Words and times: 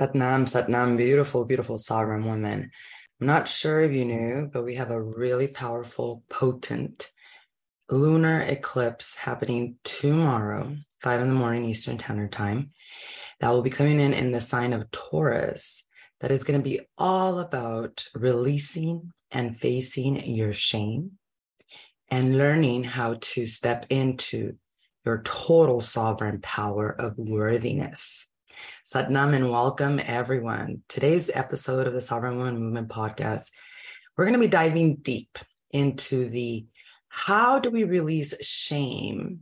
Satnam, 0.00 0.46
Satnam, 0.46 0.96
beautiful, 0.96 1.44
beautiful 1.44 1.76
sovereign 1.76 2.24
woman. 2.24 2.70
I'm 3.20 3.26
not 3.26 3.46
sure 3.46 3.82
if 3.82 3.92
you 3.92 4.06
knew, 4.06 4.48
but 4.50 4.64
we 4.64 4.76
have 4.76 4.90
a 4.90 5.02
really 5.02 5.46
powerful, 5.46 6.24
potent 6.30 7.12
lunar 7.90 8.40
eclipse 8.40 9.14
happening 9.14 9.76
tomorrow, 9.84 10.74
five 11.02 11.20
in 11.20 11.28
the 11.28 11.34
morning 11.34 11.66
Eastern 11.66 11.98
Standard 11.98 12.32
Time. 12.32 12.70
That 13.40 13.50
will 13.50 13.60
be 13.60 13.68
coming 13.68 14.00
in 14.00 14.14
in 14.14 14.30
the 14.30 14.40
sign 14.40 14.72
of 14.72 14.90
Taurus. 14.90 15.84
That 16.20 16.30
is 16.30 16.44
going 16.44 16.58
to 16.58 16.64
be 16.64 16.80
all 16.96 17.38
about 17.38 18.06
releasing 18.14 19.12
and 19.30 19.54
facing 19.54 20.24
your 20.34 20.54
shame 20.54 21.18
and 22.10 22.38
learning 22.38 22.84
how 22.84 23.16
to 23.20 23.46
step 23.46 23.84
into 23.90 24.54
your 25.04 25.20
total 25.24 25.82
sovereign 25.82 26.40
power 26.40 26.88
of 26.88 27.18
worthiness. 27.18 28.29
Satnam 28.84 29.34
and 29.34 29.50
welcome 29.50 30.00
everyone. 30.04 30.82
Today's 30.88 31.30
episode 31.32 31.86
of 31.86 31.92
the 31.92 32.00
Sovereign 32.00 32.36
Woman 32.36 32.58
Movement 32.58 32.88
podcast, 32.88 33.50
we're 34.16 34.24
going 34.24 34.34
to 34.34 34.40
be 34.40 34.48
diving 34.48 34.96
deep 34.96 35.38
into 35.70 36.28
the 36.28 36.66
how 37.08 37.58
do 37.58 37.70
we 37.70 37.84
release 37.84 38.34
shame 38.44 39.40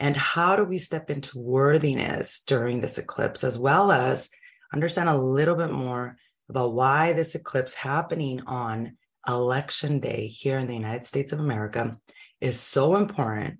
and 0.00 0.16
how 0.16 0.56
do 0.56 0.64
we 0.64 0.78
step 0.78 1.10
into 1.10 1.38
worthiness 1.38 2.42
during 2.46 2.80
this 2.80 2.98
eclipse, 2.98 3.44
as 3.44 3.58
well 3.58 3.92
as 3.92 4.30
understand 4.72 5.08
a 5.08 5.16
little 5.16 5.54
bit 5.54 5.70
more 5.70 6.16
about 6.48 6.72
why 6.72 7.12
this 7.12 7.34
eclipse 7.34 7.74
happening 7.74 8.42
on 8.46 8.96
election 9.28 10.00
day 10.00 10.26
here 10.26 10.58
in 10.58 10.66
the 10.66 10.74
United 10.74 11.04
States 11.04 11.32
of 11.32 11.40
America 11.40 11.96
is 12.40 12.58
so 12.58 12.96
important 12.96 13.58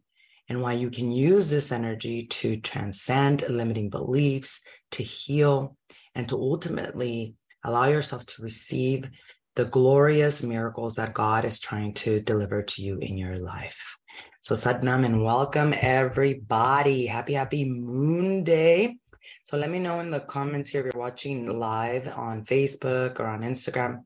and 0.49 0.61
why 0.61 0.73
you 0.73 0.91
can 0.91 1.13
use 1.13 1.49
this 1.49 1.73
energy 1.73 2.27
to 2.27 2.57
transcend 2.59 3.45
limiting 3.49 3.89
beliefs, 3.89 4.61
to 4.93 5.03
heal, 5.03 5.77
and 6.15 6.29
to 6.29 6.37
ultimately 6.37 7.35
allow 7.65 7.87
yourself 7.87 8.27
to 8.27 8.43
receive 8.43 9.09
the 9.55 9.65
glorious 9.67 10.43
miracles 10.43 10.95
that 10.95 11.15
God 11.15 11.45
is 11.45 11.59
trying 11.59 11.93
to 11.95 12.21
deliver 12.21 12.63
to 12.63 12.83
you 12.83 12.99
in 12.99 13.19
your 13.19 13.39
life. 13.39 13.99
So, 14.41 14.55
Satnam, 14.55 15.05
and 15.05 15.23
welcome 15.23 15.75
everybody. 15.79 17.07
Happy, 17.07 17.35
happy 17.35 17.65
Moon 17.65 18.45
Day. 18.45 18.97
So, 19.45 19.57
let 19.57 19.71
me 19.71 19.79
know 19.79 20.01
in 20.01 20.11
the 20.11 20.21
comments 20.21 20.71
here 20.71 20.81
if 20.81 20.93
you're 20.93 21.01
watching 21.01 21.59
live 21.59 22.09
on 22.09 22.45
Facebook 22.45 23.21
or 23.21 23.27
on 23.27 23.43
Instagram. 23.43 24.05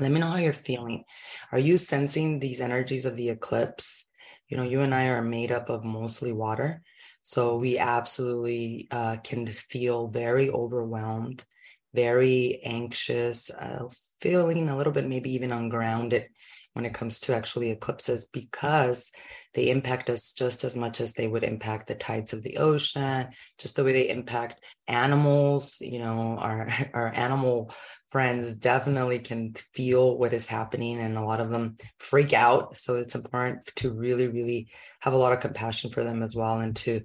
Let 0.00 0.12
me 0.12 0.20
know 0.20 0.28
how 0.28 0.36
you're 0.36 0.52
feeling. 0.52 1.04
Are 1.52 1.58
you 1.58 1.76
sensing 1.76 2.38
these 2.38 2.60
energies 2.60 3.04
of 3.04 3.16
the 3.16 3.30
eclipse? 3.30 4.08
you 4.48 4.56
know 4.56 4.62
you 4.62 4.80
and 4.80 4.94
i 4.94 5.04
are 5.06 5.22
made 5.22 5.52
up 5.52 5.68
of 5.68 5.84
mostly 5.84 6.32
water 6.32 6.82
so 7.28 7.58
we 7.58 7.76
absolutely 7.76 8.88
uh, 8.90 9.16
can 9.22 9.46
feel 9.46 10.08
very 10.08 10.48
overwhelmed 10.48 11.44
very 11.92 12.62
anxious 12.64 13.50
uh, 13.50 13.86
feeling 14.22 14.70
a 14.70 14.76
little 14.78 14.94
bit 14.94 15.06
maybe 15.06 15.34
even 15.34 15.52
ungrounded 15.52 16.26
when 16.72 16.86
it 16.86 16.94
comes 16.94 17.20
to 17.20 17.34
actually 17.34 17.70
eclipses 17.70 18.26
because 18.32 19.12
they 19.52 19.68
impact 19.68 20.08
us 20.08 20.32
just 20.32 20.64
as 20.64 20.74
much 20.74 21.02
as 21.02 21.12
they 21.12 21.26
would 21.26 21.44
impact 21.44 21.88
the 21.88 21.94
tides 21.94 22.32
of 22.32 22.42
the 22.42 22.56
ocean 22.56 23.28
just 23.58 23.76
the 23.76 23.84
way 23.84 23.92
they 23.92 24.08
impact 24.08 24.64
animals 24.86 25.76
you 25.82 25.98
know 25.98 26.38
our 26.38 26.70
our 26.94 27.12
animal 27.14 27.70
friends 28.10 28.54
definitely 28.54 29.18
can 29.18 29.54
feel 29.74 30.16
what 30.16 30.32
is 30.32 30.46
happening 30.46 30.98
and 31.00 31.16
a 31.16 31.24
lot 31.24 31.40
of 31.40 31.50
them 31.50 31.74
freak 31.98 32.32
out. 32.32 32.76
So 32.76 32.96
it's 32.96 33.14
important 33.14 33.66
to 33.76 33.92
really 33.92 34.28
really 34.28 34.68
have 35.00 35.12
a 35.12 35.18
lot 35.18 35.32
of 35.32 35.40
compassion 35.40 35.90
for 35.90 36.04
them 36.04 36.22
as 36.22 36.34
well 36.34 36.60
and 36.60 36.74
to 36.76 37.02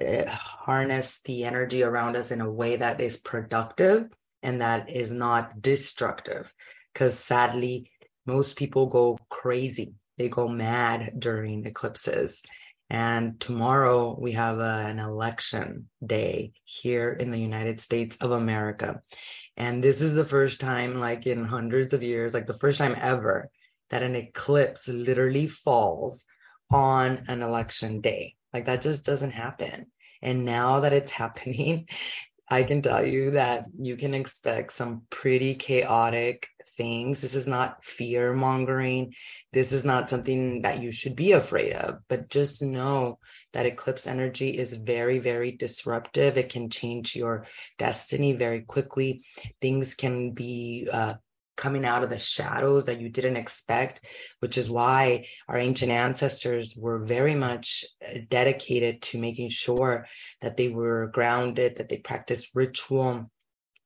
uh, 0.00 0.28
harness 0.28 1.20
the 1.24 1.44
energy 1.44 1.82
around 1.82 2.16
us 2.16 2.30
in 2.30 2.40
a 2.40 2.50
way 2.50 2.76
that 2.76 3.00
is 3.00 3.16
productive 3.16 4.08
and 4.42 4.60
that 4.60 4.90
is 4.90 5.12
not 5.12 5.60
destructive. 5.60 6.52
Because 6.92 7.18
sadly 7.18 7.90
most 8.26 8.56
people 8.56 8.86
go 8.86 9.18
crazy. 9.28 9.94
They 10.18 10.28
go 10.28 10.48
mad 10.48 11.14
during 11.18 11.64
eclipses 11.66 12.42
and 12.90 13.38
tomorrow 13.38 14.16
we 14.18 14.32
have 14.32 14.58
a, 14.58 14.84
an 14.86 14.98
election 14.98 15.88
day 16.04 16.52
here 16.64 17.12
in 17.12 17.30
the 17.30 17.38
United 17.38 17.78
States 17.78 18.16
of 18.16 18.32
America. 18.32 19.00
And 19.56 19.82
this 19.82 20.00
is 20.00 20.14
the 20.14 20.24
first 20.24 20.58
time, 20.58 20.98
like 20.98 21.24
in 21.26 21.44
hundreds 21.44 21.92
of 21.92 22.02
years, 22.02 22.34
like 22.34 22.48
the 22.48 22.58
first 22.58 22.78
time 22.78 22.96
ever, 23.00 23.48
that 23.90 24.02
an 24.02 24.16
eclipse 24.16 24.88
literally 24.88 25.46
falls 25.46 26.24
on 26.68 27.24
an 27.28 27.42
election 27.42 28.00
day. 28.00 28.34
Like 28.52 28.64
that 28.64 28.82
just 28.82 29.06
doesn't 29.06 29.32
happen. 29.32 29.86
And 30.20 30.44
now 30.44 30.80
that 30.80 30.92
it's 30.92 31.10
happening, 31.22 31.86
I 32.50 32.64
can 32.64 32.82
tell 32.82 33.06
you 33.06 33.30
that 33.32 33.66
you 33.78 33.96
can 33.96 34.12
expect 34.12 34.72
some 34.72 35.02
pretty 35.08 35.54
chaotic 35.54 36.48
things. 36.76 37.20
This 37.20 37.34
is 37.34 37.46
not 37.46 37.84
fear 37.84 38.32
mongering. 38.32 39.14
This 39.52 39.70
is 39.70 39.84
not 39.84 40.08
something 40.08 40.62
that 40.62 40.82
you 40.82 40.90
should 40.90 41.14
be 41.14 41.32
afraid 41.32 41.74
of, 41.74 41.98
but 42.08 42.28
just 42.28 42.62
know 42.62 43.18
that 43.52 43.66
eclipse 43.66 44.06
energy 44.06 44.58
is 44.58 44.74
very, 44.74 45.18
very 45.18 45.52
disruptive. 45.52 46.36
It 46.36 46.48
can 46.48 46.70
change 46.70 47.14
your 47.14 47.46
destiny 47.78 48.32
very 48.32 48.62
quickly. 48.62 49.22
Things 49.60 49.94
can 49.94 50.32
be 50.32 50.88
uh, 50.92 51.14
coming 51.56 51.84
out 51.84 52.02
of 52.02 52.10
the 52.10 52.18
shadows 52.18 52.86
that 52.86 53.00
you 53.00 53.08
didn't 53.08 53.36
expect, 53.36 54.06
which 54.40 54.56
is 54.56 54.70
why 54.70 55.26
our 55.48 55.58
ancient 55.58 55.92
ancestors 55.92 56.76
were 56.76 56.98
very 56.98 57.34
much 57.34 57.84
uh, 58.06 58.18
dedicated 58.28 59.02
to 59.02 59.18
making 59.18 59.48
sure 59.48 60.06
that 60.40 60.56
they 60.56 60.68
were 60.68 61.08
grounded, 61.08 61.76
that 61.76 61.88
they 61.88 61.98
practiced 61.98 62.50
ritual, 62.54 63.30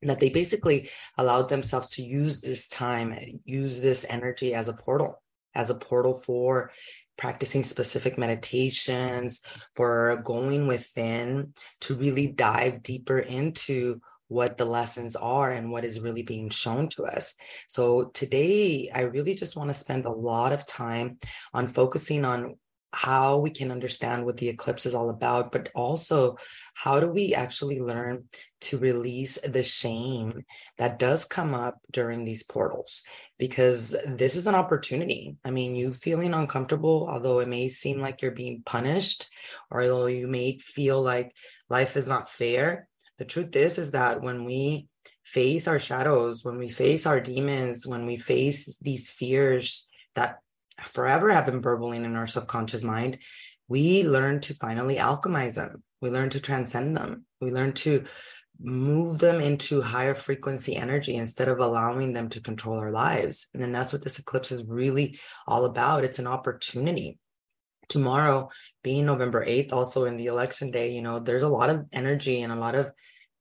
that 0.02 0.18
they 0.18 0.28
basically 0.28 0.88
allowed 1.18 1.48
themselves 1.48 1.90
to 1.90 2.02
use 2.02 2.40
this 2.40 2.68
time, 2.68 3.40
use 3.44 3.80
this 3.80 4.04
energy 4.08 4.54
as 4.54 4.68
a 4.68 4.74
portal, 4.74 5.22
as 5.54 5.70
a 5.70 5.74
portal 5.74 6.14
for 6.14 6.70
practicing 7.16 7.62
specific 7.62 8.18
meditations, 8.18 9.40
for 9.76 10.20
going 10.24 10.66
within 10.66 11.52
to 11.80 11.94
really 11.94 12.26
dive 12.26 12.82
deeper 12.82 13.18
into 13.18 14.00
what 14.28 14.56
the 14.56 14.64
lessons 14.64 15.16
are 15.16 15.52
and 15.52 15.70
what 15.70 15.84
is 15.84 16.00
really 16.00 16.22
being 16.22 16.48
shown 16.48 16.88
to 16.88 17.04
us. 17.04 17.34
So 17.68 18.10
today, 18.14 18.90
I 18.94 19.02
really 19.02 19.34
just 19.34 19.56
want 19.56 19.68
to 19.68 19.74
spend 19.74 20.06
a 20.06 20.10
lot 20.10 20.52
of 20.52 20.66
time 20.66 21.18
on 21.52 21.66
focusing 21.66 22.24
on 22.24 22.56
how 22.94 23.38
we 23.38 23.50
can 23.50 23.72
understand 23.72 24.24
what 24.24 24.36
the 24.36 24.48
eclipse 24.48 24.86
is 24.86 24.94
all 24.94 25.10
about, 25.10 25.50
but 25.50 25.68
also 25.74 26.36
how 26.74 27.00
do 27.00 27.08
we 27.08 27.34
actually 27.34 27.80
learn 27.80 28.24
to 28.60 28.78
release 28.78 29.36
the 29.40 29.62
shame 29.64 30.44
that 30.78 30.98
does 30.98 31.24
come 31.24 31.54
up 31.54 31.78
during 31.90 32.24
these 32.24 32.44
portals? 32.44 33.02
Because 33.36 33.96
this 34.06 34.36
is 34.36 34.46
an 34.46 34.54
opportunity. 34.54 35.36
I 35.44 35.50
mean, 35.50 35.74
you 35.74 35.92
feeling 35.92 36.34
uncomfortable, 36.34 37.08
although 37.10 37.40
it 37.40 37.48
may 37.48 37.68
seem 37.68 38.00
like 38.00 38.22
you're 38.22 38.30
being 38.30 38.62
punished, 38.64 39.28
or 39.70 39.82
although 39.82 40.06
you 40.06 40.28
may 40.28 40.58
feel 40.58 41.02
like 41.02 41.34
life 41.68 41.96
is 41.96 42.06
not 42.06 42.30
fair, 42.30 42.88
the 43.18 43.24
truth 43.24 43.54
is, 43.56 43.78
is 43.78 43.92
that 43.92 44.22
when 44.22 44.44
we 44.44 44.88
face 45.24 45.66
our 45.68 45.78
shadows, 45.78 46.44
when 46.44 46.58
we 46.58 46.68
face 46.68 47.06
our 47.06 47.20
demons, 47.20 47.86
when 47.86 48.06
we 48.06 48.16
face 48.16 48.78
these 48.78 49.08
fears 49.08 49.88
that 50.14 50.38
forever 50.86 51.30
have 51.32 51.46
been 51.46 51.60
burbling 51.60 52.04
in 52.04 52.16
our 52.16 52.26
subconscious 52.26 52.84
mind, 52.84 53.18
we 53.68 54.04
learn 54.04 54.40
to 54.40 54.54
finally 54.54 54.96
alchemize 54.96 55.54
them. 55.54 55.82
We 56.00 56.10
learn 56.10 56.30
to 56.30 56.40
transcend 56.40 56.96
them. 56.96 57.24
We 57.40 57.50
learn 57.50 57.72
to 57.74 58.04
move 58.60 59.18
them 59.18 59.40
into 59.40 59.80
higher 59.80 60.14
frequency 60.14 60.76
energy 60.76 61.16
instead 61.16 61.48
of 61.48 61.58
allowing 61.58 62.12
them 62.12 62.28
to 62.28 62.40
control 62.40 62.78
our 62.78 62.90
lives. 62.90 63.48
And 63.54 63.62
then 63.62 63.72
that's 63.72 63.92
what 63.92 64.02
this 64.02 64.18
eclipse 64.18 64.52
is 64.52 64.64
really 64.64 65.18
all 65.46 65.64
about. 65.64 66.04
It's 66.04 66.18
an 66.18 66.26
opportunity. 66.26 67.18
Tomorrow, 67.88 68.50
being 68.82 69.06
November 69.06 69.44
8th, 69.44 69.72
also 69.72 70.04
in 70.04 70.16
the 70.16 70.26
election 70.26 70.70
day, 70.70 70.92
you 70.92 71.02
know, 71.02 71.18
there's 71.18 71.42
a 71.42 71.48
lot 71.48 71.70
of 71.70 71.84
energy 71.92 72.42
and 72.42 72.52
a 72.52 72.56
lot 72.56 72.74
of 72.74 72.92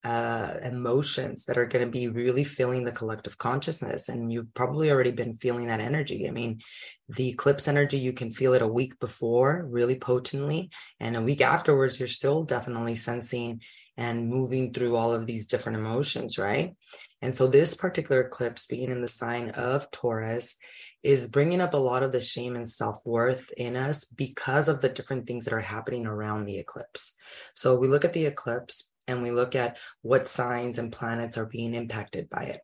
uh, 0.03 0.55
emotions 0.63 1.45
that 1.45 1.57
are 1.57 1.65
going 1.65 1.85
to 1.85 1.91
be 1.91 2.09
really 2.09 2.43
feeling 2.43 2.83
the 2.83 2.91
collective 2.91 3.37
consciousness. 3.37 4.09
And 4.09 4.31
you've 4.31 4.53
probably 4.53 4.91
already 4.91 5.11
been 5.11 5.33
feeling 5.33 5.67
that 5.67 5.79
energy. 5.79 6.27
I 6.27 6.31
mean, 6.31 6.59
the 7.07 7.29
eclipse 7.29 7.69
energy, 7.69 7.99
you 7.99 8.11
can 8.11 8.31
feel 8.31 8.53
it 8.53 8.61
a 8.61 8.67
week 8.67 8.99
before 8.99 9.65
really 9.69 9.95
potently. 9.95 10.71
And 10.99 11.15
a 11.15 11.21
week 11.21 11.39
afterwards, 11.39 11.99
you're 11.99 12.07
still 12.07 12.43
definitely 12.43 12.95
sensing 12.95 13.61
and 13.95 14.27
moving 14.27 14.73
through 14.73 14.95
all 14.95 15.13
of 15.13 15.25
these 15.25 15.47
different 15.47 15.77
emotions, 15.77 16.37
right? 16.37 16.75
And 17.21 17.33
so, 17.33 17.47
this 17.47 17.75
particular 17.75 18.21
eclipse 18.21 18.65
being 18.65 18.89
in 18.89 19.01
the 19.01 19.07
sign 19.07 19.51
of 19.51 19.89
Taurus 19.91 20.57
is 21.03 21.27
bringing 21.27 21.61
up 21.61 21.73
a 21.73 21.77
lot 21.77 22.03
of 22.03 22.11
the 22.11 22.21
shame 22.21 22.55
and 22.55 22.69
self 22.69 23.05
worth 23.05 23.51
in 23.57 23.75
us 23.75 24.05
because 24.05 24.69
of 24.69 24.81
the 24.81 24.89
different 24.89 25.27
things 25.27 25.45
that 25.45 25.53
are 25.53 25.59
happening 25.59 26.05
around 26.05 26.45
the 26.45 26.57
eclipse. 26.57 27.15
So, 27.53 27.75
we 27.75 27.87
look 27.87 28.05
at 28.05 28.13
the 28.13 28.25
eclipse 28.25 28.91
and 29.07 29.21
we 29.21 29.31
look 29.31 29.55
at 29.55 29.77
what 30.01 30.27
signs 30.27 30.77
and 30.77 30.91
planets 30.91 31.37
are 31.37 31.45
being 31.45 31.73
impacted 31.73 32.29
by 32.29 32.43
it. 32.43 32.61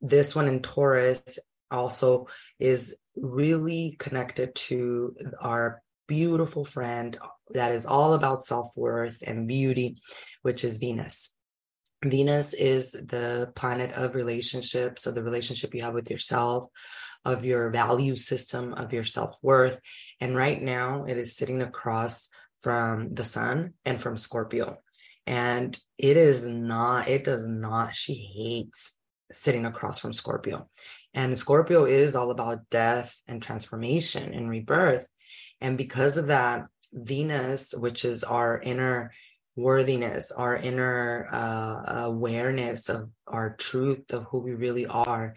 This 0.00 0.34
one 0.34 0.48
in 0.48 0.62
Taurus 0.62 1.38
also 1.70 2.28
is 2.58 2.96
really 3.16 3.96
connected 3.98 4.54
to 4.54 5.14
our 5.40 5.82
beautiful 6.06 6.64
friend 6.64 7.18
that 7.50 7.72
is 7.72 7.86
all 7.86 8.14
about 8.14 8.42
self 8.42 8.72
worth 8.76 9.22
and 9.26 9.46
beauty, 9.46 10.00
which 10.42 10.64
is 10.64 10.78
Venus. 10.78 11.34
Venus 12.04 12.54
is 12.54 12.92
the 12.92 13.52
planet 13.56 13.92
of 13.92 14.14
relationships, 14.14 15.02
so 15.02 15.10
the 15.10 15.22
relationship 15.22 15.74
you 15.74 15.82
have 15.82 15.94
with 15.94 16.10
yourself, 16.10 16.66
of 17.24 17.44
your 17.44 17.70
value 17.70 18.16
system, 18.16 18.74
of 18.74 18.92
your 18.92 19.04
self 19.04 19.38
worth. 19.42 19.80
And 20.20 20.36
right 20.36 20.60
now, 20.60 21.04
it 21.04 21.18
is 21.18 21.36
sitting 21.36 21.62
across 21.62 22.28
from 22.60 23.14
the 23.14 23.24
sun 23.24 23.74
and 23.84 24.00
from 24.00 24.16
Scorpio. 24.16 24.78
And 25.26 25.78
it 25.98 26.16
is 26.16 26.46
not, 26.46 27.08
it 27.08 27.24
does 27.24 27.46
not, 27.46 27.94
she 27.94 28.14
hates 28.14 28.96
sitting 29.30 29.66
across 29.66 29.98
from 29.98 30.12
Scorpio. 30.12 30.68
And 31.14 31.36
Scorpio 31.36 31.84
is 31.84 32.16
all 32.16 32.30
about 32.30 32.70
death 32.70 33.20
and 33.26 33.42
transformation 33.42 34.32
and 34.32 34.48
rebirth. 34.48 35.06
And 35.60 35.76
because 35.76 36.16
of 36.16 36.28
that, 36.28 36.66
Venus, 36.92 37.74
which 37.76 38.04
is 38.04 38.24
our 38.24 38.60
inner 38.60 39.12
worthiness, 39.56 40.30
our 40.32 40.56
inner 40.56 41.28
uh, 41.30 42.04
awareness 42.04 42.88
of 42.88 43.10
our 43.26 43.56
truth 43.56 44.12
of 44.12 44.24
who 44.24 44.38
we 44.38 44.54
really 44.54 44.86
are, 44.86 45.34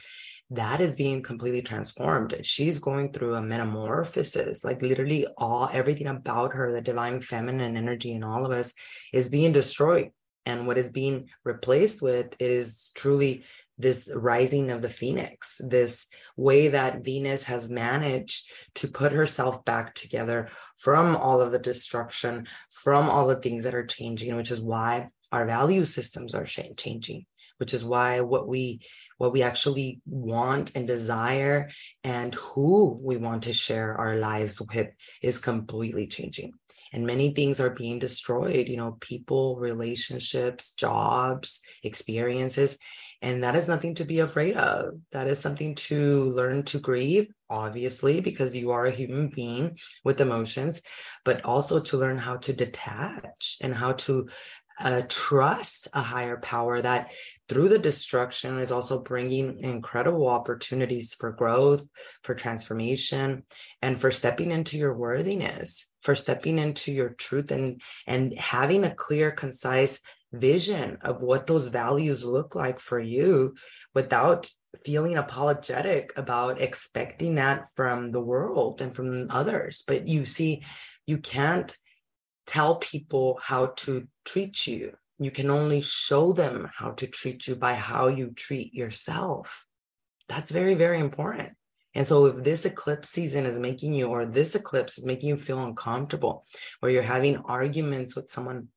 that 0.51 0.81
is 0.81 0.97
being 0.97 1.21
completely 1.21 1.61
transformed. 1.61 2.35
She's 2.43 2.79
going 2.79 3.13
through 3.13 3.35
a 3.35 3.41
metamorphosis, 3.41 4.65
like 4.65 4.81
literally 4.81 5.25
all 5.37 5.69
everything 5.71 6.07
about 6.07 6.53
her, 6.53 6.73
the 6.73 6.81
divine 6.81 7.21
feminine 7.21 7.77
energy 7.77 8.11
in 8.11 8.23
all 8.23 8.45
of 8.45 8.51
us, 8.51 8.73
is 9.13 9.29
being 9.29 9.53
destroyed. 9.53 10.11
And 10.45 10.67
what 10.67 10.77
is 10.77 10.89
being 10.89 11.29
replaced 11.45 12.01
with 12.01 12.35
is 12.39 12.91
truly 12.95 13.45
this 13.77 14.11
rising 14.13 14.71
of 14.71 14.81
the 14.81 14.89
phoenix, 14.89 15.61
this 15.63 16.07
way 16.35 16.67
that 16.67 17.05
Venus 17.05 17.45
has 17.45 17.69
managed 17.69 18.51
to 18.75 18.89
put 18.89 19.13
herself 19.13 19.63
back 19.63 19.95
together 19.95 20.49
from 20.77 21.15
all 21.15 21.41
of 21.41 21.51
the 21.51 21.59
destruction, 21.59 22.47
from 22.69 23.09
all 23.09 23.27
the 23.27 23.37
things 23.37 23.63
that 23.63 23.75
are 23.75 23.85
changing, 23.85 24.35
which 24.35 24.51
is 24.51 24.61
why 24.61 25.09
our 25.31 25.45
value 25.45 25.85
systems 25.85 26.35
are 26.35 26.45
changing 26.45 27.25
which 27.61 27.73
is 27.73 27.85
why 27.85 28.19
what 28.19 28.47
we 28.47 28.81
what 29.17 29.31
we 29.31 29.43
actually 29.43 30.01
want 30.05 30.75
and 30.75 30.85
desire 30.85 31.69
and 32.03 32.35
who 32.35 32.99
we 33.01 33.15
want 33.15 33.43
to 33.43 33.53
share 33.53 33.95
our 33.95 34.17
lives 34.17 34.61
with 34.73 34.89
is 35.21 35.39
completely 35.39 36.07
changing 36.07 36.51
and 36.91 37.05
many 37.05 37.31
things 37.31 37.61
are 37.61 37.69
being 37.69 37.99
destroyed 37.99 38.67
you 38.67 38.75
know 38.75 38.97
people 38.99 39.57
relationships 39.57 40.71
jobs 40.71 41.61
experiences 41.83 42.77
and 43.21 43.43
that 43.43 43.55
is 43.55 43.67
nothing 43.67 43.95
to 43.95 44.05
be 44.05 44.19
afraid 44.19 44.57
of. 44.57 44.95
That 45.11 45.27
is 45.27 45.37
something 45.37 45.75
to 45.75 46.23
learn 46.31 46.63
to 46.63 46.79
grieve, 46.79 47.27
obviously, 47.49 48.19
because 48.19 48.55
you 48.55 48.71
are 48.71 48.85
a 48.85 48.91
human 48.91 49.27
being 49.27 49.77
with 50.03 50.21
emotions, 50.21 50.81
but 51.23 51.45
also 51.45 51.79
to 51.79 51.97
learn 51.97 52.17
how 52.17 52.37
to 52.37 52.53
detach 52.53 53.57
and 53.61 53.75
how 53.75 53.93
to 53.93 54.27
uh, 54.79 55.03
trust 55.07 55.87
a 55.93 56.01
higher 56.01 56.37
power 56.37 56.81
that 56.81 57.11
through 57.51 57.67
the 57.67 57.77
destruction 57.77 58.59
is 58.59 58.71
also 58.71 58.97
bringing 58.97 59.59
incredible 59.59 60.29
opportunities 60.29 61.13
for 61.13 61.33
growth, 61.33 61.85
for 62.23 62.33
transformation, 62.33 63.43
and 63.81 63.99
for 63.99 64.09
stepping 64.09 64.51
into 64.51 64.77
your 64.77 64.93
worthiness, 64.93 65.91
for 66.01 66.15
stepping 66.15 66.57
into 66.57 66.93
your 66.93 67.09
truth 67.09 67.51
and, 67.51 67.81
and 68.07 68.39
having 68.39 68.85
a 68.85 68.95
clear, 68.95 69.31
concise 69.31 69.99
vision 70.31 70.97
of 71.01 71.21
what 71.21 71.45
those 71.45 71.67
values 71.67 72.23
look 72.23 72.55
like 72.55 72.79
for 72.79 73.01
you 73.01 73.53
without 73.93 74.49
feeling 74.85 75.17
apologetic 75.17 76.13
about 76.15 76.61
expecting 76.61 77.35
that 77.35 77.65
from 77.75 78.13
the 78.13 78.21
world 78.21 78.81
and 78.81 78.95
from 78.95 79.27
others. 79.29 79.83
But 79.85 80.07
you 80.07 80.25
see, 80.25 80.63
you 81.05 81.17
can't 81.17 81.75
tell 82.47 82.77
people 82.77 83.39
how 83.43 83.73
to 83.83 84.07
treat 84.23 84.65
you. 84.67 84.93
You 85.21 85.29
can 85.29 85.51
only 85.51 85.81
show 85.81 86.33
them 86.33 86.67
how 86.75 86.93
to 86.93 87.05
treat 87.05 87.45
you 87.47 87.55
by 87.55 87.75
how 87.75 88.07
you 88.07 88.31
treat 88.31 88.73
yourself. 88.73 89.67
That's 90.27 90.49
very, 90.49 90.73
very 90.73 90.99
important. 90.99 91.49
And 91.93 92.07
so, 92.07 92.25
if 92.25 92.43
this 92.43 92.65
eclipse 92.65 93.09
season 93.09 93.45
is 93.45 93.59
making 93.59 93.93
you, 93.93 94.07
or 94.07 94.25
this 94.25 94.55
eclipse 94.55 94.97
is 94.97 95.05
making 95.05 95.29
you 95.29 95.37
feel 95.37 95.63
uncomfortable, 95.63 96.47
or 96.81 96.89
you're 96.89 97.03
having 97.03 97.37
arguments 97.37 98.15
with 98.15 98.31
someone 98.31 98.69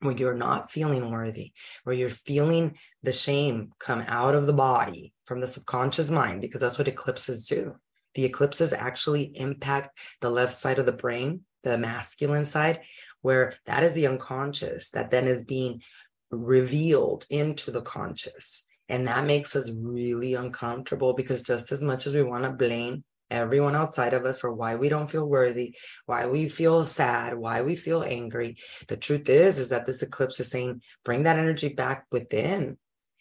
where 0.00 0.16
you're 0.16 0.34
not 0.34 0.68
feeling 0.68 1.12
worthy, 1.12 1.52
where 1.84 1.94
you're 1.94 2.08
feeling 2.08 2.76
the 3.04 3.12
shame 3.12 3.70
come 3.78 4.02
out 4.08 4.34
of 4.34 4.48
the 4.48 4.52
body 4.52 5.12
from 5.26 5.40
the 5.40 5.46
subconscious 5.46 6.10
mind, 6.10 6.40
because 6.40 6.60
that's 6.60 6.76
what 6.76 6.88
eclipses 6.88 7.46
do. 7.46 7.76
The 8.16 8.24
eclipses 8.24 8.72
actually 8.72 9.30
impact 9.38 9.96
the 10.20 10.30
left 10.30 10.54
side 10.54 10.80
of 10.80 10.86
the 10.86 10.92
brain, 10.92 11.42
the 11.62 11.78
masculine 11.78 12.44
side, 12.44 12.80
where 13.24 13.54
that 13.64 13.82
is 13.82 13.94
the 13.94 14.06
unconscious 14.06 14.90
that 14.90 15.10
then 15.10 15.26
is 15.26 15.42
being 15.42 15.80
revealed 16.30 17.24
into 17.30 17.70
the 17.70 17.80
conscious. 17.80 18.66
And 18.90 19.08
that 19.08 19.24
makes 19.24 19.56
us 19.56 19.72
really 19.74 20.34
uncomfortable 20.34 21.14
because 21.14 21.42
just 21.42 21.72
as 21.72 21.82
much 21.82 22.06
as 22.06 22.12
we 22.14 22.22
want 22.22 22.44
to 22.44 22.50
blame 22.50 23.02
everyone 23.30 23.74
outside 23.74 24.12
of 24.12 24.26
us 24.26 24.38
for 24.38 24.52
why 24.52 24.74
we 24.74 24.90
don't 24.90 25.10
feel 25.10 25.26
worthy, 25.26 25.74
why 26.04 26.26
we 26.26 26.50
feel 26.50 26.86
sad, 26.86 27.34
why 27.34 27.62
we 27.62 27.76
feel 27.76 28.02
angry. 28.02 28.58
The 28.88 28.98
truth 28.98 29.30
is, 29.30 29.58
is 29.58 29.70
that 29.70 29.86
this 29.86 30.02
eclipse 30.02 30.38
is 30.38 30.50
saying, 30.50 30.82
bring 31.02 31.22
that 31.22 31.38
energy 31.38 31.70
back 31.70 32.04
within 32.12 32.76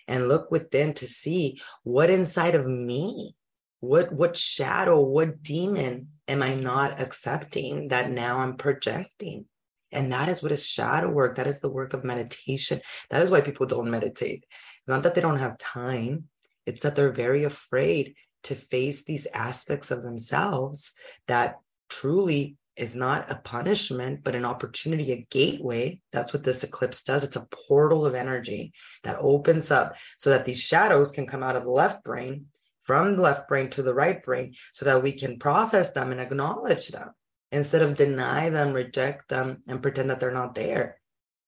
and 0.09 0.27
look 0.27 0.51
within 0.51 0.93
to 0.95 1.07
see 1.07 1.61
what 1.83 2.09
inside 2.09 2.55
of 2.55 2.67
me, 2.67 3.37
what 3.79 4.11
what 4.11 4.35
shadow, 4.35 4.99
what 4.99 5.41
demon 5.41 6.09
am 6.27 6.43
I 6.43 6.55
not 6.55 6.99
accepting 6.99 7.87
that 7.87 8.11
now 8.11 8.39
I'm 8.39 8.57
projecting? 8.57 9.45
And 9.93 10.11
that 10.11 10.29
is 10.29 10.43
what 10.43 10.51
is 10.51 10.67
shadow 10.67 11.09
work. 11.09 11.35
That 11.35 11.47
is 11.47 11.61
the 11.61 11.69
work 11.69 11.93
of 11.93 12.03
meditation. 12.03 12.81
That 13.09 13.21
is 13.21 13.31
why 13.31 13.41
people 13.41 13.65
don't 13.65 13.89
meditate. 13.89 14.45
It's 14.49 14.87
not 14.87 15.03
that 15.03 15.15
they 15.15 15.21
don't 15.21 15.39
have 15.39 15.57
time. 15.57 16.25
It's 16.65 16.83
that 16.83 16.95
they're 16.95 17.11
very 17.11 17.43
afraid 17.43 18.15
to 18.43 18.55
face 18.55 19.03
these 19.03 19.27
aspects 19.33 19.91
of 19.91 20.03
themselves 20.03 20.91
that 21.27 21.59
truly 21.89 22.57
is 22.75 22.95
not 22.95 23.29
a 23.29 23.35
punishment, 23.35 24.23
but 24.23 24.35
an 24.35 24.45
opportunity, 24.45 25.11
a 25.11 25.27
gateway. 25.29 25.99
That's 26.11 26.33
what 26.33 26.43
this 26.43 26.63
eclipse 26.63 27.03
does. 27.03 27.23
It's 27.23 27.35
a 27.35 27.47
portal 27.67 28.05
of 28.05 28.15
energy 28.15 28.73
that 29.03 29.17
opens 29.19 29.69
up 29.69 29.95
so 30.17 30.31
that 30.31 30.45
these 30.45 30.61
shadows 30.61 31.11
can 31.11 31.27
come 31.27 31.43
out 31.43 31.55
of 31.55 31.63
the 31.63 31.69
left 31.69 32.03
brain, 32.03 32.47
from 32.81 33.15
the 33.15 33.21
left 33.21 33.47
brain 33.47 33.69
to 33.71 33.83
the 33.83 33.93
right 33.93 34.21
brain, 34.23 34.55
so 34.71 34.85
that 34.85 35.03
we 35.03 35.11
can 35.11 35.37
process 35.37 35.91
them 35.91 36.11
and 36.11 36.19
acknowledge 36.19 36.87
them 36.89 37.11
instead 37.53 37.83
of 37.83 37.95
deny 37.95 38.49
them, 38.49 38.73
reject 38.73 39.29
them, 39.29 39.63
and 39.67 39.81
pretend 39.81 40.09
that 40.09 40.19
they're 40.19 40.31
not 40.31 40.55
there. 40.55 40.99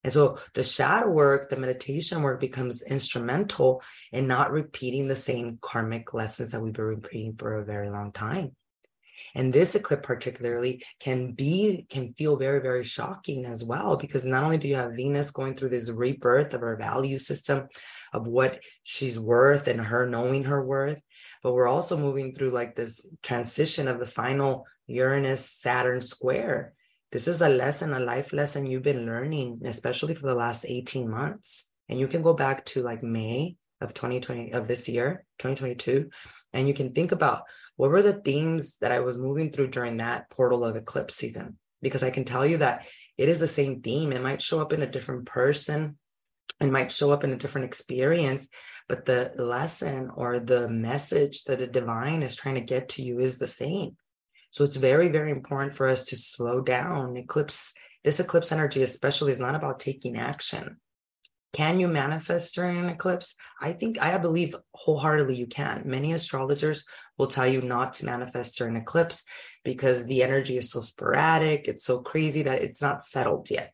And 0.03 0.13
so 0.13 0.37
the 0.53 0.63
shadow 0.63 1.09
work, 1.09 1.49
the 1.49 1.57
meditation 1.57 2.21
work 2.21 2.39
becomes 2.39 2.83
instrumental 2.83 3.81
in 4.11 4.27
not 4.27 4.51
repeating 4.51 5.07
the 5.07 5.15
same 5.15 5.57
karmic 5.59 6.13
lessons 6.13 6.51
that 6.51 6.61
we've 6.61 6.73
been 6.73 6.85
repeating 6.85 7.35
for 7.35 7.55
a 7.55 7.65
very 7.65 7.89
long 7.89 8.11
time. 8.11 8.51
And 9.33 9.51
this 9.51 9.73
eclipse 9.73 10.05
particularly 10.05 10.83
can 10.99 11.31
be 11.31 11.87
can 11.89 12.13
feel 12.13 12.35
very 12.35 12.61
very 12.61 12.83
shocking 12.83 13.45
as 13.45 13.63
well 13.63 13.95
because 13.95 14.25
not 14.25 14.43
only 14.43 14.57
do 14.57 14.67
you 14.67 14.75
have 14.75 14.93
Venus 14.93 15.31
going 15.31 15.55
through 15.55 15.69
this 15.69 15.89
rebirth 15.89 16.53
of 16.53 16.61
our 16.61 16.75
value 16.75 17.17
system 17.17 17.67
of 18.15 18.27
what 18.27 18.63
she's 18.83 19.19
worth 19.19 19.67
and 19.67 19.79
her 19.79 20.07
knowing 20.07 20.45
her 20.45 20.65
worth, 20.65 21.01
but 21.43 21.53
we're 21.53 21.67
also 21.67 21.97
moving 21.97 22.33
through 22.33 22.51
like 22.51 22.75
this 22.75 23.07
transition 23.21 23.87
of 23.87 23.99
the 23.99 24.05
final 24.05 24.65
Uranus 24.87 25.49
Saturn 25.49 26.01
square 26.01 26.73
this 27.15 27.29
is 27.29 27.41
a 27.41 27.47
lesson, 27.47 27.93
a 27.93 27.99
life 28.01 28.33
lesson 28.33 28.65
you've 28.65 28.83
been 28.83 29.05
learning, 29.05 29.61
especially 29.63 30.15
for 30.15 30.27
the 30.27 30.35
last 30.35 30.65
18 30.67 31.09
months. 31.09 31.71
And 31.87 31.97
you 31.97 32.09
can 32.09 32.21
go 32.21 32.33
back 32.33 32.65
to 32.65 32.81
like 32.81 33.03
May 33.03 33.55
of 33.79 33.93
2020 33.93 34.51
of 34.51 34.67
this 34.67 34.89
year, 34.89 35.23
2022, 35.39 36.09
and 36.51 36.67
you 36.67 36.73
can 36.73 36.91
think 36.91 37.13
about 37.13 37.43
what 37.77 37.89
were 37.89 38.01
the 38.01 38.21
themes 38.21 38.75
that 38.81 38.91
I 38.91 38.99
was 38.99 39.17
moving 39.17 39.51
through 39.51 39.67
during 39.67 39.95
that 39.97 40.29
portal 40.29 40.65
of 40.65 40.75
eclipse 40.75 41.15
season. 41.15 41.57
Because 41.81 42.03
I 42.03 42.09
can 42.09 42.25
tell 42.25 42.45
you 42.45 42.57
that 42.57 42.85
it 43.17 43.29
is 43.29 43.39
the 43.39 43.47
same 43.47 43.81
theme. 43.81 44.11
It 44.11 44.21
might 44.21 44.41
show 44.41 44.59
up 44.59 44.73
in 44.73 44.81
a 44.81 44.91
different 44.91 45.25
person, 45.25 45.97
it 46.61 46.71
might 46.71 46.91
show 46.91 47.11
up 47.11 47.23
in 47.23 47.33
a 47.33 47.37
different 47.37 47.65
experience, 47.65 48.47
but 48.87 49.05
the 49.05 49.31
lesson 49.35 50.11
or 50.15 50.39
the 50.39 50.67
message 50.69 51.43
that 51.45 51.59
the 51.59 51.67
divine 51.67 52.23
is 52.23 52.35
trying 52.35 52.55
to 52.55 52.61
get 52.61 52.89
to 52.89 53.01
you 53.01 53.19
is 53.19 53.37
the 53.37 53.47
same. 53.47 53.97
So 54.51 54.63
it's 54.63 54.77
very, 54.77 55.09
very 55.09 55.31
important 55.31 55.75
for 55.75 55.87
us 55.87 56.05
to 56.05 56.15
slow 56.15 56.61
down. 56.61 57.17
Eclipse, 57.17 57.73
this 58.05 58.21
eclipse 58.21 58.53
energy, 58.53 58.83
especially, 58.83 59.31
is 59.31 59.39
not 59.39 59.55
about 59.55 59.79
taking 59.81 60.17
action. 60.17 60.77
Can 61.51 61.79
you 61.79 61.89
manifest 61.89 62.55
during 62.55 62.77
an 62.77 62.89
eclipse? 62.89 63.35
I 63.61 63.73
think, 63.73 64.01
I 64.01 64.17
believe 64.17 64.55
wholeheartedly 64.73 65.35
you 65.35 65.47
can. 65.47 65.83
Many 65.85 66.13
astrologers 66.13 66.85
will 67.17 67.27
tell 67.27 67.47
you 67.47 67.61
not 67.61 67.93
to 67.93 68.05
manifest 68.05 68.57
during 68.57 68.77
eclipse 68.77 69.23
because 69.63 70.05
the 70.05 70.23
energy 70.23 70.57
is 70.57 70.69
so 70.69 70.81
sporadic, 70.81 71.67
it's 71.67 71.83
so 71.83 71.99
crazy 71.99 72.43
that 72.43 72.61
it's 72.61 72.81
not 72.81 73.01
settled 73.01 73.49
yet. 73.51 73.73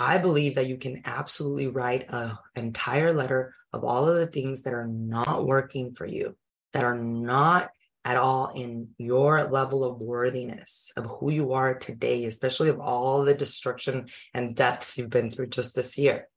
I 0.00 0.16
believe 0.16 0.54
that 0.54 0.66
you 0.66 0.78
can 0.78 1.02
absolutely 1.04 1.66
write 1.66 2.06
an 2.08 2.38
entire 2.56 3.12
letter 3.12 3.54
of 3.70 3.84
all 3.84 4.08
of 4.08 4.16
the 4.16 4.26
things 4.26 4.62
that 4.62 4.72
are 4.72 4.86
not 4.86 5.46
working 5.46 5.94
for 5.94 6.06
you, 6.06 6.36
that 6.72 6.84
are 6.84 6.96
not 6.96 7.68
at 8.06 8.16
all 8.16 8.50
in 8.54 8.88
your 8.96 9.44
level 9.44 9.84
of 9.84 10.00
worthiness 10.00 10.90
of 10.96 11.04
who 11.04 11.30
you 11.30 11.52
are 11.52 11.74
today, 11.74 12.24
especially 12.24 12.70
of 12.70 12.80
all 12.80 13.24
the 13.24 13.34
destruction 13.34 14.08
and 14.32 14.56
deaths 14.56 14.96
you've 14.96 15.10
been 15.10 15.30
through 15.30 15.48
just 15.48 15.74
this 15.74 15.98
year. 15.98 16.28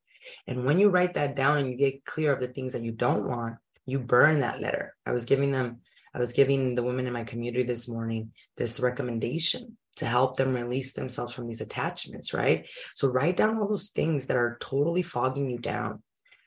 And 0.46 0.66
when 0.66 0.78
you 0.78 0.90
write 0.90 1.14
that 1.14 1.34
down 1.34 1.60
and 1.60 1.72
you 1.72 1.78
get 1.78 2.04
clear 2.04 2.34
of 2.34 2.42
the 2.42 2.50
things 2.50 2.74
that 2.74 2.84
you 2.84 2.92
don't 2.92 3.30
want, 3.30 3.56
you 3.86 3.98
burn 3.98 4.42
that 4.42 4.60
letter. 4.60 4.94
I 5.06 5.14
was 5.14 5.24
giving 5.24 5.54
them, 5.54 5.80
I 6.14 6.20
was 6.20 6.34
giving 6.34 6.76
the 6.76 6.84
women 6.84 7.08
in 7.08 7.14
my 7.14 7.24
community 7.24 7.64
this 7.64 7.88
morning 7.88 8.34
this 8.58 8.82
recommendation 8.82 9.78
to 9.98 10.06
help 10.06 10.38
them 10.38 10.54
release 10.54 10.94
themselves 10.94 11.34
from 11.34 11.48
these 11.48 11.62
attachments, 11.62 12.34
right? 12.34 12.68
So 12.96 13.08
write 13.08 13.38
down 13.38 13.58
all 13.58 13.68
those 13.68 13.90
things 13.90 14.28
that 14.28 14.38
are 14.38 14.58
totally 14.60 15.02
fogging 15.02 15.50
you 15.50 15.60
down. 15.60 16.02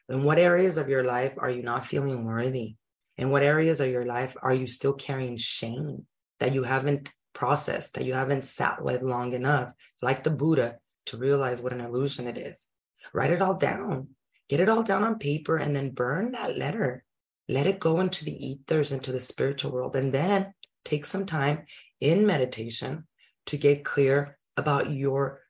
In 0.09 0.25
what 0.25 0.39
areas 0.39 0.79
of 0.79 0.89
your 0.89 1.05
life 1.05 1.35
are 1.39 1.51
you 1.51 1.63
not 1.63 1.85
feeling 1.85 2.25
worthy? 2.25 2.77
In 3.17 3.31
what 3.31 3.43
areas 3.43 3.81
of 3.81 3.91
your 3.91 4.05
life 4.05 4.37
are 4.43 4.55
you 4.55 4.67
still 4.67 4.93
carrying 4.93 5.37
shame 5.37 6.07
that 6.39 6.55
you 6.55 6.63
haven't 6.65 7.13
processed, 7.33 7.95
that 7.95 8.05
you 8.05 8.15
haven't 8.15 8.45
sat 8.45 8.83
with 8.83 9.03
long 9.03 9.33
enough, 9.33 9.73
like 10.03 10.23
the 10.23 10.31
Buddha, 10.31 10.77
to 11.07 11.17
realize 11.17 11.63
what 11.63 11.73
an 11.73 11.81
illusion 11.81 12.27
it 12.27 12.39
is? 12.39 12.67
Write 13.15 13.31
it 13.31 13.43
all 13.43 13.55
down, 13.55 14.09
get 14.49 14.61
it 14.61 14.69
all 14.69 14.83
down 14.83 15.03
on 15.03 15.19
paper, 15.19 15.57
and 15.57 15.75
then 15.75 15.91
burn 15.91 16.33
that 16.33 16.59
letter. 16.59 17.05
Let 17.49 17.67
it 17.67 17.79
go 17.79 18.01
into 18.01 18.25
the 18.25 18.47
ethers, 18.49 18.91
into 18.91 19.13
the 19.13 19.21
spiritual 19.21 19.71
world, 19.71 19.95
and 19.95 20.13
then 20.13 20.53
take 20.85 21.05
some 21.05 21.27
time 21.27 21.65
in 22.01 22.27
meditation 22.27 23.07
to 23.47 23.57
get 23.57 23.85
clear 23.85 24.39
about 24.57 24.91
your 24.91 25.41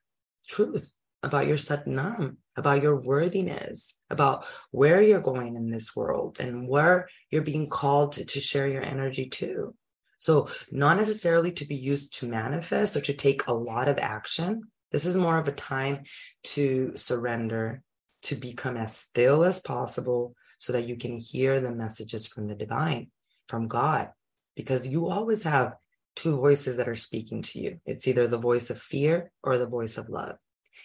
truth, 0.48 0.96
about 1.22 1.46
your 1.46 1.56
satnam, 1.56 2.36
about 2.56 2.82
your 2.82 3.00
worthiness, 3.00 4.00
about 4.10 4.44
where 4.70 5.02
you're 5.02 5.20
going 5.20 5.56
in 5.56 5.70
this 5.70 5.94
world 5.94 6.38
and 6.40 6.68
where 6.68 7.08
you're 7.30 7.42
being 7.42 7.68
called 7.68 8.12
to, 8.12 8.24
to 8.24 8.40
share 8.40 8.68
your 8.68 8.82
energy 8.82 9.26
to. 9.26 9.74
So, 10.18 10.48
not 10.70 10.96
necessarily 10.96 11.52
to 11.52 11.66
be 11.66 11.76
used 11.76 12.14
to 12.20 12.28
manifest 12.28 12.96
or 12.96 13.02
to 13.02 13.12
take 13.12 13.46
a 13.46 13.52
lot 13.52 13.88
of 13.88 13.98
action. 13.98 14.62
This 14.90 15.04
is 15.04 15.16
more 15.16 15.36
of 15.38 15.46
a 15.46 15.52
time 15.52 16.04
to 16.44 16.92
surrender, 16.96 17.82
to 18.22 18.34
become 18.34 18.76
as 18.76 18.96
still 18.96 19.44
as 19.44 19.60
possible 19.60 20.34
so 20.58 20.72
that 20.72 20.88
you 20.88 20.96
can 20.96 21.16
hear 21.16 21.60
the 21.60 21.72
messages 21.72 22.26
from 22.26 22.48
the 22.48 22.54
divine, 22.54 23.10
from 23.46 23.68
God, 23.68 24.08
because 24.54 24.86
you 24.86 25.08
always 25.08 25.42
have 25.42 25.74
two 26.16 26.36
voices 26.36 26.76
that 26.78 26.88
are 26.88 26.96
speaking 26.96 27.42
to 27.42 27.60
you. 27.60 27.80
It's 27.86 28.08
either 28.08 28.26
the 28.26 28.38
voice 28.38 28.70
of 28.70 28.80
fear 28.80 29.30
or 29.44 29.58
the 29.58 29.68
voice 29.68 29.98
of 29.98 30.08
love. 30.08 30.36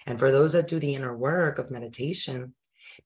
And 0.05 0.19
for 0.19 0.31
those 0.31 0.51
that 0.53 0.67
do 0.67 0.79
the 0.79 0.93
inner 0.93 1.15
work 1.15 1.57
of 1.57 1.71
meditation, 1.71 2.53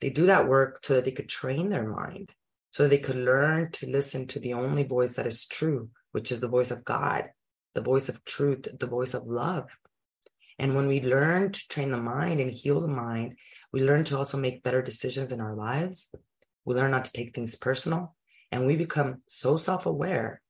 they 0.01 0.09
do 0.09 0.25
that 0.25 0.47
work 0.47 0.79
so 0.83 0.95
that 0.95 1.05
they 1.05 1.11
could 1.11 1.29
train 1.29 1.69
their 1.69 1.87
mind, 1.87 2.31
so 2.71 2.83
that 2.83 2.89
they 2.89 2.97
could 2.97 3.15
learn 3.15 3.71
to 3.73 3.89
listen 3.89 4.27
to 4.27 4.39
the 4.39 4.53
only 4.53 4.83
voice 4.83 5.15
that 5.15 5.27
is 5.27 5.45
true, 5.45 5.89
which 6.11 6.31
is 6.31 6.39
the 6.39 6.47
voice 6.47 6.71
of 6.71 6.83
God, 6.83 7.29
the 7.73 7.81
voice 7.81 8.09
of 8.09 8.23
truth, 8.25 8.67
the 8.79 8.87
voice 8.87 9.13
of 9.13 9.27
love. 9.27 9.77
And 10.57 10.75
when 10.75 10.87
we 10.87 11.01
learn 11.01 11.51
to 11.51 11.67
train 11.67 11.91
the 11.91 11.97
mind 11.97 12.39
and 12.39 12.49
heal 12.49 12.79
the 12.79 12.87
mind, 12.87 13.37
we 13.71 13.81
learn 13.81 14.05
to 14.05 14.17
also 14.17 14.37
make 14.37 14.63
better 14.63 14.81
decisions 14.81 15.31
in 15.31 15.41
our 15.41 15.53
lives. 15.53 16.09
We 16.63 16.75
learn 16.75 16.91
not 16.91 17.05
to 17.05 17.11
take 17.11 17.35
things 17.35 17.55
personal, 17.55 18.15
and 18.51 18.65
we 18.65 18.77
become 18.77 19.21
so 19.27 19.57
self 19.57 19.85
aware 19.85 20.41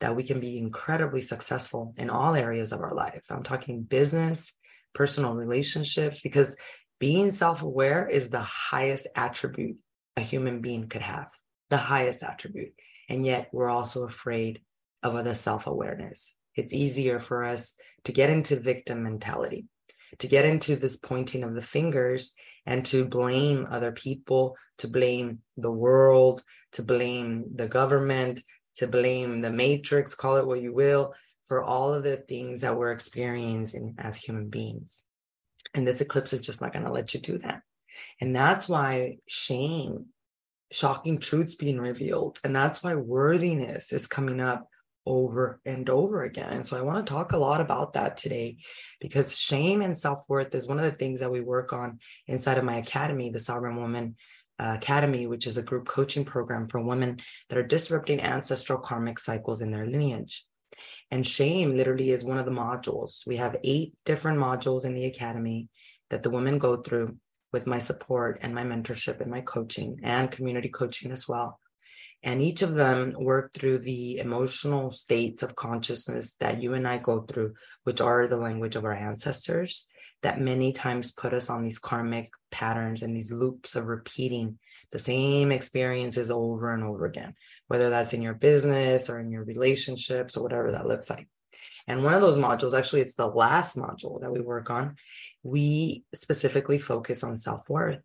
that 0.00 0.16
we 0.16 0.22
can 0.22 0.40
be 0.40 0.58
incredibly 0.58 1.20
successful 1.20 1.94
in 1.96 2.10
all 2.10 2.34
areas 2.34 2.72
of 2.72 2.80
our 2.80 2.94
life. 2.94 3.24
I'm 3.30 3.42
talking 3.42 3.82
business, 3.82 4.52
personal 4.94 5.34
relationships, 5.34 6.20
because 6.20 6.56
being 6.98 7.30
self 7.30 7.62
aware 7.62 8.08
is 8.08 8.30
the 8.30 8.40
highest 8.40 9.06
attribute 9.14 9.76
a 10.16 10.20
human 10.20 10.60
being 10.60 10.88
could 10.88 11.02
have, 11.02 11.28
the 11.70 11.76
highest 11.76 12.22
attribute. 12.22 12.74
And 13.08 13.24
yet 13.24 13.48
we're 13.52 13.68
also 13.68 14.04
afraid 14.04 14.60
of 15.02 15.14
other 15.14 15.34
self 15.34 15.66
awareness. 15.66 16.36
It's 16.56 16.72
easier 16.72 17.20
for 17.20 17.44
us 17.44 17.74
to 18.04 18.12
get 18.12 18.30
into 18.30 18.58
victim 18.58 19.02
mentality, 19.02 19.66
to 20.18 20.26
get 20.26 20.44
into 20.44 20.76
this 20.76 20.96
pointing 20.96 21.44
of 21.44 21.54
the 21.54 21.62
fingers 21.62 22.34
and 22.66 22.84
to 22.86 23.04
blame 23.04 23.66
other 23.70 23.92
people, 23.92 24.56
to 24.78 24.88
blame 24.88 25.38
the 25.56 25.70
world, 25.70 26.42
to 26.72 26.82
blame 26.82 27.44
the 27.54 27.68
government, 27.68 28.40
to 28.80 28.86
blame 28.86 29.42
the 29.42 29.50
matrix, 29.50 30.14
call 30.14 30.38
it 30.38 30.46
what 30.46 30.62
you 30.62 30.72
will, 30.72 31.14
for 31.44 31.62
all 31.62 31.92
of 31.92 32.02
the 32.02 32.16
things 32.16 32.62
that 32.62 32.76
we're 32.76 32.92
experiencing 32.92 33.94
as 33.98 34.16
human 34.16 34.48
beings. 34.48 35.02
And 35.74 35.86
this 35.86 36.00
eclipse 36.00 36.32
is 36.32 36.40
just 36.40 36.62
not 36.62 36.72
going 36.72 36.86
to 36.86 36.92
let 36.92 37.12
you 37.12 37.20
do 37.20 37.38
that. 37.38 37.60
And 38.22 38.34
that's 38.34 38.70
why 38.70 39.18
shame, 39.26 40.06
shocking 40.72 41.18
truths 41.18 41.56
being 41.56 41.78
revealed, 41.78 42.40
and 42.42 42.56
that's 42.56 42.82
why 42.82 42.94
worthiness 42.94 43.92
is 43.92 44.06
coming 44.06 44.40
up 44.40 44.66
over 45.04 45.60
and 45.66 45.90
over 45.90 46.24
again. 46.24 46.52
And 46.52 46.64
so 46.64 46.78
I 46.78 46.82
want 46.82 47.04
to 47.04 47.10
talk 47.10 47.32
a 47.32 47.38
lot 47.38 47.60
about 47.60 47.94
that 47.94 48.16
today 48.16 48.58
because 48.98 49.38
shame 49.38 49.82
and 49.82 49.96
self 49.96 50.22
worth 50.28 50.54
is 50.54 50.68
one 50.68 50.78
of 50.78 50.84
the 50.84 50.96
things 50.96 51.20
that 51.20 51.32
we 51.32 51.40
work 51.40 51.72
on 51.74 51.98
inside 52.26 52.58
of 52.58 52.64
my 52.64 52.78
academy, 52.78 53.30
the 53.30 53.40
Sovereign 53.40 53.76
Woman 53.76 54.16
Academy, 54.60 55.26
which 55.26 55.46
is 55.46 55.58
a 55.58 55.62
group 55.62 55.86
coaching 55.88 56.24
program 56.24 56.66
for 56.66 56.80
women 56.80 57.18
that 57.48 57.58
are 57.58 57.66
disrupting 57.66 58.20
ancestral 58.20 58.78
karmic 58.78 59.18
cycles 59.18 59.62
in 59.62 59.70
their 59.70 59.86
lineage. 59.86 60.44
And 61.10 61.26
shame 61.26 61.76
literally 61.76 62.10
is 62.10 62.24
one 62.24 62.38
of 62.38 62.46
the 62.46 62.52
modules. 62.52 63.26
We 63.26 63.36
have 63.36 63.56
eight 63.64 63.94
different 64.04 64.38
modules 64.38 64.84
in 64.84 64.94
the 64.94 65.06
academy 65.06 65.68
that 66.10 66.22
the 66.22 66.30
women 66.30 66.58
go 66.58 66.76
through 66.76 67.16
with 67.52 67.66
my 67.66 67.78
support 67.78 68.38
and 68.42 68.54
my 68.54 68.62
mentorship 68.62 69.20
and 69.20 69.30
my 69.30 69.40
coaching 69.40 70.00
and 70.02 70.30
community 70.30 70.68
coaching 70.68 71.10
as 71.10 71.26
well. 71.26 71.58
And 72.22 72.42
each 72.42 72.62
of 72.62 72.74
them 72.74 73.14
work 73.18 73.54
through 73.54 73.78
the 73.78 74.18
emotional 74.18 74.90
states 74.90 75.42
of 75.42 75.56
consciousness 75.56 76.34
that 76.40 76.62
you 76.62 76.74
and 76.74 76.86
I 76.86 76.98
go 76.98 77.22
through, 77.22 77.54
which 77.84 78.00
are 78.00 78.26
the 78.26 78.36
language 78.36 78.76
of 78.76 78.84
our 78.84 78.94
ancestors 78.94 79.88
that 80.22 80.40
many 80.40 80.72
times 80.72 81.12
put 81.12 81.32
us 81.32 81.48
on 81.48 81.62
these 81.62 81.78
karmic 81.78 82.30
patterns 82.50 83.02
and 83.02 83.16
these 83.16 83.32
loops 83.32 83.76
of 83.76 83.86
repeating 83.86 84.58
the 84.92 84.98
same 84.98 85.52
experiences 85.52 86.30
over 86.30 86.74
and 86.74 86.84
over 86.84 87.06
again, 87.06 87.34
whether 87.68 87.90
that's 87.90 88.12
in 88.12 88.22
your 88.22 88.34
business 88.34 89.08
or 89.08 89.20
in 89.20 89.30
your 89.30 89.44
relationships 89.44 90.36
or 90.36 90.42
whatever 90.42 90.72
that 90.72 90.86
looks 90.86 91.08
like. 91.08 91.28
And 91.86 92.04
one 92.04 92.14
of 92.14 92.20
those 92.20 92.36
modules, 92.36 92.76
actually, 92.76 93.00
it's 93.00 93.14
the 93.14 93.26
last 93.26 93.76
module 93.76 94.20
that 94.20 94.30
we 94.30 94.40
work 94.40 94.70
on. 94.70 94.96
We 95.42 96.04
specifically 96.14 96.78
focus 96.78 97.24
on 97.24 97.36
self 97.36 97.68
worth. 97.68 98.00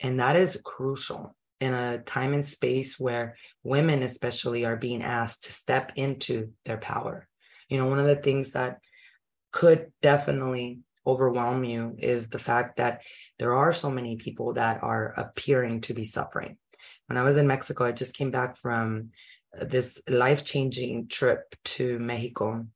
And 0.00 0.20
that 0.20 0.36
is 0.36 0.62
crucial 0.64 1.36
in 1.60 1.74
a 1.74 1.98
time 1.98 2.34
and 2.34 2.44
space 2.44 2.98
where 2.98 3.36
women, 3.62 4.02
especially, 4.02 4.64
are 4.64 4.76
being 4.76 5.02
asked 5.02 5.44
to 5.44 5.52
step 5.52 5.92
into 5.96 6.52
their 6.64 6.78
power. 6.78 7.28
You 7.68 7.78
know, 7.78 7.86
one 7.86 7.98
of 7.98 8.06
the 8.06 8.16
things 8.16 8.52
that 8.52 8.78
could 9.52 9.92
definitely 10.02 10.80
overwhelm 11.08 11.64
you 11.64 11.96
is 11.98 12.28
the 12.28 12.38
fact 12.38 12.76
that 12.76 13.02
there 13.38 13.54
are 13.54 13.72
so 13.72 13.90
many 13.90 14.16
people 14.16 14.52
that 14.52 14.82
are 14.82 15.14
appearing 15.16 15.80
to 15.80 15.94
be 15.94 16.04
suffering. 16.04 16.58
When 17.06 17.16
I 17.16 17.22
was 17.22 17.38
in 17.38 17.46
Mexico, 17.46 17.84
I 17.84 17.92
just 17.92 18.14
came 18.14 18.30
back 18.30 18.56
from 18.56 19.08
this 19.54 20.02
life 20.08 20.44
changing 20.44 21.08
trip 21.08 21.56
to 21.64 21.98
Mexico, 21.98 22.66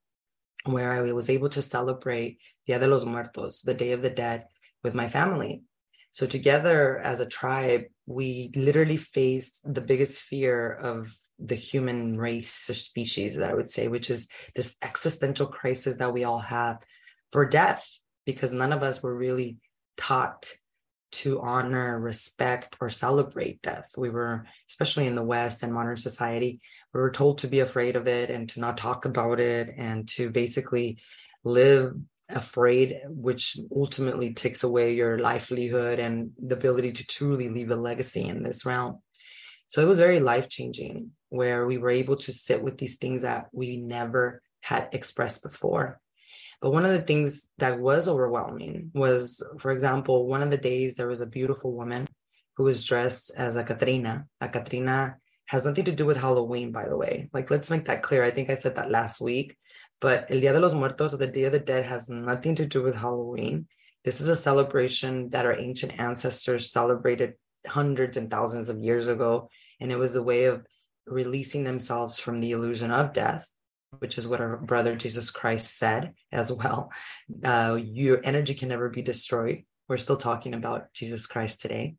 where 0.64 0.90
I 0.92 1.12
was 1.12 1.28
able 1.28 1.50
to 1.50 1.60
celebrate 1.60 2.40
Dia 2.66 2.78
de 2.78 2.88
los 2.88 3.04
Muertos, 3.04 3.60
the 3.60 3.74
Day 3.74 3.92
of 3.92 4.00
the 4.00 4.10
Dead, 4.10 4.46
with 4.82 4.94
my 4.94 5.08
family. 5.08 5.62
So, 6.12 6.26
together 6.26 6.98
as 6.98 7.20
a 7.20 7.26
tribe, 7.26 7.84
we 8.06 8.50
literally 8.54 8.96
faced 8.96 9.60
the 9.64 9.80
biggest 9.80 10.20
fear 10.20 10.72
of 10.72 11.14
the 11.38 11.54
human 11.54 12.18
race 12.18 12.68
or 12.70 12.74
species, 12.74 13.36
that 13.36 13.50
I 13.50 13.54
would 13.54 13.70
say, 13.70 13.88
which 13.88 14.10
is 14.10 14.28
this 14.54 14.76
existential 14.82 15.46
crisis 15.46 15.96
that 15.98 16.12
we 16.12 16.24
all 16.24 16.38
have 16.38 16.78
for 17.30 17.46
death 17.46 17.88
because 18.24 18.52
none 18.52 18.72
of 18.72 18.82
us 18.82 19.02
were 19.02 19.14
really 19.14 19.58
taught 19.96 20.46
to 21.12 21.40
honor, 21.40 21.98
respect, 22.00 22.76
or 22.80 22.88
celebrate 22.88 23.60
death. 23.62 23.90
We 23.96 24.08
were, 24.08 24.46
especially 24.70 25.06
in 25.06 25.14
the 25.14 25.22
West 25.22 25.62
and 25.62 25.72
modern 25.72 25.96
society, 25.96 26.60
we 26.92 27.00
were 27.00 27.10
told 27.10 27.38
to 27.38 27.48
be 27.48 27.60
afraid 27.60 27.96
of 27.96 28.08
it 28.08 28.30
and 28.30 28.48
to 28.50 28.60
not 28.60 28.78
talk 28.78 29.04
about 29.04 29.38
it 29.38 29.74
and 29.76 30.08
to 30.10 30.30
basically 30.30 30.98
live 31.44 31.94
afraid, 32.30 33.00
which 33.08 33.58
ultimately 33.74 34.32
takes 34.32 34.64
away 34.64 34.94
your 34.94 35.18
livelihood 35.18 35.98
and 35.98 36.30
the 36.42 36.54
ability 36.54 36.92
to 36.92 37.06
truly 37.06 37.50
leave 37.50 37.70
a 37.70 37.76
legacy 37.76 38.22
in 38.22 38.42
this 38.42 38.64
realm. 38.64 38.98
So 39.68 39.82
it 39.82 39.88
was 39.88 39.98
very 39.98 40.20
life 40.20 40.48
changing 40.48 41.10
where 41.28 41.66
we 41.66 41.78
were 41.78 41.90
able 41.90 42.16
to 42.16 42.32
sit 42.32 42.62
with 42.62 42.78
these 42.78 42.96
things 42.96 43.22
that 43.22 43.48
we 43.52 43.76
never 43.76 44.42
had 44.60 44.88
expressed 44.92 45.42
before 45.42 46.00
but 46.62 46.72
one 46.72 46.84
of 46.84 46.92
the 46.92 47.02
things 47.02 47.50
that 47.58 47.80
was 47.80 48.06
overwhelming 48.06 48.92
was, 48.94 49.42
for 49.58 49.72
example, 49.72 50.28
one 50.28 50.42
of 50.42 50.50
the 50.50 50.56
days 50.56 50.94
there 50.94 51.08
was 51.08 51.20
a 51.20 51.26
beautiful 51.26 51.72
woman 51.72 52.06
who 52.56 52.62
was 52.62 52.84
dressed 52.84 53.32
as 53.36 53.56
a 53.56 53.64
Catrina. 53.64 54.26
A 54.40 54.48
Catrina 54.48 55.16
has 55.46 55.64
nothing 55.64 55.86
to 55.86 55.92
do 55.92 56.06
with 56.06 56.16
Halloween, 56.16 56.70
by 56.70 56.88
the 56.88 56.96
way. 56.96 57.28
Like, 57.32 57.50
let's 57.50 57.68
make 57.68 57.86
that 57.86 58.04
clear. 58.04 58.22
I 58.22 58.30
think 58.30 58.48
I 58.48 58.54
said 58.54 58.76
that 58.76 58.92
last 58.92 59.20
week. 59.20 59.56
But 60.00 60.30
El 60.30 60.38
Dia 60.38 60.52
de 60.52 60.60
los 60.60 60.72
Muertos, 60.72 61.12
or 61.12 61.16
the 61.16 61.26
Day 61.26 61.44
of 61.44 61.52
the 61.52 61.58
Dead, 61.58 61.84
has 61.84 62.08
nothing 62.08 62.54
to 62.54 62.66
do 62.66 62.80
with 62.80 62.94
Halloween. 62.94 63.66
This 64.04 64.20
is 64.20 64.28
a 64.28 64.36
celebration 64.36 65.30
that 65.30 65.46
our 65.46 65.58
ancient 65.58 65.98
ancestors 65.98 66.70
celebrated 66.70 67.34
hundreds 67.66 68.16
and 68.16 68.30
thousands 68.30 68.68
of 68.68 68.78
years 68.78 69.08
ago. 69.08 69.48
And 69.80 69.90
it 69.90 69.98
was 69.98 70.12
the 70.12 70.22
way 70.22 70.44
of 70.44 70.64
releasing 71.06 71.64
themselves 71.64 72.20
from 72.20 72.38
the 72.38 72.52
illusion 72.52 72.92
of 72.92 73.12
death 73.12 73.50
which 73.98 74.18
is 74.18 74.26
what 74.26 74.40
our 74.40 74.56
brother 74.56 74.96
Jesus 74.96 75.30
Christ 75.30 75.78
said 75.78 76.12
as 76.30 76.52
well. 76.52 76.90
Uh, 77.44 77.78
your 77.82 78.20
energy 78.24 78.54
can 78.54 78.68
never 78.68 78.88
be 78.88 79.02
destroyed. 79.02 79.64
we're 79.88 79.96
still 79.96 80.16
talking 80.16 80.54
about 80.54 80.92
Jesus 80.94 81.26
Christ 81.26 81.60
today, 81.60 81.96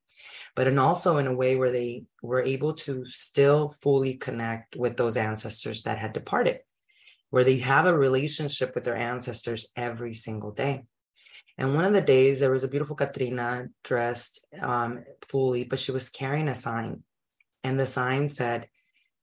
but 0.56 0.68
and 0.68 0.80
also 0.80 1.18
in 1.18 1.28
a 1.28 1.36
way 1.36 1.56
where 1.56 1.72
they 1.72 2.06
were 2.22 2.42
able 2.42 2.74
to 2.74 3.06
still 3.06 3.70
fully 3.70 4.16
connect 4.16 4.76
with 4.76 4.98
those 4.98 5.18
ancestors 5.18 5.84
that 5.84 6.00
had 6.00 6.14
departed, 6.14 6.60
where 7.30 7.44
they 7.44 7.58
have 7.58 7.86
a 7.86 7.98
relationship 7.98 8.74
with 8.74 8.84
their 8.84 8.96
ancestors 8.96 9.68
every 9.76 10.14
single 10.14 10.52
day. 10.52 10.84
And 11.58 11.76
one 11.76 11.86
of 11.86 11.94
the 11.94 12.02
days, 12.02 12.40
there 12.40 12.52
was 12.52 12.64
a 12.64 12.68
beautiful 12.68 12.96
Catrina 12.96 13.68
dressed 13.84 14.46
um, 14.60 15.04
fully, 15.28 15.64
but 15.66 15.78
she 15.78 15.92
was 15.92 16.10
carrying 16.10 16.48
a 16.48 16.56
sign. 16.56 17.04
And 17.64 17.80
the 17.80 17.86
sign 17.86 18.30
said, 18.30 18.68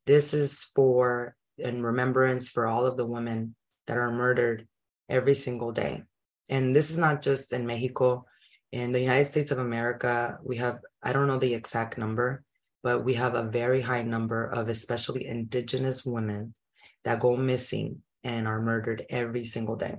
This 0.06 0.32
is 0.32 0.64
for 0.74 1.34
in 1.60 1.82
remembrance 1.82 2.48
for 2.48 2.66
all 2.66 2.86
of 2.86 2.96
the 2.96 3.06
women 3.06 3.54
that 3.86 3.96
are 3.96 4.10
murdered 4.10 4.66
every 5.08 5.34
single 5.34 5.72
day. 5.72 6.02
And 6.48 6.74
this 6.74 6.90
is 6.90 6.98
not 6.98 7.22
just 7.22 7.52
in 7.52 7.66
Mexico. 7.66 8.24
In 8.72 8.92
the 8.92 9.00
United 9.00 9.26
States 9.26 9.50
of 9.50 9.58
America, 9.58 10.38
we 10.44 10.56
have, 10.58 10.80
I 11.02 11.12
don't 11.12 11.26
know 11.26 11.38
the 11.38 11.54
exact 11.54 11.98
number, 11.98 12.44
but 12.82 13.04
we 13.04 13.14
have 13.14 13.34
a 13.34 13.48
very 13.48 13.80
high 13.80 14.02
number 14.02 14.46
of 14.46 14.68
especially 14.68 15.26
indigenous 15.26 16.04
women 16.04 16.54
that 17.04 17.20
go 17.20 17.36
missing 17.36 18.02
and 18.24 18.46
are 18.46 18.60
murdered 18.60 19.06
every 19.10 19.44
single 19.44 19.76
day. 19.76 19.96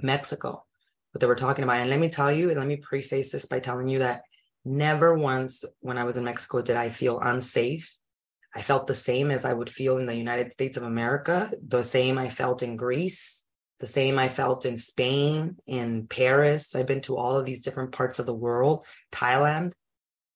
Mexico, 0.00 0.64
what 1.12 1.20
they 1.20 1.26
were 1.26 1.34
talking 1.34 1.64
about. 1.64 1.78
And 1.78 1.90
let 1.90 2.00
me 2.00 2.08
tell 2.08 2.30
you, 2.30 2.54
let 2.54 2.66
me 2.66 2.76
preface 2.76 3.32
this 3.32 3.46
by 3.46 3.60
telling 3.60 3.88
you 3.88 4.00
that 4.00 4.22
never 4.64 5.16
once 5.16 5.64
when 5.80 5.98
I 5.98 6.04
was 6.04 6.16
in 6.16 6.24
Mexico 6.24 6.62
did 6.62 6.76
I 6.76 6.88
feel 6.88 7.18
unsafe. 7.20 7.96
I 8.54 8.62
felt 8.62 8.86
the 8.86 8.94
same 8.94 9.30
as 9.30 9.44
I 9.44 9.52
would 9.52 9.70
feel 9.70 9.98
in 9.98 10.06
the 10.06 10.16
United 10.16 10.50
States 10.50 10.76
of 10.76 10.82
America, 10.82 11.50
the 11.66 11.84
same 11.84 12.18
I 12.18 12.28
felt 12.28 12.62
in 12.62 12.76
Greece, 12.76 13.44
the 13.78 13.86
same 13.86 14.18
I 14.18 14.28
felt 14.28 14.66
in 14.66 14.76
Spain, 14.76 15.56
in 15.66 16.06
Paris. 16.06 16.74
I've 16.74 16.86
been 16.86 17.00
to 17.02 17.16
all 17.16 17.36
of 17.36 17.46
these 17.46 17.62
different 17.62 17.92
parts 17.92 18.18
of 18.18 18.26
the 18.26 18.34
world, 18.34 18.84
Thailand. 19.12 19.72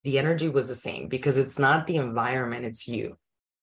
The 0.05 0.19
energy 0.19 0.49
was 0.49 0.69
the 0.69 0.75
same 0.75 1.09
because 1.09 1.39
it's 1.39 1.59
not 1.59 1.87
the 1.87 1.97
environment, 1.97 2.65
it's 2.65 2.87
you. 2.87 3.19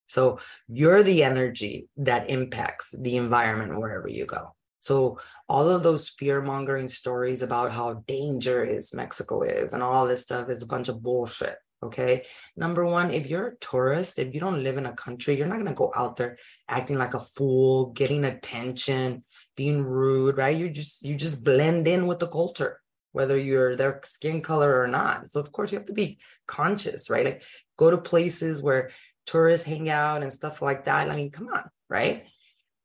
So 0.08 0.40
you're 0.68 1.04
the 1.04 1.24
energy 1.24 1.88
that 1.98 2.30
impacts 2.30 2.94
the 3.00 3.16
environment 3.16 3.80
wherever 3.80 4.10
you 4.10 4.26
go. 4.26 4.56
So 4.82 5.20
all 5.48 5.70
of 5.70 5.84
those 5.84 6.10
fear 6.10 6.42
mongering 6.42 6.90
stories 6.90 7.44
about 7.44 7.72
how 7.72 8.04
dangerous 8.08 8.94
Mexico 8.94 9.44
is 9.44 9.74
and 9.74 9.82
all 9.82 10.08
this 10.08 10.24
stuff 10.24 10.50
is 10.50 10.64
a 10.64 10.68
bunch 10.68 10.90
of 10.90 11.02
bullshit. 11.02 11.56
Okay. 11.84 12.26
Number 12.56 12.86
one, 12.86 13.10
if 13.10 13.28
you're 13.28 13.48
a 13.48 13.58
tourist, 13.58 14.20
if 14.20 14.36
you 14.36 14.40
don't 14.40 14.64
live 14.64 14.78
in 14.78 14.86
a 14.86 14.94
country, 14.94 15.36
you're 15.36 15.48
not 15.48 15.56
going 15.56 15.66
to 15.66 15.74
go 15.74 15.92
out 15.96 16.16
there 16.16 16.38
acting 16.70 17.00
like 17.00 17.16
a 17.16 17.20
fool, 17.20 17.88
getting 17.88 18.24
attention, 18.24 19.24
being 19.56 19.84
rude, 19.84 20.38
right? 20.38 20.56
You 20.56 20.70
just, 20.70 21.04
you 21.04 21.16
just 21.16 21.44
blend 21.44 21.88
in 21.88 22.06
with 22.06 22.20
the 22.20 22.28
culture, 22.28 22.80
whether 23.14 23.36
you're 23.36 23.76
their 23.76 24.00
skin 24.04 24.42
color 24.42 24.80
or 24.80 24.88
not. 24.88 25.28
So 25.28 25.40
of 25.40 25.52
course 25.52 25.72
you 25.72 25.80
have 25.80 25.88
to 25.88 25.94
be 25.94 26.20
conscious, 26.46 27.10
right? 27.10 27.26
Like 27.26 27.44
go 27.78 27.90
to 27.90 27.98
places 27.98 28.62
where 28.62 28.92
tourists 29.26 29.66
hang 29.66 29.90
out 29.90 30.22
and 30.22 30.32
stuff 30.32 30.62
like 30.62 30.86
that. 30.86 31.10
I 31.10 31.16
mean, 31.16 31.32
come 31.32 31.48
on, 31.48 31.68
right? 31.90 32.26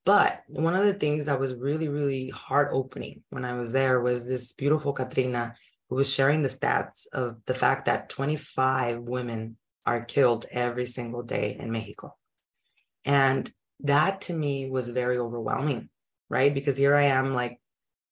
But 0.07 0.43
one 0.47 0.77
of 0.77 0.87
the 0.87 0.95
things 0.95 1.27
that 1.27 1.41
was 1.41 1.55
really, 1.55 1.89
really 1.89 2.31
heart 2.31 2.71
opening 2.73 3.25
when 3.31 3.45
I 3.45 3.55
was 3.55 3.73
there 3.73 4.01
was 4.01 4.27
this 4.27 4.53
beautiful 4.53 4.93
Catrina 4.93 5.55
who 5.89 5.97
was 5.97 6.13
sharing 6.13 6.43
the 6.43 6.49
stats 6.49 7.07
of 7.13 7.37
the 7.47 7.55
fact 7.55 7.87
that 7.87 8.09
25 8.09 9.01
women 9.01 9.57
are 9.85 10.05
killed 10.05 10.47
every 10.51 10.87
single 10.87 11.23
day 11.23 11.57
in 11.59 11.71
Mexico. 11.71 12.17
And 13.05 13.51
that 13.81 14.23
to 14.23 14.35
me 14.35 14.69
was 14.69 14.89
very 14.89 15.19
overwhelming, 15.19 15.89
right? 16.29 16.53
Because 16.53 16.77
here 16.77 16.95
I 16.95 17.05
am 17.05 17.35
like 17.35 17.61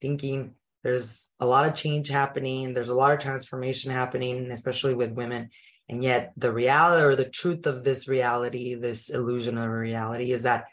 thinking 0.01 0.55
there's 0.85 1.31
a 1.41 1.47
lot 1.47 1.67
of 1.67 1.75
change 1.75 2.09
happening, 2.09 2.75
there's 2.75 2.91
a 2.91 2.95
lot 2.95 3.13
of 3.13 3.19
transformation 3.19 3.91
happening, 3.91 4.51
especially 4.53 4.95
with 4.95 5.13
women. 5.13 5.51
And 5.89 6.03
yet 6.03 6.33
the 6.37 6.53
reality 6.53 7.05
or 7.05 7.17
the 7.17 7.25
truth 7.25 7.67
of 7.67 7.83
this 7.83 8.07
reality, 8.07 8.75
this 8.75 9.11
illusion 9.11 9.59
of 9.59 9.69
reality 9.71 10.31
is 10.31 10.43
that 10.43 10.67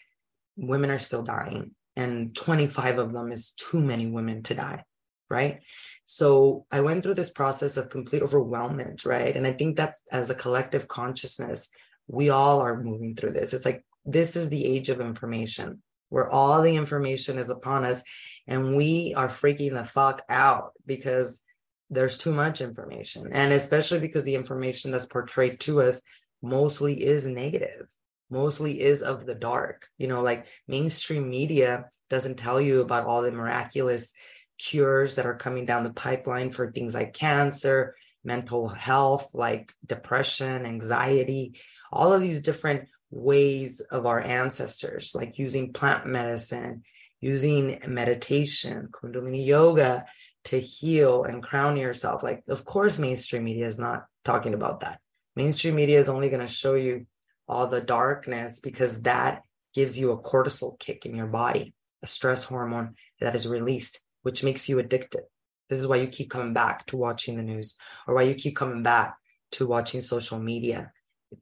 women 0.56 0.92
are 0.92 1.00
still 1.00 1.24
dying 1.24 1.72
and 1.96 2.36
25 2.36 3.00
of 3.00 3.12
them 3.12 3.32
is 3.32 3.50
too 3.52 3.82
many 3.82 4.06
women 4.06 4.44
to 4.44 4.56
die 4.56 4.84
right 5.30 5.62
so 6.06 6.66
i 6.72 6.82
went 6.82 7.04
through 7.04 7.14
this 7.14 7.30
process 7.30 7.78
of 7.78 7.90
complete 7.90 8.22
overwhelmment 8.22 9.06
right? 9.06 9.36
And 9.36 9.46
i 9.48 9.52
think 9.52 9.76
that's 9.76 10.02
as 10.12 10.30
a 10.30 10.36
collective 10.36 10.88
consciousness 10.88 11.70
we 12.12 12.30
all 12.30 12.60
are 12.60 12.82
moving 12.82 13.16
through 13.16 13.32
this. 13.32 13.54
It's 13.54 13.66
like 13.66 13.86
this 14.06 14.36
is 14.36 14.50
the 14.50 14.66
age 14.66 14.90
of 14.90 15.02
information 15.02 15.82
where 16.10 16.30
all 16.30 16.62
the 16.62 16.76
information 16.76 17.38
is 17.38 17.50
upon 17.50 17.86
us 17.86 18.04
and 18.46 18.76
we 18.76 19.14
are 19.16 19.28
freaking 19.28 19.74
the 19.74 19.86
fuck 19.86 20.22
out 20.28 20.74
because 20.86 21.42
there's 21.90 22.18
too 22.18 22.34
much 22.34 22.60
information. 22.60 23.30
And 23.32 23.54
especially 23.54 24.00
because 24.00 24.24
the 24.24 24.36
information 24.36 24.92
that's 24.92 25.06
portrayed 25.06 25.62
to 25.62 25.82
us 25.82 26.02
mostly 26.42 27.02
is 27.02 27.26
negative 27.28 27.88
mostly 28.32 28.82
is 28.82 29.04
of 29.04 29.26
the 29.26 29.36
dark. 29.36 29.88
You 29.98 30.08
know, 30.08 30.22
like 30.22 30.46
mainstream 30.68 31.30
media 31.30 31.86
doesn't 32.10 32.40
tell 32.40 32.60
you 32.60 32.82
about 32.82 33.06
all 33.06 33.22
the 33.22 33.32
miraculous 33.32 34.14
cures 34.62 35.15
that 35.15 35.26
are 35.26 35.36
coming 35.36 35.65
down 35.65 35.84
the 35.84 35.89
pipeline 35.89 36.52
for 36.52 36.71
things 36.71 36.93
like 36.93 37.13
cancer, 37.13 37.95
mental 38.24 38.67
health, 38.67 39.32
like 39.34 39.71
depression, 39.86 40.65
anxiety, 40.65 41.60
all 41.91 42.13
of 42.13 42.21
these 42.21 42.41
different 42.41 42.88
ways 43.10 43.82
of 43.82 44.06
our 44.06 44.21
ancestors, 44.21 45.15
like 45.15 45.39
using 45.39 45.74
plant 45.74 46.06
medicine, 46.06 46.84
using 47.19 47.82
meditation, 47.88 48.89
Kundalini 48.91 49.45
yoga 49.45 50.06
to 50.45 50.60
heal 50.60 51.24
and 51.24 51.41
crown 51.41 51.78
yourself. 51.78 52.24
Like, 52.24 52.43
of 52.47 52.63
course, 52.63 53.00
mainstream 53.00 53.43
media 53.43 53.65
is 53.65 53.80
not 53.80 54.06
talking 54.24 54.54
about 54.54 54.82
that. 54.82 55.00
Mainstream 55.36 55.76
media 55.76 55.97
is 55.97 56.10
only 56.10 56.30
going 56.30 56.45
to 56.45 56.52
show 56.52 56.76
you 56.76 57.06
all 57.47 57.67
the 57.67 57.82
darkness 57.82 58.60
because 58.60 59.02
that 59.02 59.41
gives 59.74 59.97
you 59.97 60.12
a 60.12 60.21
cortisol 60.21 60.78
kick 60.80 61.06
in 61.06 61.15
your 61.15 61.28
body, 61.28 61.74
a 62.04 62.08
stress 62.08 62.43
hormone 62.43 62.95
that 63.19 63.36
is 63.36 63.47
released, 63.47 64.00
which 64.24 64.44
makes 64.44 64.70
you 64.70 64.80
addicted. 64.80 65.24
This 65.70 65.80
is 65.80 65.88
why 65.88 65.98
you 65.98 66.08
keep 66.08 66.30
coming 66.30 66.54
back 66.54 66.86
to 66.88 66.98
watching 66.98 67.38
the 67.38 67.44
news 67.44 67.78
or 68.08 68.16
why 68.16 68.24
you 68.24 68.36
keep 68.36 68.56
coming 68.56 68.84
back 68.84 69.16
to 69.54 69.68
watching 69.68 70.02
social 70.02 70.40
media 70.40 70.92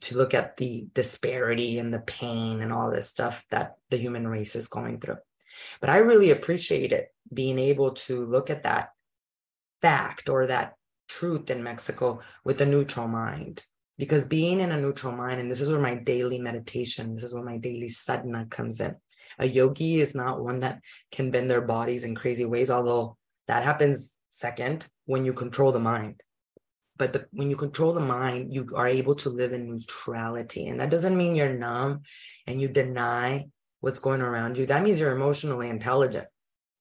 to 0.01 0.17
look 0.17 0.33
at 0.33 0.57
the 0.57 0.87
disparity 0.93 1.79
and 1.79 1.93
the 1.93 1.99
pain 1.99 2.61
and 2.61 2.71
all 2.71 2.91
this 2.91 3.09
stuff 3.09 3.43
that 3.49 3.77
the 3.89 3.97
human 3.97 4.27
race 4.27 4.55
is 4.55 4.67
going 4.67 4.99
through. 4.99 5.17
But 5.81 5.89
I 5.89 5.97
really 5.97 6.29
appreciate 6.29 6.91
it 6.91 7.07
being 7.33 7.57
able 7.57 7.91
to 7.91 8.25
look 8.25 8.49
at 8.49 8.63
that 8.63 8.89
fact 9.81 10.29
or 10.29 10.47
that 10.47 10.75
truth 11.07 11.49
in 11.49 11.63
Mexico 11.63 12.19
with 12.43 12.61
a 12.61 12.65
neutral 12.65 13.07
mind 13.07 13.65
because 13.97 14.25
being 14.25 14.61
in 14.61 14.71
a 14.71 14.79
neutral 14.79 15.11
mind, 15.11 15.41
and 15.41 15.51
this 15.51 15.59
is 15.59 15.69
where 15.69 15.79
my 15.79 15.95
daily 15.95 16.39
meditation, 16.39 17.13
this 17.13 17.23
is 17.23 17.33
where 17.33 17.43
my 17.43 17.57
daily 17.57 17.89
sadhana 17.89 18.45
comes 18.49 18.79
in. 18.79 18.95
A 19.39 19.47
yogi 19.47 19.99
is 20.01 20.13
not 20.13 20.43
one 20.43 20.59
that 20.59 20.81
can 21.11 21.31
bend 21.31 21.49
their 21.49 21.61
bodies 21.61 22.03
in 22.03 22.13
crazy 22.13 22.45
ways, 22.45 22.69
although 22.69 23.17
that 23.47 23.63
happens 23.63 24.17
second 24.29 24.87
when 25.05 25.25
you 25.25 25.33
control 25.33 25.71
the 25.71 25.79
mind. 25.79 26.21
But 26.97 27.13
the, 27.13 27.27
when 27.31 27.49
you 27.49 27.55
control 27.55 27.93
the 27.93 28.01
mind, 28.01 28.53
you 28.53 28.69
are 28.75 28.87
able 28.87 29.15
to 29.15 29.29
live 29.29 29.53
in 29.53 29.69
neutrality. 29.69 30.67
And 30.67 30.81
that 30.81 30.89
doesn't 30.89 31.15
mean 31.15 31.35
you're 31.35 31.53
numb 31.53 32.01
and 32.45 32.61
you 32.61 32.67
deny 32.67 33.45
what's 33.79 34.01
going 34.01 34.21
around 34.21 34.57
you. 34.57 34.65
That 34.65 34.83
means 34.83 34.99
you're 34.99 35.15
emotionally 35.15 35.69
intelligent. 35.69 36.27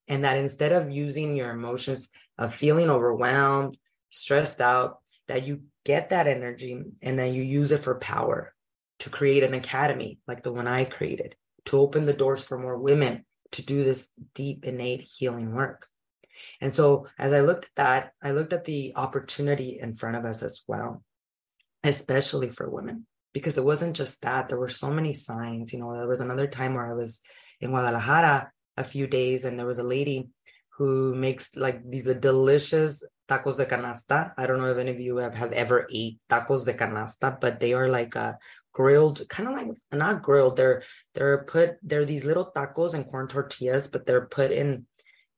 And 0.09 0.25
that 0.25 0.37
instead 0.37 0.73
of 0.73 0.91
using 0.91 1.37
your 1.37 1.51
emotions 1.51 2.09
of 2.37 2.55
feeling 2.55 2.91
overwhelmed, 2.91 3.79
stressed 4.11 4.61
out, 4.61 4.99
that 5.29 5.47
you 5.47 5.63
get 5.85 6.09
that 6.09 6.27
energy 6.27 6.83
and 7.03 7.19
then 7.19 7.35
you 7.35 7.43
use 7.43 7.71
it 7.71 7.81
for 7.81 7.95
power 7.97 8.55
to 9.01 9.11
create 9.11 9.45
an 9.45 9.55
academy 9.55 10.19
like 10.27 10.43
the 10.43 10.53
one 10.53 10.67
I 10.67 10.85
created, 10.85 11.37
to 11.69 11.79
open 11.79 12.07
the 12.07 12.13
doors 12.15 12.43
for 12.43 12.59
more 12.59 12.79
women 12.79 13.25
to 13.53 13.65
do 13.65 13.85
this 13.85 14.09
deep, 14.35 14.65
innate 14.65 15.03
healing 15.03 15.55
work. 15.55 15.87
And 16.61 16.73
so 16.73 17.07
as 17.19 17.33
I 17.33 17.41
looked 17.41 17.67
at 17.67 17.75
that, 17.77 18.13
I 18.23 18.31
looked 18.31 18.53
at 18.55 18.65
the 18.65 18.93
opportunity 18.97 19.79
in 19.81 19.93
front 19.93 20.17
of 20.17 20.25
us 20.25 20.43
as 20.43 20.63
well, 20.67 21.03
especially 21.85 22.49
for 22.49 22.71
women, 22.71 23.07
because 23.35 23.59
it 23.59 23.65
wasn't 23.65 23.97
just 23.97 24.23
that. 24.23 24.49
There 24.49 24.59
were 24.59 24.69
so 24.69 24.91
many 24.91 25.13
signs. 25.13 25.73
You 25.73 25.81
know, 25.81 25.95
there 25.95 26.09
was 26.09 26.21
another 26.21 26.47
time 26.47 26.75
where 26.75 26.91
I 26.91 26.95
was 26.95 27.21
in 27.61 27.71
Guadalajara 27.71 28.51
a 28.79 28.85
few 28.85 29.07
days 29.07 29.45
and 29.45 29.59
there 29.59 29.67
was 29.67 29.79
a 29.79 29.83
lady 29.83 30.29
who 30.79 31.15
makes 31.15 31.55
like 31.55 31.83
these 31.89 32.07
delicious 32.15 33.05
tacos 33.29 33.57
de 33.57 33.67
canasta. 33.67 34.33
I 34.37 34.47
don't 34.47 34.59
know 34.59 34.71
if 34.71 34.79
any 34.79 34.91
of 34.91 35.01
you 35.01 35.17
have, 35.19 35.35
have 35.35 35.53
ever 35.53 35.87
ate 35.93 36.19
tacos 36.31 36.65
de 36.65 36.75
canasta, 36.75 37.39
but 37.41 37.61
they 37.61 37.73
are 37.75 37.89
like 37.89 38.17
a 38.17 38.39
grilled, 38.73 39.23
kind 39.29 39.49
of 39.49 39.55
like 39.55 39.69
not 39.93 40.23
grilled. 40.23 40.57
They're 40.57 40.83
they're 41.15 41.45
put 41.45 41.77
they're 41.83 42.05
these 42.05 42.25
little 42.25 42.51
tacos 42.55 42.95
and 42.95 43.07
corn 43.07 43.29
tortillas, 43.29 43.89
but 43.89 44.07
they're 44.07 44.27
put 44.27 44.51
in 44.51 44.87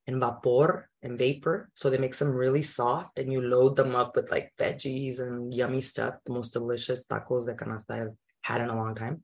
in 0.07 0.19
vapor 0.19 0.89
and 1.03 1.17
vapor, 1.17 1.69
so 1.73 1.89
they 1.89 1.97
make 1.97 2.15
them 2.15 2.31
really 2.31 2.63
soft, 2.63 3.19
and 3.19 3.31
you 3.31 3.41
load 3.41 3.75
them 3.75 3.95
up 3.95 4.15
with 4.15 4.31
like 4.31 4.51
veggies 4.57 5.19
and 5.19 5.53
yummy 5.53 5.81
stuff. 5.81 6.15
The 6.25 6.33
most 6.33 6.53
delicious 6.53 7.05
tacos 7.05 7.45
de 7.45 7.53
canasta 7.53 8.01
I've 8.01 8.15
had 8.41 8.61
in 8.61 8.69
a 8.69 8.75
long 8.75 8.95
time. 8.95 9.23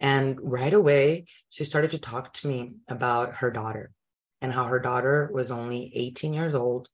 And 0.00 0.38
right 0.42 0.74
away, 0.74 1.26
she 1.50 1.64
started 1.64 1.90
to 1.92 1.98
talk 1.98 2.32
to 2.34 2.48
me 2.48 2.74
about 2.88 3.36
her 3.36 3.50
daughter 3.50 3.90
and 4.40 4.52
how 4.52 4.64
her 4.64 4.80
daughter 4.80 5.30
was 5.32 5.50
only 5.50 5.90
18 5.94 6.34
years 6.34 6.54
old 6.54 6.88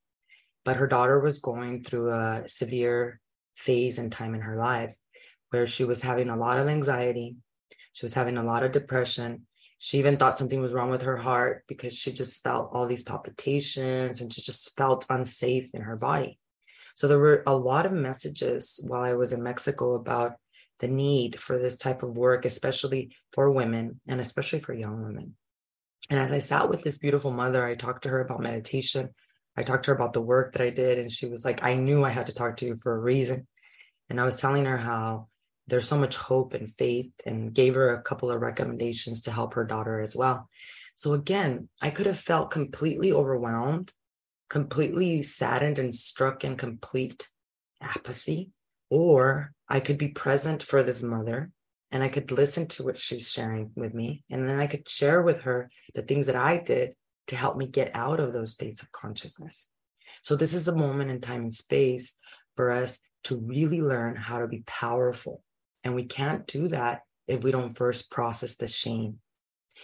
but 0.65 0.77
her 0.77 0.87
daughter 0.87 1.21
was 1.21 1.39
going 1.39 1.83
through 1.83 2.11
a 2.11 2.45
severe 2.47 3.21
phase 3.57 3.99
and 3.99 4.11
time 4.11 4.35
in 4.35 4.41
her 4.41 4.57
life 4.57 4.95
where 5.51 5.67
she 5.67 5.85
was 5.85 6.01
having 6.01 6.29
a 6.29 6.37
lot 6.37 6.59
of 6.59 6.69
anxiety. 6.69 7.37
She 7.93 8.05
was 8.05 8.15
having 8.15 8.39
a 8.39 8.45
lot 8.45 8.63
of 8.63 8.73
depression. 8.73 9.47
She 9.79 9.99
even 9.99 10.17
thought 10.17 10.39
something 10.39 10.61
was 10.61 10.73
wrong 10.73 10.91
with 10.91 11.03
her 11.03 11.17
heart 11.17 11.65
because 11.67 11.97
she 11.97 12.13
just 12.13 12.43
felt 12.43 12.71
all 12.73 12.87
these 12.87 13.03
palpitations 13.03 14.21
and 14.21 14.33
she 14.33 14.43
just 14.43 14.77
felt 14.77 15.07
unsafe 15.11 15.75
in 15.75 15.83
her 15.83 15.97
body. 15.97 16.39
So 16.95 17.09
there 17.09 17.19
were 17.19 17.43
a 17.47 17.57
lot 17.57 17.87
of 17.87 17.93
messages 17.93 18.79
while 18.87 19.03
I 19.03 19.15
was 19.15 19.33
in 19.33 19.43
Mexico 19.43 19.95
about 19.95 20.35
the 20.81 20.89
need 20.89 21.39
for 21.39 21.59
this 21.59 21.79
type 21.79 22.03
of 22.03 22.17
work, 22.17 22.45
especially 22.45 23.17
for 23.33 23.51
women 23.51 24.01
and 24.07 24.21
especially 24.21 24.61
for 24.61 24.75
young 24.75 25.03
women. 25.03 25.35
And 26.09 26.19
as 26.19 26.33
I 26.33 26.41
sat 26.41 26.69
with 26.69 26.83
this 26.83 26.99
beautiful 26.99 27.31
mother, 27.31 27.65
I 27.65 27.75
talked 27.75 28.03
to 28.03 28.09
her 28.09 28.21
about 28.21 28.41
meditation. 28.41 29.11
I 29.57 29.63
talked 29.63 29.85
to 29.85 29.91
her 29.91 29.95
about 29.95 30.13
the 30.13 30.21
work 30.21 30.53
that 30.53 30.63
I 30.63 30.71
did, 30.71 30.99
and 30.99 31.11
she 31.11 31.27
was 31.27 31.45
like, 31.45 31.63
I 31.63 31.75
knew 31.75 32.05
I 32.05 32.11
had 32.11 32.27
to 32.27 32.35
talk 32.35 32.57
to 32.59 32.67
you 32.67 32.75
for 32.75 32.95
a 32.95 33.01
reason. 33.01 33.47
And 34.09 34.21
I 34.21 34.25
was 34.25 34.37
telling 34.37 34.65
her 34.65 34.77
how 34.77 35.29
there's 35.67 35.87
so 35.87 35.99
much 35.99 36.17
hope 36.17 36.55
and 36.55 36.73
faith, 36.73 37.11
and 37.27 37.53
gave 37.53 37.75
her 37.75 37.95
a 37.95 38.03
couple 38.03 38.31
of 38.31 38.41
recommendations 38.41 39.23
to 39.23 39.33
help 39.33 39.55
her 39.55 39.65
daughter 39.65 40.01
as 40.01 40.17
well. 40.17 40.49
So, 40.95 41.15
again, 41.15 41.69
I 41.81 41.91
could 41.91 42.07
have 42.07 42.19
felt 42.19 42.51
completely 42.51 43.13
overwhelmed, 43.13 43.93
completely 44.49 45.23
saddened, 45.23 45.79
and 45.79 45.95
struck 45.95 46.45
in 46.45 46.57
complete 46.57 47.29
apathy, 47.81 48.51
or 48.91 49.53
I 49.69 49.81
could 49.81 49.99
be 49.99 50.09
present 50.09 50.63
for 50.63 50.83
this 50.83 51.03
mother 51.03 51.51
and 51.93 52.03
I 52.03 52.09
could 52.09 52.31
listen 52.31 52.67
to 52.69 52.85
what 52.85 52.97
she's 52.97 53.31
sharing 53.31 53.73
with 53.75 53.95
me. 53.95 54.25
And 54.31 54.49
then 54.49 54.61
I 54.61 54.67
could 54.67 54.89
share 54.89 55.23
with 55.23 55.41
her 55.43 55.71
the 55.95 56.03
things 56.03 56.27
that 56.27 56.37
I 56.37 56.59
did 56.59 56.95
to 57.29 57.37
help 57.37 57.57
me 57.57 57.67
get 57.67 57.95
out 57.95 58.21
of 58.21 58.33
those 58.33 58.53
states 58.53 58.83
of 58.83 58.93
consciousness. 58.93 59.69
So, 60.23 60.37
this 60.37 60.55
is 60.55 60.69
a 60.69 60.75
moment 60.75 61.11
in 61.11 61.21
time 61.21 61.43
and 61.43 61.55
space 61.55 62.15
for 62.57 62.71
us 62.71 63.01
to 63.25 63.39
really 63.39 63.83
learn 63.83 64.17
how 64.17 64.39
to 64.39 64.49
be 64.49 64.63
powerful. 64.67 65.43
And 65.85 65.95
we 65.95 66.05
can't 66.05 66.47
do 66.47 66.69
that 66.69 67.03
if 67.29 67.43
we 67.45 67.53
don't 67.53 67.77
first 67.77 68.11
process 68.11 68.57
the 68.57 68.67
shame. 68.67 69.19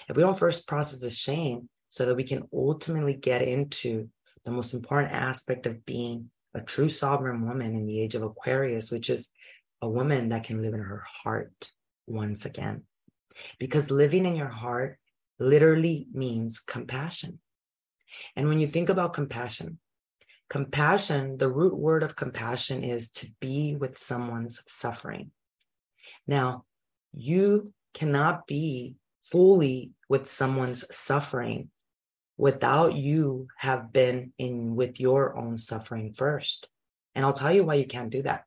If 0.08 0.16
we 0.16 0.22
don't 0.22 0.38
first 0.38 0.66
process 0.66 1.00
the 1.00 1.10
shame, 1.10 1.68
so 1.88 2.04
that 2.04 2.14
we 2.14 2.24
can 2.24 2.46
ultimately 2.52 3.14
get 3.14 3.42
into 3.42 4.10
the 4.44 4.50
most 4.50 4.74
important 4.74 5.14
aspect 5.14 5.66
of 5.66 5.86
being 5.86 6.30
a 6.54 6.60
true 6.60 6.88
sovereign 6.88 7.46
woman 7.46 7.74
in 7.74 7.86
the 7.86 8.00
age 8.00 8.14
of 8.14 8.22
Aquarius, 8.22 8.90
which 8.90 9.08
is 9.08 9.30
a 9.80 9.88
woman 9.88 10.28
that 10.28 10.44
can 10.44 10.60
live 10.60 10.74
in 10.74 10.80
her 10.80 11.02
heart 11.06 11.70
once 12.06 12.44
again. 12.44 12.82
Because 13.58 13.90
living 13.90 14.26
in 14.26 14.36
your 14.36 14.48
heart 14.48 14.98
literally 15.38 16.06
means 16.12 16.60
compassion. 16.60 17.40
And 18.34 18.48
when 18.48 18.58
you 18.58 18.66
think 18.66 18.88
about 18.88 19.12
compassion, 19.12 19.78
compassion, 20.48 21.38
the 21.38 21.50
root 21.50 21.76
word 21.76 22.02
of 22.02 22.16
compassion 22.16 22.82
is 22.82 23.10
to 23.10 23.30
be 23.40 23.76
with 23.76 23.98
someone's 23.98 24.62
suffering. 24.66 25.30
Now, 26.26 26.64
you 27.12 27.72
cannot 27.94 28.46
be 28.46 28.96
fully 29.22 29.92
with 30.08 30.28
someone's 30.28 30.84
suffering 30.94 31.70
without 32.36 32.94
you 32.94 33.48
have 33.56 33.92
been 33.92 34.32
in 34.38 34.76
with 34.76 35.00
your 35.00 35.36
own 35.36 35.58
suffering 35.58 36.12
first. 36.12 36.68
And 37.14 37.24
I'll 37.24 37.32
tell 37.32 37.52
you 37.52 37.64
why 37.64 37.74
you 37.74 37.86
can't 37.86 38.10
do 38.10 38.22
that. 38.22 38.44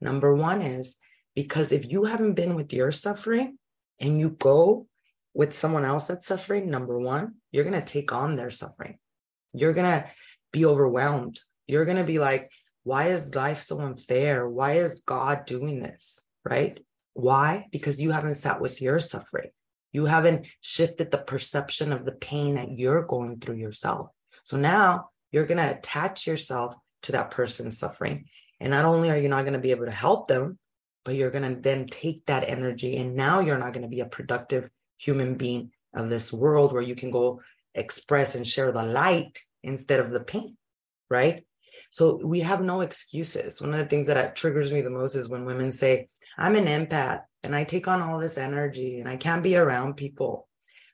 Number 0.00 0.34
one 0.34 0.60
is 0.60 0.98
because 1.34 1.72
if 1.72 1.90
you 1.90 2.04
haven't 2.04 2.34
been 2.34 2.54
with 2.54 2.72
your 2.72 2.92
suffering 2.92 3.58
and 3.98 4.20
you 4.20 4.30
go 4.30 4.86
with 5.34 5.54
someone 5.54 5.84
else 5.84 6.04
that's 6.04 6.26
suffering, 6.26 6.70
number 6.70 6.98
one, 6.98 7.34
you're 7.50 7.64
going 7.64 7.80
to 7.80 7.92
take 7.92 8.12
on 8.12 8.36
their 8.36 8.50
suffering. 8.50 8.98
You're 9.52 9.72
going 9.72 9.90
to 9.90 10.08
be 10.52 10.64
overwhelmed. 10.66 11.40
You're 11.66 11.84
going 11.84 11.96
to 11.96 12.04
be 12.04 12.18
like, 12.18 12.50
why 12.84 13.08
is 13.08 13.34
life 13.34 13.62
so 13.62 13.80
unfair? 13.80 14.48
Why 14.48 14.72
is 14.72 15.02
God 15.06 15.46
doing 15.46 15.80
this? 15.82 16.20
Right? 16.44 16.78
Why? 17.14 17.66
Because 17.70 18.00
you 18.00 18.10
haven't 18.10 18.36
sat 18.36 18.60
with 18.60 18.82
your 18.82 18.98
suffering. 18.98 19.50
You 19.92 20.06
haven't 20.06 20.48
shifted 20.60 21.10
the 21.10 21.18
perception 21.18 21.92
of 21.92 22.04
the 22.04 22.12
pain 22.12 22.56
that 22.56 22.76
you're 22.76 23.04
going 23.04 23.38
through 23.38 23.56
yourself. 23.56 24.08
So 24.42 24.56
now 24.56 25.10
you're 25.30 25.46
going 25.46 25.58
to 25.58 25.76
attach 25.76 26.26
yourself 26.26 26.74
to 27.02 27.12
that 27.12 27.30
person's 27.30 27.78
suffering. 27.78 28.26
And 28.60 28.70
not 28.70 28.84
only 28.84 29.10
are 29.10 29.16
you 29.16 29.28
not 29.28 29.42
going 29.42 29.52
to 29.54 29.58
be 29.58 29.70
able 29.70 29.86
to 29.86 29.92
help 29.92 30.28
them, 30.28 30.58
but 31.04 31.14
you're 31.14 31.30
going 31.30 31.54
to 31.54 31.60
then 31.60 31.86
take 31.86 32.24
that 32.26 32.48
energy 32.48 32.96
and 32.96 33.16
now 33.16 33.40
you're 33.40 33.58
not 33.58 33.72
going 33.72 33.82
to 33.82 33.88
be 33.88 34.00
a 34.00 34.06
productive 34.06 34.70
human 35.02 35.34
being 35.34 35.70
of 35.94 36.08
this 36.08 36.32
world 36.32 36.72
where 36.72 36.82
you 36.82 36.94
can 36.94 37.10
go 37.10 37.40
express 37.74 38.34
and 38.34 38.46
share 38.46 38.72
the 38.72 38.82
light 38.82 39.38
instead 39.62 40.00
of 40.00 40.10
the 40.10 40.20
pain 40.20 40.56
right? 41.12 41.44
So 41.90 42.18
we 42.24 42.40
have 42.40 42.62
no 42.62 42.80
excuses. 42.80 43.60
One 43.60 43.74
of 43.74 43.78
the 43.78 43.84
things 43.84 44.06
that 44.06 44.34
triggers 44.34 44.72
me 44.72 44.80
the 44.80 44.90
most 44.90 45.14
is 45.14 45.28
when 45.28 45.44
women 45.44 45.70
say 45.70 46.08
i'm 46.38 46.56
an 46.56 46.64
empath 46.64 47.20
and 47.42 47.54
i 47.54 47.62
take 47.62 47.86
on 47.86 48.00
all 48.00 48.18
this 48.18 48.38
energy 48.38 49.00
and 49.00 49.08
i 49.08 49.16
can't 49.16 49.42
be 49.42 49.56
around 49.56 49.98
people. 49.98 50.48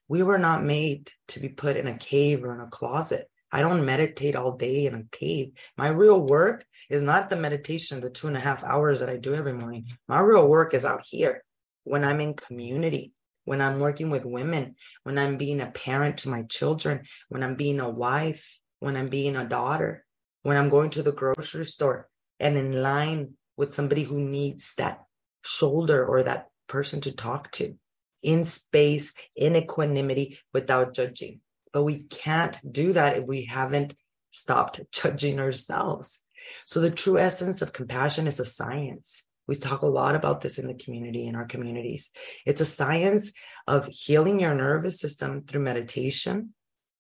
We 0.09 0.25
were 0.25 0.39
not 0.39 0.65
made 0.65 1.13
to 1.29 1.41
be 1.41 1.49
put 1.51 1.77
in 1.77 1.87
a 1.87 1.97
cave 1.97 2.43
or 2.43 2.53
in 2.55 2.61
a 2.61 2.67
closet. 2.67 3.31
I 3.53 3.61
don't 3.61 3.85
meditate 3.85 4.37
all 4.37 4.57
day 4.57 4.87
in 4.87 4.95
a 4.95 5.17
cave. 5.17 5.53
My 5.77 5.89
real 5.89 6.21
work 6.21 6.67
is 6.91 7.03
not 7.03 7.31
the 7.31 7.37
meditation, 7.37 8.01
the 8.01 8.11
two 8.11 8.27
and 8.27 8.37
a 8.37 8.41
half 8.41 8.65
hours 8.65 9.01
that 9.01 9.09
I 9.09 9.17
do 9.17 9.35
every 9.35 9.53
morning. 9.53 9.87
My 10.09 10.19
real 10.21 10.49
work 10.49 10.75
is 10.75 10.85
out 10.85 11.05
here 11.07 11.45
when 11.85 12.05
I'm 12.05 12.21
in 12.21 12.35
community, 12.35 13.13
when 13.49 13.63
I'm 13.63 13.81
working 13.81 14.11
with 14.11 14.27
women, 14.27 14.77
when 15.05 15.17
I'm 15.17 15.39
being 15.39 15.61
a 15.61 15.71
parent 15.71 16.19
to 16.19 16.29
my 16.29 16.43
children, 16.43 17.05
when 17.31 17.43
I'm 17.43 17.55
being 17.57 17.81
a 17.81 17.89
wife, 17.89 18.61
when 18.81 18.95
I'm 18.95 19.09
being 19.09 19.37
a 19.37 19.49
daughter, 19.49 20.05
when 20.43 20.59
I'm 20.59 20.69
going 20.69 20.91
to 20.91 21.03
the 21.03 21.13
grocery 21.13 21.65
store 21.65 22.09
and 22.39 22.59
in 22.59 22.83
line 22.83 23.33
with 23.57 23.73
somebody 23.73 24.03
who 24.03 24.21
needs 24.21 24.75
that 24.77 25.01
shoulder 25.43 26.05
or 26.05 26.23
that 26.23 26.49
person 26.69 27.01
to 27.01 27.13
talk 27.13 27.51
to 27.53 27.75
in 28.23 28.45
space, 28.45 29.15
in 29.35 29.57
equanimity, 29.57 30.39
without 30.53 30.95
judging. 30.95 31.41
But 31.73 31.85
we 31.85 32.03
can't 32.03 32.57
do 32.71 32.93
that 32.93 33.17
if 33.17 33.25
we 33.25 33.45
haven't 33.45 33.95
stopped 34.31 34.81
judging 34.93 35.41
ourselves. 35.41 36.23
So, 36.67 36.81
the 36.81 36.91
true 36.91 37.19
essence 37.19 37.63
of 37.63 37.73
compassion 37.73 38.27
is 38.27 38.41
a 38.41 38.45
science. 38.45 39.25
We 39.49 39.57
talk 39.57 39.83
a 39.83 39.87
lot 39.87 40.15
about 40.15 40.43
this 40.43 40.59
in 40.59 40.69
the 40.69 40.75
community, 40.75 41.27
in 41.27 41.35
our 41.35 41.47
communities. 41.47 42.11
It's 42.47 42.61
a 42.61 42.67
science 42.67 43.33
of 43.67 43.89
healing 43.91 44.39
your 44.39 44.55
nervous 44.55 45.01
system 45.01 45.43
through 45.43 45.63
meditation, 45.63 46.55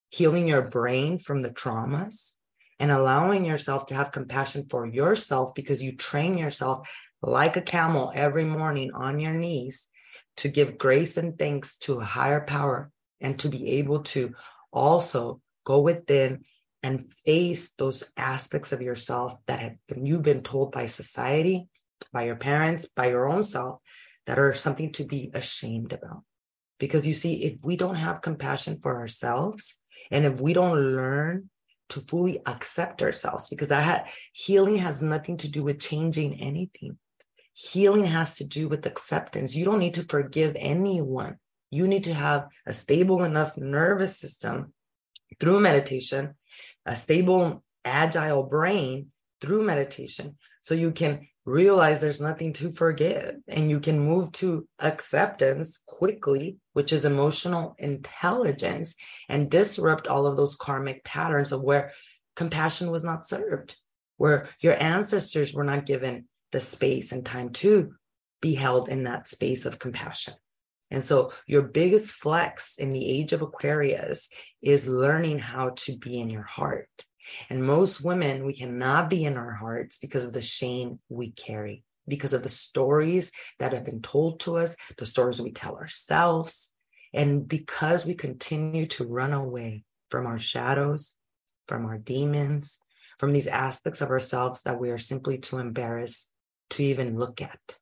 healing 0.09 0.49
your 0.49 0.63
brain 0.63 1.19
from 1.19 1.41
the 1.41 1.51
traumas, 1.51 2.33
and 2.81 2.91
allowing 2.91 3.45
yourself 3.45 3.87
to 3.87 3.95
have 3.95 4.13
compassion 4.13 4.67
for 4.69 4.87
yourself 4.87 5.55
because 5.55 5.83
you 5.83 5.95
train 5.95 6.39
yourself 6.39 6.89
like 7.23 7.57
a 7.57 7.63
camel 7.63 8.13
every 8.15 8.45
morning 8.45 8.93
on 8.95 9.21
your 9.21 9.35
knees 9.35 9.89
to 10.39 10.49
give 10.49 10.79
grace 10.79 11.17
and 11.17 11.39
thanks 11.39 11.77
to 11.79 12.01
a 12.01 12.05
higher 12.05 12.41
power 12.41 12.91
and 13.21 13.39
to 13.41 13.49
be 13.49 13.73
able 13.73 14.03
to 14.05 14.35
also 14.73 15.41
go 15.65 15.81
within 15.81 16.45
and 16.83 17.13
face 17.13 17.73
those 17.73 18.05
aspects 18.17 18.71
of 18.73 18.81
yourself 18.81 19.35
that 19.47 19.59
have 19.59 19.75
been, 19.89 20.07
you've 20.07 20.23
been 20.23 20.43
told 20.43 20.71
by 20.71 20.87
society, 20.87 21.69
by 22.13 22.25
your 22.25 22.37
parents, 22.37 22.87
by 22.87 23.09
your 23.09 23.29
own 23.29 23.45
self 23.45 23.81
that 24.27 24.39
are 24.39 24.53
something 24.53 24.93
to 24.93 25.05
be 25.05 25.31
ashamed 25.35 25.93
about. 25.93 26.23
Because 26.79 27.07
you 27.07 27.15
see, 27.15 27.45
if 27.45 27.65
we 27.65 27.77
don't 27.77 27.97
have 27.97 28.23
compassion 28.23 28.79
for 28.81 28.99
ourselves, 28.99 29.81
and 30.11 30.25
if 30.25 30.41
we 30.41 30.53
don't 30.53 30.79
learn 30.79 31.51
to 31.91 32.01
fully 32.01 32.41
accept 32.47 33.03
ourselves, 33.03 33.49
because 33.49 33.69
that 33.69 33.85
ha- 33.85 34.11
healing 34.33 34.77
has 34.77 35.03
nothing 35.03 35.37
to 35.39 35.49
do 35.49 35.63
with 35.63 35.81
changing 35.81 36.41
anything. 36.41 36.99
Healing 37.55 38.05
has 38.05 38.37
to 38.37 38.45
do 38.45 38.69
with 38.69 38.87
acceptance. 38.87 39.57
You 39.57 39.65
don't 39.65 39.81
need 39.81 39.95
to 39.95 40.05
forgive 40.05 40.55
anyone. 40.57 41.39
You 41.71 41.89
need 41.89 42.05
to 42.05 42.15
have 42.15 42.47
a 42.67 42.73
stable 42.73 43.25
enough 43.25 43.57
nervous 43.57 44.19
system 44.19 44.73
through 45.41 45.61
meditation, 45.61 46.35
a 46.87 46.97
stable, 46.97 47.65
agile 47.85 48.45
brain 48.45 49.11
through 49.41 49.63
meditation, 49.63 50.37
so 50.61 50.75
you 50.75 50.93
can 50.93 51.27
realize 51.49 52.01
there's 52.01 52.21
nothing 52.21 52.53
to 52.53 52.71
forgive 52.71 53.37
and 53.49 53.71
you 53.71 53.81
can 53.81 53.99
move 53.99 54.31
to 54.33 54.69
acceptance 54.79 55.83
quickly, 55.87 56.59
which 56.75 56.93
is 56.93 57.05
emotional 57.05 57.75
intelligence, 57.79 58.95
and 59.29 59.51
disrupt 59.51 60.07
all 60.07 60.27
of 60.27 60.37
those 60.37 60.57
karmic 60.57 61.03
patterns 61.05 61.51
of 61.51 61.63
where 61.63 61.93
compassion 62.37 62.91
was 62.91 63.03
not 63.03 63.25
served, 63.25 63.77
where 64.19 64.49
your 64.61 64.81
ancestors 64.81 65.55
were 65.55 65.65
not 65.65 65.87
given 65.87 66.29
the 66.53 66.61
space 66.61 67.13
and 67.13 67.25
time 67.25 67.51
to 67.51 67.95
be 68.41 68.55
held 68.55 68.89
in 68.89 69.05
that 69.05 69.27
space 69.27 69.65
of 69.65 69.79
compassion. 69.79 70.35
And 70.91 71.05
so, 71.05 71.33
your 71.47 71.63
biggest 71.63 72.15
flex 72.15 72.77
in 72.79 72.91
the 72.91 73.07
age 73.07 73.35
of 73.35 73.43
Aquarius 73.43 74.31
is 74.63 74.89
learning 74.89 75.39
how 75.39 75.71
to 75.77 75.99
be 75.99 76.19
in 76.19 76.31
your 76.31 76.45
heart. 76.45 76.89
And 77.51 77.64
most 77.64 78.03
women, 78.03 78.45
we 78.45 78.55
cannot 78.55 79.11
be 79.11 79.25
in 79.25 79.37
our 79.37 79.53
hearts 79.53 79.99
because 79.99 80.25
of 80.25 80.33
the 80.33 80.41
shame 80.41 80.99
we 81.09 81.31
carry, 81.31 81.85
because 82.07 82.33
of 82.33 82.43
the 82.43 82.49
stories 82.49 83.33
that 83.59 83.73
have 83.73 83.85
been 83.85 84.03
told 84.03 84.41
to 84.41 84.57
us, 84.57 84.77
the 84.97 85.05
stories 85.05 85.41
we 85.41 85.53
tell 85.53 85.77
ourselves, 85.77 86.73
and 87.12 87.49
because 87.49 88.05
we 88.05 88.14
continue 88.14 88.87
to 88.87 89.07
run 89.07 89.33
away 89.33 89.85
from 90.11 90.27
our 90.27 90.38
shadows, 90.38 91.17
from 91.67 91.87
our 91.87 91.99
demons, 91.99 92.79
from 93.19 93.33
these 93.33 93.47
aspects 93.47 94.01
of 94.01 94.11
ourselves 94.11 94.62
that 94.62 94.79
we 94.79 94.91
are 94.91 94.99
simply 94.99 95.38
too 95.38 95.59
embarrassed 95.59 96.33
to 96.71 96.85
even 96.85 97.19
look 97.19 97.43
at, 97.43 97.79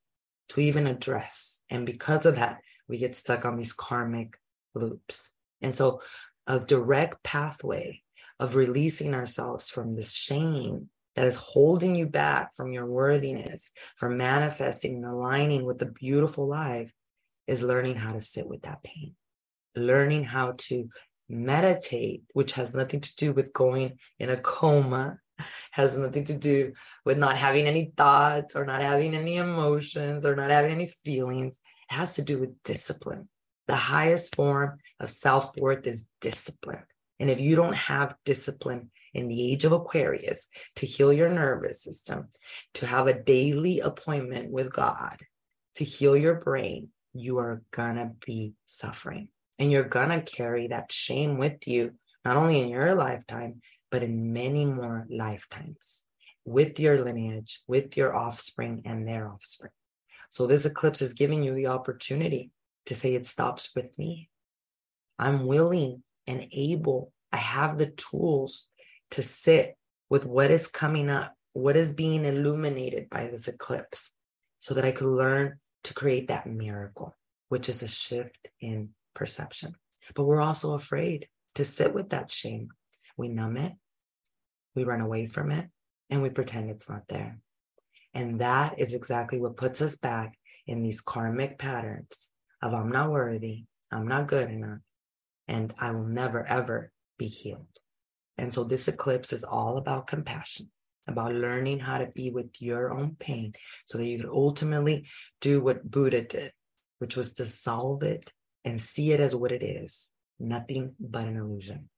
to 0.50 0.60
even 0.60 0.86
address. 0.86 1.60
And 1.70 1.84
because 1.84 2.26
of 2.26 2.36
that, 2.36 2.58
we 2.88 2.98
get 2.98 3.16
stuck 3.16 3.44
on 3.44 3.56
these 3.56 3.72
karmic 3.72 4.38
loops. 4.74 5.32
And 5.60 5.74
so, 5.74 6.00
a 6.46 6.60
direct 6.60 7.24
pathway 7.24 8.02
of 8.38 8.56
releasing 8.56 9.14
ourselves 9.14 9.68
from 9.68 9.90
this 9.90 10.12
shame 10.12 10.88
that 11.14 11.26
is 11.26 11.36
holding 11.36 11.94
you 11.94 12.06
back 12.06 12.54
from 12.54 12.72
your 12.72 12.86
worthiness, 12.86 13.72
from 13.96 14.18
manifesting 14.18 14.96
and 14.96 15.04
aligning 15.04 15.64
with 15.64 15.78
the 15.78 15.86
beautiful 15.86 16.46
life, 16.46 16.92
is 17.46 17.62
learning 17.62 17.96
how 17.96 18.12
to 18.12 18.20
sit 18.20 18.46
with 18.46 18.62
that 18.62 18.82
pain, 18.82 19.14
learning 19.74 20.24
how 20.24 20.54
to 20.58 20.88
meditate, 21.28 22.22
which 22.34 22.52
has 22.52 22.74
nothing 22.74 23.00
to 23.00 23.16
do 23.16 23.32
with 23.32 23.52
going 23.52 23.98
in 24.18 24.30
a 24.30 24.36
coma, 24.36 25.18
has 25.70 25.96
nothing 25.96 26.24
to 26.24 26.36
do 26.36 26.72
with 27.04 27.18
not 27.18 27.36
having 27.36 27.66
any 27.66 27.92
thoughts 27.96 28.56
or 28.56 28.64
not 28.64 28.82
having 28.82 29.14
any 29.14 29.36
emotions 29.36 30.24
or 30.24 30.36
not 30.36 30.50
having 30.50 30.72
any 30.72 30.90
feelings. 31.04 31.58
It 31.90 31.94
has 31.94 32.14
to 32.16 32.22
do 32.22 32.38
with 32.38 32.62
discipline. 32.62 33.28
The 33.68 33.76
highest 33.76 34.36
form 34.36 34.78
of 35.00 35.10
self 35.10 35.56
worth 35.56 35.86
is 35.86 36.08
discipline. 36.20 36.84
And 37.18 37.30
if 37.30 37.40
you 37.40 37.56
don't 37.56 37.76
have 37.76 38.16
discipline 38.24 38.90
in 39.14 39.28
the 39.28 39.52
age 39.52 39.64
of 39.64 39.72
Aquarius 39.72 40.48
to 40.76 40.86
heal 40.86 41.12
your 41.12 41.28
nervous 41.28 41.82
system, 41.82 42.28
to 42.74 42.86
have 42.86 43.06
a 43.06 43.22
daily 43.22 43.80
appointment 43.80 44.50
with 44.50 44.72
God, 44.72 45.16
to 45.76 45.84
heal 45.84 46.16
your 46.16 46.34
brain, 46.34 46.90
you 47.14 47.38
are 47.38 47.62
gonna 47.70 48.12
be 48.24 48.54
suffering. 48.66 49.28
And 49.58 49.72
you're 49.72 49.84
gonna 49.84 50.20
carry 50.20 50.68
that 50.68 50.92
shame 50.92 51.38
with 51.38 51.66
you, 51.66 51.94
not 52.24 52.36
only 52.36 52.60
in 52.60 52.68
your 52.68 52.94
lifetime, 52.94 53.62
but 53.90 54.02
in 54.02 54.32
many 54.32 54.66
more 54.66 55.06
lifetimes 55.08 56.04
with 56.44 56.78
your 56.78 57.02
lineage, 57.02 57.60
with 57.66 57.96
your 57.96 58.14
offspring 58.14 58.82
and 58.84 59.06
their 59.06 59.28
offspring. 59.28 59.72
So 60.30 60.46
this 60.46 60.66
eclipse 60.66 61.00
is 61.00 61.14
giving 61.14 61.42
you 61.42 61.54
the 61.54 61.68
opportunity 61.68 62.50
to 62.86 62.94
say 62.94 63.14
it 63.14 63.26
stops 63.26 63.74
with 63.74 63.98
me. 63.98 64.28
I'm 65.18 65.46
willing 65.46 66.02
and 66.26 66.46
able. 66.52 67.12
I 67.32 67.38
have 67.38 67.78
the 67.78 67.86
tools 67.86 68.68
to 69.12 69.22
sit 69.22 69.76
with 70.08 70.26
what 70.26 70.50
is 70.50 70.68
coming 70.68 71.10
up, 71.10 71.34
what 71.52 71.76
is 71.76 71.92
being 71.92 72.24
illuminated 72.24 73.08
by 73.10 73.26
this 73.26 73.48
eclipse, 73.48 74.12
so 74.58 74.74
that 74.74 74.84
I 74.84 74.92
could 74.92 75.06
learn 75.06 75.58
to 75.84 75.94
create 75.94 76.28
that 76.28 76.46
miracle, 76.46 77.14
which 77.48 77.68
is 77.68 77.82
a 77.82 77.88
shift 77.88 78.48
in 78.60 78.90
perception. 79.14 79.74
But 80.14 80.24
we're 80.24 80.40
also 80.40 80.74
afraid 80.74 81.28
to 81.54 81.64
sit 81.64 81.94
with 81.94 82.10
that 82.10 82.30
shame. 82.30 82.68
We 83.16 83.28
numb 83.28 83.56
it, 83.56 83.72
we 84.74 84.84
run 84.84 85.00
away 85.00 85.26
from 85.26 85.50
it, 85.50 85.68
and 86.10 86.22
we 86.22 86.30
pretend 86.30 86.70
it's 86.70 86.90
not 86.90 87.08
there. 87.08 87.38
And 88.14 88.40
that 88.40 88.78
is 88.78 88.94
exactly 88.94 89.40
what 89.40 89.56
puts 89.56 89.80
us 89.80 89.96
back 89.96 90.38
in 90.66 90.82
these 90.82 91.00
karmic 91.00 91.58
patterns 91.58 92.30
of 92.62 92.74
I'm 92.74 92.90
not 92.90 93.10
worthy, 93.10 93.64
I'm 93.90 94.08
not 94.08 94.26
good 94.26 94.50
enough, 94.50 94.78
and 95.48 95.72
I 95.78 95.92
will 95.92 96.04
never, 96.06 96.46
ever 96.46 96.90
be 97.18 97.26
healed. 97.26 97.66
And 98.38 98.52
so 98.52 98.64
this 98.64 98.88
eclipse 98.88 99.32
is 99.32 99.44
all 99.44 99.78
about 99.78 100.06
compassion, 100.06 100.70
about 101.06 101.32
learning 101.32 101.80
how 101.80 101.98
to 101.98 102.06
be 102.06 102.30
with 102.30 102.60
your 102.60 102.92
own 102.92 103.16
pain 103.18 103.54
so 103.86 103.98
that 103.98 104.06
you 104.06 104.18
can 104.18 104.28
ultimately 104.28 105.06
do 105.40 105.60
what 105.60 105.88
Buddha 105.88 106.22
did, 106.22 106.52
which 106.98 107.16
was 107.16 107.34
to 107.34 107.44
solve 107.44 108.02
it 108.02 108.32
and 108.64 108.80
see 108.80 109.12
it 109.12 109.20
as 109.20 109.34
what 109.34 109.52
it 109.52 109.62
is 109.62 110.10
nothing 110.38 110.94
but 110.98 111.26
an 111.26 111.36
illusion. 111.36 111.88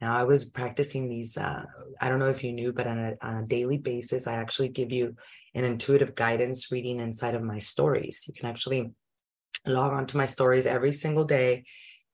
Now, 0.00 0.14
I 0.14 0.24
was 0.24 0.44
practicing 0.44 1.08
these, 1.08 1.36
uh, 1.36 1.64
I 2.00 2.08
don't 2.08 2.18
know 2.18 2.28
if 2.28 2.42
you 2.42 2.52
knew, 2.52 2.72
but 2.72 2.86
on 2.86 2.98
a, 2.98 3.14
on 3.22 3.42
a 3.42 3.46
daily 3.46 3.78
basis, 3.78 4.26
I 4.26 4.34
actually 4.34 4.68
give 4.68 4.92
you 4.92 5.16
an 5.54 5.64
intuitive 5.64 6.14
guidance 6.14 6.70
reading 6.70 7.00
inside 7.00 7.34
of 7.34 7.42
my 7.42 7.58
stories. 7.58 8.24
You 8.26 8.34
can 8.34 8.48
actually 8.48 8.90
log 9.66 9.92
on 9.92 10.06
to 10.06 10.16
my 10.16 10.26
stories 10.26 10.66
every 10.66 10.92
single 10.92 11.24
day 11.24 11.64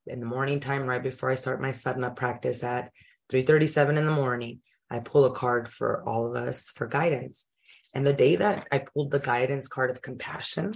in 0.07 0.21
the 0.21 0.27
morning 0.27 0.61
time, 0.61 0.87
right 0.87 1.03
before 1.03 1.31
I 1.31 1.35
start 1.35 1.61
my 1.61 1.73
sadhana 1.73 2.11
practice 2.11 2.63
at 2.63 2.91
3.37 3.31 3.99
in 3.99 4.07
the 4.07 4.13
morning. 4.13 4.61
I 4.91 4.99
pull 4.99 5.25
a 5.25 5.33
card 5.33 5.69
for 5.69 6.07
all 6.07 6.27
of 6.27 6.37
us 6.37 6.71
for 6.71 6.87
guidance. 6.87 7.47
And 7.95 8.07
the 8.07 8.13
day 8.13 8.37
that 8.37 8.67
I 8.73 8.79
pulled 8.79 9.11
the 9.11 9.21
guidance 9.21 9.69
card 9.69 9.91
of 9.91 10.03
compassion, 10.03 10.73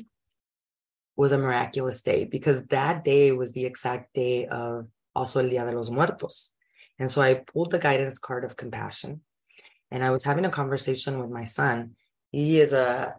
was 1.17 1.33
a 1.33 1.39
miraculous 1.39 2.03
day 2.03 2.25
because 2.25 2.65
that 2.67 3.03
day 3.03 3.33
was 3.33 3.53
the 3.53 3.65
exact 3.65 4.13
day 4.13 4.47
of 4.47 4.87
also 5.15 5.41
El 5.43 5.49
Dia 5.49 5.65
de 5.65 5.75
los 5.75 5.91
Muertos. 5.91 6.51
And 6.99 7.11
so 7.11 7.23
I 7.23 7.35
pulled 7.35 7.71
the 7.71 7.79
guidance 7.79 8.19
card 8.19 8.45
of 8.45 8.57
compassion 8.57 9.23
and 9.91 10.05
I 10.05 10.11
was 10.11 10.25
having 10.25 10.45
a 10.45 10.51
conversation 10.51 11.19
with 11.19 11.31
my 11.31 11.45
son. 11.45 11.97
He 12.31 12.61
is 12.61 12.73
a 12.73 13.15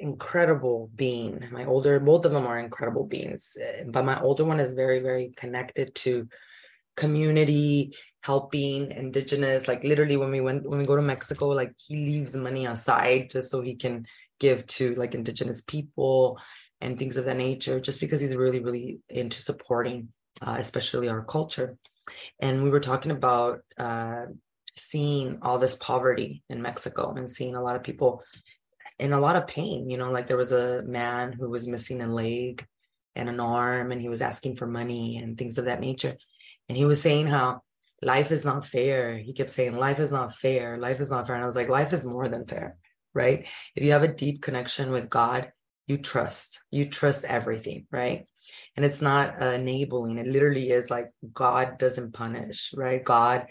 incredible 0.00 0.90
being. 0.94 1.46
My 1.50 1.64
older, 1.64 1.98
both 2.00 2.24
of 2.24 2.32
them 2.32 2.46
are 2.46 2.58
incredible 2.58 3.04
beings, 3.04 3.56
but 3.86 4.04
my 4.04 4.20
older 4.20 4.44
one 4.44 4.60
is 4.60 4.72
very, 4.72 5.00
very 5.00 5.32
connected 5.36 5.94
to 5.96 6.28
community, 6.96 7.94
helping 8.22 8.90
indigenous. 8.90 9.68
Like 9.68 9.84
literally 9.84 10.16
when 10.16 10.30
we 10.30 10.40
went, 10.40 10.68
when 10.68 10.78
we 10.78 10.86
go 10.86 10.96
to 10.96 11.02
Mexico, 11.02 11.48
like 11.48 11.72
he 11.76 11.96
leaves 11.96 12.36
money 12.36 12.66
aside 12.66 13.30
just 13.30 13.50
so 13.50 13.60
he 13.60 13.74
can 13.74 14.06
give 14.40 14.66
to 14.66 14.94
like 14.94 15.14
indigenous 15.14 15.60
people 15.62 16.38
and 16.80 16.98
things 16.98 17.16
of 17.16 17.24
that 17.24 17.36
nature, 17.36 17.80
just 17.80 18.00
because 18.00 18.20
he's 18.20 18.36
really, 18.36 18.60
really 18.60 18.98
into 19.08 19.40
supporting, 19.40 20.08
uh, 20.42 20.56
especially 20.58 21.08
our 21.08 21.24
culture. 21.24 21.76
And 22.40 22.62
we 22.62 22.70
were 22.70 22.80
talking 22.80 23.12
about 23.12 23.60
uh, 23.78 24.26
seeing 24.76 25.38
all 25.42 25.58
this 25.58 25.76
poverty 25.76 26.42
in 26.50 26.60
Mexico 26.62 27.14
and 27.16 27.30
seeing 27.30 27.54
a 27.54 27.62
lot 27.62 27.76
of 27.76 27.82
people 27.82 28.22
in 28.98 29.12
a 29.12 29.20
lot 29.20 29.36
of 29.36 29.46
pain. 29.46 29.88
You 29.90 29.98
know, 29.98 30.10
like 30.10 30.26
there 30.26 30.36
was 30.36 30.52
a 30.52 30.82
man 30.82 31.32
who 31.32 31.48
was 31.48 31.68
missing 31.68 32.02
a 32.02 32.06
leg 32.06 32.66
and 33.14 33.28
an 33.28 33.40
arm, 33.40 33.92
and 33.92 34.00
he 34.00 34.08
was 34.08 34.22
asking 34.22 34.56
for 34.56 34.66
money 34.66 35.16
and 35.18 35.36
things 35.38 35.58
of 35.58 35.66
that 35.66 35.80
nature. 35.80 36.16
And 36.68 36.76
he 36.76 36.84
was 36.84 37.00
saying 37.00 37.28
how 37.28 37.62
life 38.02 38.30
is 38.32 38.44
not 38.44 38.64
fair. 38.66 39.16
He 39.16 39.32
kept 39.32 39.50
saying, 39.50 39.76
Life 39.76 40.00
is 40.00 40.12
not 40.12 40.34
fair. 40.34 40.76
Life 40.76 41.00
is 41.00 41.10
not 41.10 41.26
fair. 41.26 41.36
And 41.36 41.42
I 41.42 41.46
was 41.46 41.56
like, 41.56 41.68
Life 41.68 41.92
is 41.92 42.04
more 42.04 42.28
than 42.28 42.46
fair, 42.46 42.76
right? 43.14 43.46
If 43.74 43.84
you 43.84 43.92
have 43.92 44.02
a 44.02 44.08
deep 44.12 44.42
connection 44.42 44.90
with 44.90 45.08
God, 45.08 45.52
you 45.86 45.98
trust 45.98 46.62
you 46.70 46.88
trust 46.88 47.24
everything 47.24 47.86
right 47.90 48.26
and 48.76 48.84
it's 48.84 49.00
not 49.00 49.40
uh, 49.40 49.52
enabling 49.52 50.18
it 50.18 50.26
literally 50.26 50.70
is 50.70 50.90
like 50.90 51.10
god 51.32 51.78
doesn't 51.78 52.12
punish 52.12 52.72
right 52.76 53.04
god 53.04 53.46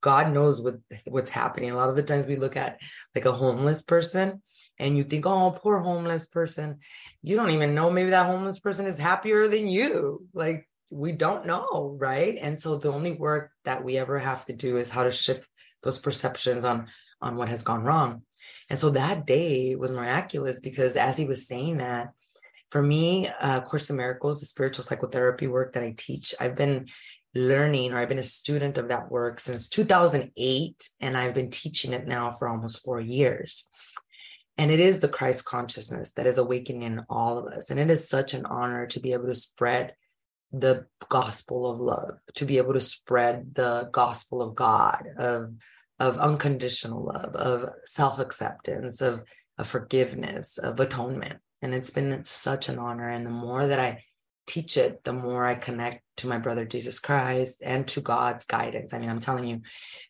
god 0.00 0.32
knows 0.32 0.60
what 0.60 0.76
what's 1.06 1.30
happening 1.30 1.70
a 1.70 1.76
lot 1.76 1.88
of 1.88 1.96
the 1.96 2.02
times 2.02 2.26
we 2.26 2.36
look 2.36 2.56
at 2.56 2.78
like 3.14 3.24
a 3.24 3.32
homeless 3.32 3.82
person 3.82 4.42
and 4.78 4.96
you 4.96 5.04
think 5.04 5.26
oh 5.26 5.50
poor 5.50 5.80
homeless 5.80 6.26
person. 6.26 6.78
You 7.22 7.36
don't 7.36 7.50
even 7.50 7.74
know 7.74 7.90
maybe 7.90 8.10
that 8.10 8.26
homeless 8.26 8.58
person 8.58 8.86
is 8.86 8.98
happier 8.98 9.48
than 9.48 9.68
you. 9.68 10.26
Like 10.32 10.68
we 10.90 11.12
don't 11.12 11.46
know 11.46 11.96
right? 11.98 12.38
And 12.40 12.58
so 12.58 12.78
the 12.78 12.92
only 12.92 13.12
work 13.12 13.50
that 13.64 13.84
we 13.84 13.98
ever 13.98 14.18
have 14.18 14.44
to 14.46 14.52
do 14.52 14.76
is 14.76 14.90
how 14.90 15.04
to 15.04 15.10
shift 15.10 15.48
those 15.82 15.98
perceptions 15.98 16.64
on 16.64 16.86
on 17.20 17.36
what 17.36 17.48
has 17.48 17.64
gone 17.64 17.82
wrong. 17.82 18.22
And 18.70 18.78
so 18.78 18.90
that 18.90 19.26
day 19.26 19.74
was 19.74 19.90
miraculous 19.90 20.60
because 20.60 20.96
as 20.96 21.16
he 21.16 21.24
was 21.24 21.48
saying 21.48 21.78
that, 21.78 22.12
for 22.70 22.82
me, 22.82 23.28
uh, 23.40 23.60
Course 23.62 23.88
in 23.90 23.96
Miracles, 23.96 24.40
the 24.40 24.46
spiritual 24.46 24.84
psychotherapy 24.84 25.46
work 25.46 25.72
that 25.72 25.82
I 25.82 25.94
teach, 25.96 26.34
I've 26.38 26.54
been 26.54 26.88
learning 27.34 27.92
or 27.92 27.98
I've 27.98 28.08
been 28.08 28.18
a 28.18 28.22
student 28.22 28.76
of 28.78 28.88
that 28.88 29.10
work 29.10 29.40
since 29.40 29.68
2008, 29.68 30.88
and 31.00 31.16
I've 31.16 31.34
been 31.34 31.50
teaching 31.50 31.92
it 31.92 32.06
now 32.06 32.30
for 32.30 32.48
almost 32.48 32.84
four 32.84 33.00
years. 33.00 33.68
And 34.58 34.70
it 34.70 34.80
is 34.80 35.00
the 35.00 35.08
Christ 35.08 35.44
consciousness 35.44 36.12
that 36.12 36.26
is 36.26 36.36
awakening 36.36 36.82
in 36.82 37.00
all 37.08 37.38
of 37.38 37.46
us. 37.52 37.70
And 37.70 37.78
it 37.78 37.90
is 37.90 38.08
such 38.08 38.34
an 38.34 38.44
honor 38.44 38.86
to 38.88 39.00
be 39.00 39.12
able 39.12 39.26
to 39.26 39.34
spread 39.34 39.94
the 40.52 40.86
gospel 41.08 41.70
of 41.70 41.80
love, 41.80 42.18
to 42.34 42.44
be 42.44 42.58
able 42.58 42.74
to 42.74 42.80
spread 42.80 43.54
the 43.54 43.88
gospel 43.92 44.42
of 44.42 44.54
God, 44.54 45.08
of 45.16 45.54
of 45.98 46.18
unconditional 46.18 47.06
love, 47.06 47.34
of 47.34 47.70
self 47.84 48.18
acceptance, 48.18 49.00
of, 49.00 49.22
of 49.56 49.66
forgiveness, 49.66 50.58
of 50.58 50.78
atonement. 50.80 51.40
And 51.60 51.74
it's 51.74 51.90
been 51.90 52.24
such 52.24 52.68
an 52.68 52.78
honor. 52.78 53.08
And 53.08 53.26
the 53.26 53.30
more 53.30 53.66
that 53.66 53.80
I 53.80 54.04
teach 54.46 54.76
it, 54.76 55.02
the 55.04 55.12
more 55.12 55.44
I 55.44 55.54
connect 55.54 56.00
to 56.18 56.28
my 56.28 56.38
brother 56.38 56.64
Jesus 56.64 57.00
Christ 57.00 57.62
and 57.64 57.86
to 57.88 58.00
God's 58.00 58.44
guidance. 58.44 58.94
I 58.94 58.98
mean, 58.98 59.10
I'm 59.10 59.18
telling 59.18 59.44
you, 59.44 59.62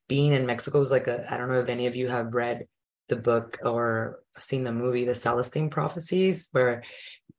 being 0.08 0.32
in 0.32 0.46
Mexico 0.46 0.80
is 0.80 0.90
like 0.90 1.06
a, 1.06 1.26
I 1.32 1.38
don't 1.38 1.48
know 1.48 1.60
if 1.60 1.68
any 1.68 1.86
of 1.86 1.96
you 1.96 2.08
have 2.08 2.34
read 2.34 2.66
the 3.08 3.16
book 3.16 3.58
or 3.64 4.20
seen 4.38 4.64
the 4.64 4.72
movie, 4.72 5.04
The 5.04 5.14
Celestine 5.14 5.70
Prophecies, 5.70 6.48
where 6.52 6.82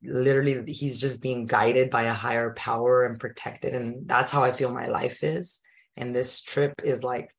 literally 0.04 0.72
he's 0.72 1.00
just 1.00 1.22
being 1.22 1.46
guided 1.46 1.90
by 1.90 2.04
a 2.04 2.14
higher 2.14 2.54
power 2.54 3.06
and 3.06 3.20
protected. 3.20 3.74
And 3.74 4.08
that's 4.08 4.32
how 4.32 4.44
I 4.44 4.52
feel 4.52 4.74
my 4.74 4.88
life 4.88 5.24
is. 5.24 5.60
And 5.98 6.16
this 6.16 6.42
trip 6.42 6.82
is 6.84 7.04
like 7.04 7.30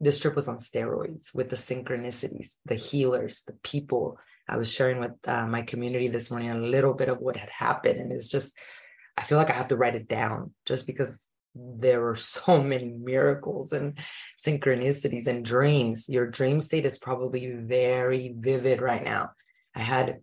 this 0.00 0.18
trip 0.18 0.34
was 0.34 0.48
on 0.48 0.56
steroids 0.56 1.32
with 1.34 1.48
the 1.48 1.56
synchronicities, 1.56 2.56
the 2.64 2.74
healers, 2.74 3.42
the 3.46 3.52
people. 3.62 4.18
I 4.48 4.56
was 4.56 4.70
sharing 4.70 4.98
with 4.98 5.12
uh, 5.26 5.46
my 5.46 5.62
community 5.62 6.08
this 6.08 6.30
morning 6.30 6.50
a 6.50 6.58
little 6.58 6.92
bit 6.92 7.08
of 7.08 7.18
what 7.18 7.36
had 7.36 7.50
happened. 7.50 8.00
And 8.00 8.10
it's 8.10 8.28
just, 8.28 8.56
I 9.16 9.22
feel 9.22 9.38
like 9.38 9.50
I 9.50 9.54
have 9.54 9.68
to 9.68 9.76
write 9.76 9.94
it 9.94 10.08
down 10.08 10.52
just 10.66 10.88
because 10.88 11.24
there 11.54 12.00
were 12.00 12.14
so 12.16 12.62
many 12.62 12.88
miracles 12.88 13.72
and 13.72 13.98
synchronicities 14.38 15.26
and 15.26 15.44
dreams. 15.44 16.08
Your 16.08 16.26
dream 16.26 16.60
state 16.60 16.84
is 16.84 16.98
probably 16.98 17.52
very 17.54 18.34
vivid 18.38 18.80
right 18.80 19.02
now. 19.02 19.30
I 19.74 19.80
had 19.80 20.20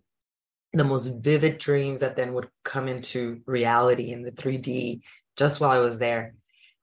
the 0.72 0.84
most 0.84 1.06
vivid 1.06 1.58
dreams 1.58 2.00
that 2.00 2.16
then 2.16 2.32
would 2.34 2.48
come 2.64 2.86
into 2.86 3.40
reality 3.46 4.12
in 4.12 4.22
the 4.22 4.30
3D 4.30 5.00
just 5.36 5.60
while 5.60 5.70
I 5.70 5.78
was 5.78 5.98
there. 5.98 6.34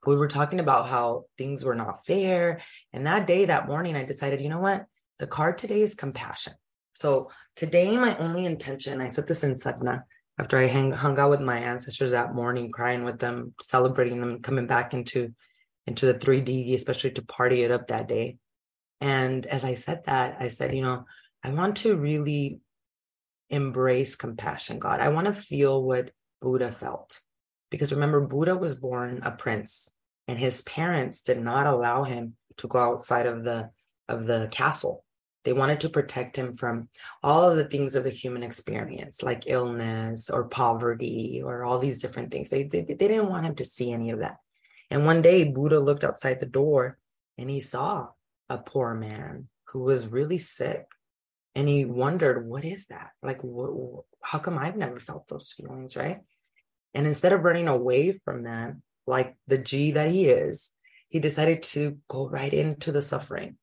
We 0.06 0.16
were 0.16 0.28
talking 0.28 0.60
about 0.60 0.88
how 0.88 1.24
things 1.36 1.64
were 1.64 1.74
not 1.74 2.04
fair. 2.06 2.60
And 2.92 3.06
that 3.06 3.26
day, 3.26 3.46
that 3.46 3.66
morning, 3.66 3.96
I 3.96 4.04
decided, 4.04 4.40
you 4.40 4.48
know 4.48 4.60
what? 4.60 4.86
The 5.18 5.26
card 5.26 5.58
today 5.58 5.82
is 5.82 5.94
compassion. 5.94 6.54
So 6.92 7.30
today, 7.56 7.96
my 7.96 8.16
only 8.18 8.44
intention, 8.44 9.00
I 9.00 9.08
said 9.08 9.26
this 9.26 9.44
in 9.44 9.56
Sadhana, 9.56 10.04
after 10.38 10.56
I 10.56 10.66
hang, 10.66 10.92
hung 10.92 11.18
out 11.18 11.30
with 11.30 11.40
my 11.40 11.58
ancestors 11.58 12.12
that 12.12 12.34
morning, 12.34 12.70
crying 12.70 13.04
with 13.04 13.18
them, 13.18 13.54
celebrating 13.60 14.20
them, 14.20 14.40
coming 14.40 14.66
back 14.66 14.94
into 14.94 15.34
into 15.86 16.04
the 16.04 16.14
3D, 16.14 16.74
especially 16.74 17.10
to 17.12 17.22
party 17.22 17.62
it 17.62 17.70
up 17.70 17.88
that 17.88 18.08
day. 18.08 18.36
And 19.00 19.46
as 19.46 19.64
I 19.64 19.72
said 19.74 20.02
that, 20.04 20.36
I 20.38 20.48
said, 20.48 20.74
you 20.74 20.82
know, 20.82 21.06
I 21.42 21.50
want 21.50 21.76
to 21.78 21.96
really 21.96 22.60
embrace 23.48 24.14
compassion, 24.14 24.78
God. 24.78 25.00
I 25.00 25.08
want 25.08 25.26
to 25.28 25.32
feel 25.32 25.82
what 25.82 26.10
Buddha 26.42 26.70
felt. 26.70 27.20
Because 27.70 27.92
remember, 27.92 28.20
Buddha 28.20 28.56
was 28.56 28.74
born 28.74 29.20
a 29.22 29.30
prince, 29.30 29.94
and 30.26 30.38
his 30.38 30.62
parents 30.62 31.22
did 31.22 31.40
not 31.40 31.66
allow 31.66 32.04
him 32.04 32.36
to 32.58 32.68
go 32.68 32.78
outside 32.78 33.26
of 33.26 33.44
the 33.44 33.70
of 34.08 34.26
the 34.26 34.48
castle. 34.50 35.04
They 35.48 35.54
wanted 35.54 35.80
to 35.80 35.88
protect 35.88 36.36
him 36.36 36.52
from 36.52 36.90
all 37.22 37.50
of 37.50 37.56
the 37.56 37.64
things 37.64 37.94
of 37.94 38.04
the 38.04 38.10
human 38.10 38.42
experience, 38.42 39.22
like 39.22 39.44
illness 39.46 40.28
or 40.28 40.44
poverty 40.44 41.40
or 41.42 41.64
all 41.64 41.78
these 41.78 42.02
different 42.02 42.30
things. 42.30 42.50
They, 42.50 42.64
they, 42.64 42.82
they 42.82 42.94
didn't 42.94 43.30
want 43.30 43.46
him 43.46 43.54
to 43.54 43.64
see 43.64 43.90
any 43.90 44.10
of 44.10 44.18
that. 44.18 44.36
And 44.90 45.06
one 45.06 45.22
day, 45.22 45.44
Buddha 45.44 45.80
looked 45.80 46.04
outside 46.04 46.38
the 46.38 46.44
door 46.44 46.98
and 47.38 47.48
he 47.48 47.60
saw 47.60 48.08
a 48.50 48.58
poor 48.58 48.92
man 48.92 49.48
who 49.68 49.84
was 49.84 50.08
really 50.08 50.36
sick. 50.36 50.84
And 51.54 51.66
he 51.66 51.86
wondered, 51.86 52.46
what 52.46 52.66
is 52.66 52.88
that? 52.88 53.12
Like, 53.22 53.40
wh- 53.40 54.00
how 54.20 54.40
come 54.40 54.58
I've 54.58 54.76
never 54.76 54.98
felt 54.98 55.28
those 55.28 55.54
feelings, 55.56 55.96
right? 55.96 56.18
And 56.92 57.06
instead 57.06 57.32
of 57.32 57.42
running 57.42 57.68
away 57.68 58.20
from 58.22 58.42
them, 58.42 58.82
like 59.06 59.34
the 59.46 59.56
G 59.56 59.92
that 59.92 60.10
he 60.10 60.28
is, 60.28 60.72
he 61.08 61.20
decided 61.20 61.62
to 61.62 61.96
go 62.06 62.28
right 62.28 62.52
into 62.52 62.92
the 62.92 63.00
suffering 63.00 63.56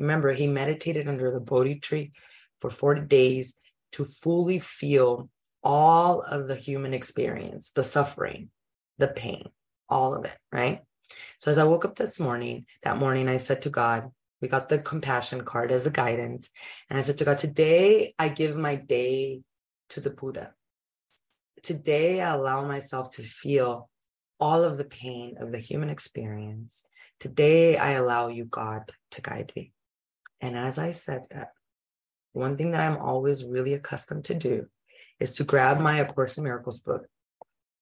Remember, 0.00 0.32
he 0.32 0.46
meditated 0.46 1.08
under 1.08 1.30
the 1.30 1.40
Bodhi 1.40 1.76
tree 1.76 2.12
for 2.60 2.70
40 2.70 3.02
days 3.02 3.56
to 3.92 4.04
fully 4.04 4.58
feel 4.58 5.30
all 5.62 6.22
of 6.22 6.48
the 6.48 6.56
human 6.56 6.94
experience, 6.94 7.70
the 7.70 7.84
suffering, 7.84 8.50
the 8.98 9.08
pain, 9.08 9.48
all 9.88 10.14
of 10.14 10.24
it, 10.24 10.36
right? 10.52 10.82
So 11.38 11.50
as 11.50 11.58
I 11.58 11.64
woke 11.64 11.84
up 11.84 11.96
this 11.96 12.20
morning, 12.20 12.66
that 12.82 12.98
morning 12.98 13.28
I 13.28 13.38
said 13.38 13.62
to 13.62 13.70
God, 13.70 14.10
we 14.40 14.48
got 14.48 14.68
the 14.68 14.78
compassion 14.78 15.42
card 15.44 15.72
as 15.72 15.86
a 15.86 15.90
guidance. 15.90 16.50
And 16.88 16.98
I 16.98 17.02
said 17.02 17.18
to 17.18 17.24
God, 17.24 17.38
today 17.38 18.14
I 18.18 18.28
give 18.28 18.56
my 18.56 18.76
day 18.76 19.42
to 19.90 20.00
the 20.00 20.10
Buddha. 20.10 20.52
Today 21.62 22.20
I 22.20 22.34
allow 22.34 22.64
myself 22.64 23.10
to 23.12 23.22
feel 23.22 23.88
all 24.38 24.62
of 24.62 24.76
the 24.76 24.84
pain 24.84 25.36
of 25.40 25.50
the 25.50 25.58
human 25.58 25.90
experience. 25.90 26.84
Today 27.18 27.76
I 27.76 27.92
allow 27.92 28.28
you, 28.28 28.44
God, 28.44 28.92
to 29.12 29.22
guide 29.22 29.52
me. 29.56 29.72
And 30.40 30.56
as 30.56 30.78
I 30.78 30.92
said 30.92 31.22
that, 31.30 31.48
one 32.32 32.56
thing 32.56 32.70
that 32.72 32.80
I'm 32.80 32.98
always 32.98 33.44
really 33.44 33.74
accustomed 33.74 34.24
to 34.26 34.34
do 34.34 34.66
is 35.18 35.32
to 35.34 35.44
grab 35.44 35.80
my 35.80 35.98
A 35.98 36.06
Course 36.12 36.38
in 36.38 36.44
Miracles 36.44 36.80
book. 36.80 37.06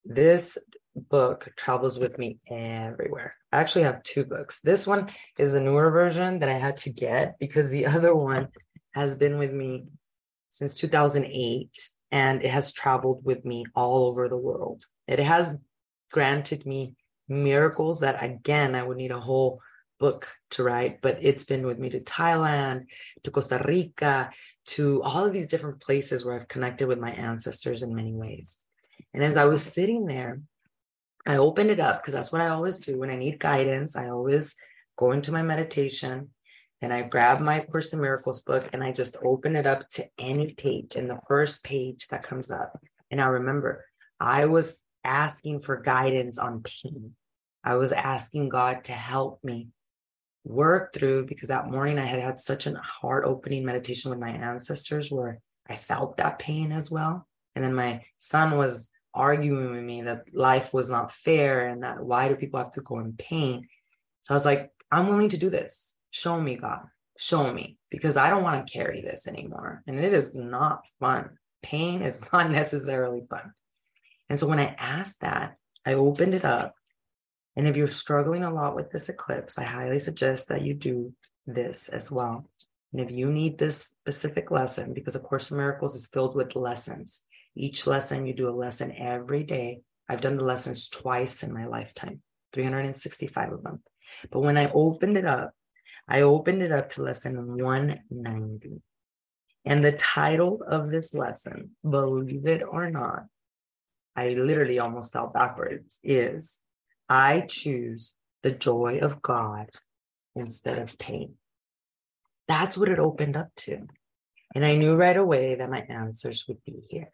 This 0.05 0.57
book 0.95 1.53
travels 1.57 1.99
with 1.99 2.19
me 2.19 2.39
everywhere. 2.51 3.35
I 3.53 3.61
actually 3.61 3.83
have 3.83 4.03
two 4.03 4.25
books. 4.25 4.61
This 4.61 4.87
one 4.87 5.11
is 5.39 5.53
the 5.53 5.61
newer 5.61 5.91
version 5.91 6.39
that 6.39 6.49
I 6.49 6.59
had 6.59 6.77
to 6.79 6.91
get 6.91 7.39
because 7.39 7.71
the 7.71 7.87
other 7.95 8.15
one 8.15 8.49
has 8.93 9.17
been 9.17 9.39
with 9.39 9.53
me 9.53 9.85
since 10.49 10.75
2008 10.77 11.71
and 12.13 12.43
it 12.43 12.51
has 12.51 12.73
traveled 12.73 13.25
with 13.25 13.45
me 13.45 13.67
all 13.75 14.07
over 14.07 14.29
the 14.29 14.37
world. 14.37 14.85
It 15.07 15.19
has 15.19 15.59
granted 16.13 16.65
me 16.65 16.95
miracles 17.29 18.01
that, 18.01 18.23
again, 18.23 18.75
I 18.75 18.83
would 18.83 18.97
need 18.97 19.11
a 19.11 19.21
whole 19.21 19.61
book 19.99 20.29
to 20.51 20.63
write, 20.63 21.01
but 21.01 21.19
it's 21.21 21.45
been 21.45 21.67
with 21.67 21.79
me 21.79 21.91
to 21.91 22.01
Thailand, 22.01 22.87
to 23.23 23.31
Costa 23.31 23.63
Rica, 23.67 24.31
to 24.67 25.03
all 25.03 25.25
of 25.25 25.33
these 25.33 25.49
different 25.49 25.81
places 25.81 26.25
where 26.25 26.35
I've 26.35 26.49
connected 26.49 26.89
with 26.89 26.99
my 26.99 27.11
ancestors 27.13 27.83
in 27.83 27.95
many 27.95 28.13
ways. 28.13 28.59
And 29.15 29.23
as 29.23 29.37
I 29.37 29.45
was 29.45 29.63
sitting 29.63 30.07
there, 30.07 30.41
I 31.27 31.39
opened 31.39 31.71
it 31.71 31.81
up 31.81 32.01
because 32.01 32.15
that's 32.15 32.33
what 32.33 32.41
I 32.41 32.49
always 32.49 32.79
do 32.79 32.99
when 32.99 33.11
I 33.11 33.17
need 33.17 33.41
guidance. 33.41 33.97
I 33.97 34.09
always 34.09 34.55
go 34.97 35.13
into 35.13 35.33
my 35.33 35.43
meditation 35.43 36.31
and 36.83 36.93
I 36.93 37.03
grab 37.03 37.41
my 37.41 37.61
Course 37.61 37.93
in 37.93 38.01
Miracles 38.01 38.43
book 38.43 38.69
and 38.73 38.85
I 38.85 38.93
just 38.93 39.17
open 39.25 39.57
it 39.57 39.67
up 39.67 39.89
to 39.91 40.07
any 40.19 40.53
page 40.53 40.95
and 40.95 41.09
the 41.09 41.19
first 41.27 41.65
page 41.65 42.07
that 42.09 42.23
comes 42.23 42.51
up. 42.51 42.79
And 43.11 43.21
I 43.21 43.27
remember 43.27 43.85
I 44.21 44.47
was 44.47 44.85
asking 45.03 45.61
for 45.61 45.81
guidance 45.81 46.39
on 46.39 46.63
pain. 46.63 47.13
I 47.65 47.77
was 47.77 47.93
asking 47.93 48.49
God 48.51 48.85
to 48.85 48.93
help 48.93 49.43
me 49.43 49.69
work 50.47 50.93
through 50.93 51.27
because 51.27 51.49
that 51.49 51.69
morning 51.69 51.99
I 51.99 52.07
had 52.07 52.21
had 52.21 52.39
such 52.39 52.67
a 52.67 52.79
heart 52.79 53.25
opening 53.25 53.65
meditation 53.65 54.11
with 54.11 54.21
my 54.21 54.31
ancestors 54.31 55.11
where 55.11 55.41
I 55.69 55.75
felt 55.75 56.19
that 56.19 56.39
pain 56.39 56.71
as 56.73 56.91
well. 56.91 57.27
And 57.55 57.65
then 57.65 57.75
my 57.75 58.03
son 58.19 58.57
was 58.57 58.89
arguing 59.13 59.73
with 59.73 59.83
me 59.83 60.03
that 60.03 60.33
life 60.33 60.73
was 60.73 60.89
not 60.89 61.11
fair 61.11 61.67
and 61.67 61.83
that 61.83 62.01
why 62.01 62.29
do 62.29 62.37
people 62.37 62.61
have 62.61 62.71
to 62.73 62.81
go 62.81 63.01
in 63.01 63.15
pain? 63.15 63.67
So 64.21 64.35
I 64.35 64.37
was 64.37 64.45
like, 64.45 64.71
I'm 64.93 65.09
willing 65.09 65.31
to 65.31 65.37
do 65.37 65.51
this. 65.51 65.95
Show 66.11 66.41
me, 66.41 66.57
God. 66.57 66.83
Show 67.19 67.53
me 67.53 67.79
because 67.91 68.17
I 68.17 68.31
don't 68.31 68.45
want 68.45 68.65
to 68.65 68.73
carry 68.73 69.01
this 69.01 69.27
anymore. 69.27 69.83
And 69.87 69.99
it 69.99 70.13
is 70.13 70.35
not 70.35 70.83
fun. 71.01 71.31
Pain 71.63 72.03
is 72.03 72.23
not 72.33 72.51
necessarily 72.51 73.23
fun. 73.29 73.53
And 74.29 74.39
so 74.39 74.47
when 74.47 74.61
I 74.61 74.77
asked 74.79 75.23
that, 75.23 75.57
I 75.85 75.95
opened 75.95 76.35
it 76.35 76.45
up 76.45 76.76
and 77.57 77.67
if 77.67 77.77
you're 77.77 77.87
struggling 77.87 78.45
a 78.45 78.53
lot 78.53 78.77
with 78.77 78.91
this 78.91 79.09
eclipse, 79.09 79.59
I 79.59 79.65
highly 79.65 79.99
suggest 79.99 80.49
that 80.49 80.63
you 80.63 80.75
do 80.75 81.15
this 81.47 81.89
as 81.89 82.13
well. 82.13 82.49
And 82.93 83.01
if 83.01 83.11
you 83.11 83.31
need 83.31 83.59
this 83.59 83.79
specific 83.79 84.51
lesson, 84.51 84.93
because 84.93 85.17
A 85.17 85.21
Course 85.21 85.51
in 85.51 85.57
Miracles 85.57 85.95
is 85.95 86.07
filled 86.07 86.37
with 86.37 86.55
lessons, 86.55 87.23
each 87.55 87.87
lesson 87.87 88.27
you 88.27 88.35
do 88.35 88.49
a 88.49 88.51
lesson 88.51 88.93
every 88.97 89.43
day. 89.43 89.81
I've 90.09 90.21
done 90.21 90.37
the 90.37 90.45
lessons 90.45 90.89
twice 90.89 91.43
in 91.43 91.53
my 91.53 91.67
lifetime, 91.67 92.23
365 92.53 93.53
of 93.53 93.63
them. 93.63 93.83
But 94.31 94.41
when 94.41 94.59
I 94.59 94.71
opened 94.73 95.17
it 95.17 95.25
up, 95.25 95.53
I 96.07 96.21
opened 96.21 96.63
it 96.63 96.71
up 96.71 96.91
to 96.91 97.03
lesson 97.03 97.57
190. 97.57 98.83
And 99.65 99.85
the 99.85 99.93
title 99.93 100.63
of 100.67 100.91
this 100.91 101.13
lesson, 101.13 101.71
believe 101.89 102.47
it 102.47 102.63
or 102.63 102.91
not, 102.91 103.25
I 104.15 104.31
literally 104.31 104.79
almost 104.79 105.13
fell 105.13 105.27
backwards, 105.27 105.99
is 106.05 106.61
I 107.09 107.41
choose 107.49 108.15
the 108.43 108.53
joy 108.53 108.99
of 109.01 109.23
God 109.23 109.71
instead 110.35 110.79
of 110.79 110.99
pain. 110.99 111.35
That's 112.49 112.77
what 112.77 112.89
it 112.89 112.99
opened 112.99 113.37
up 113.37 113.49
to. 113.57 113.87
And 114.55 114.65
I 114.65 114.77
knew 114.77 114.95
right 114.95 115.17
away 115.17 115.57
that 115.57 115.71
my 115.71 115.81
answers 115.81 116.45
would 116.49 116.63
be 116.65 116.83
here. 116.89 117.11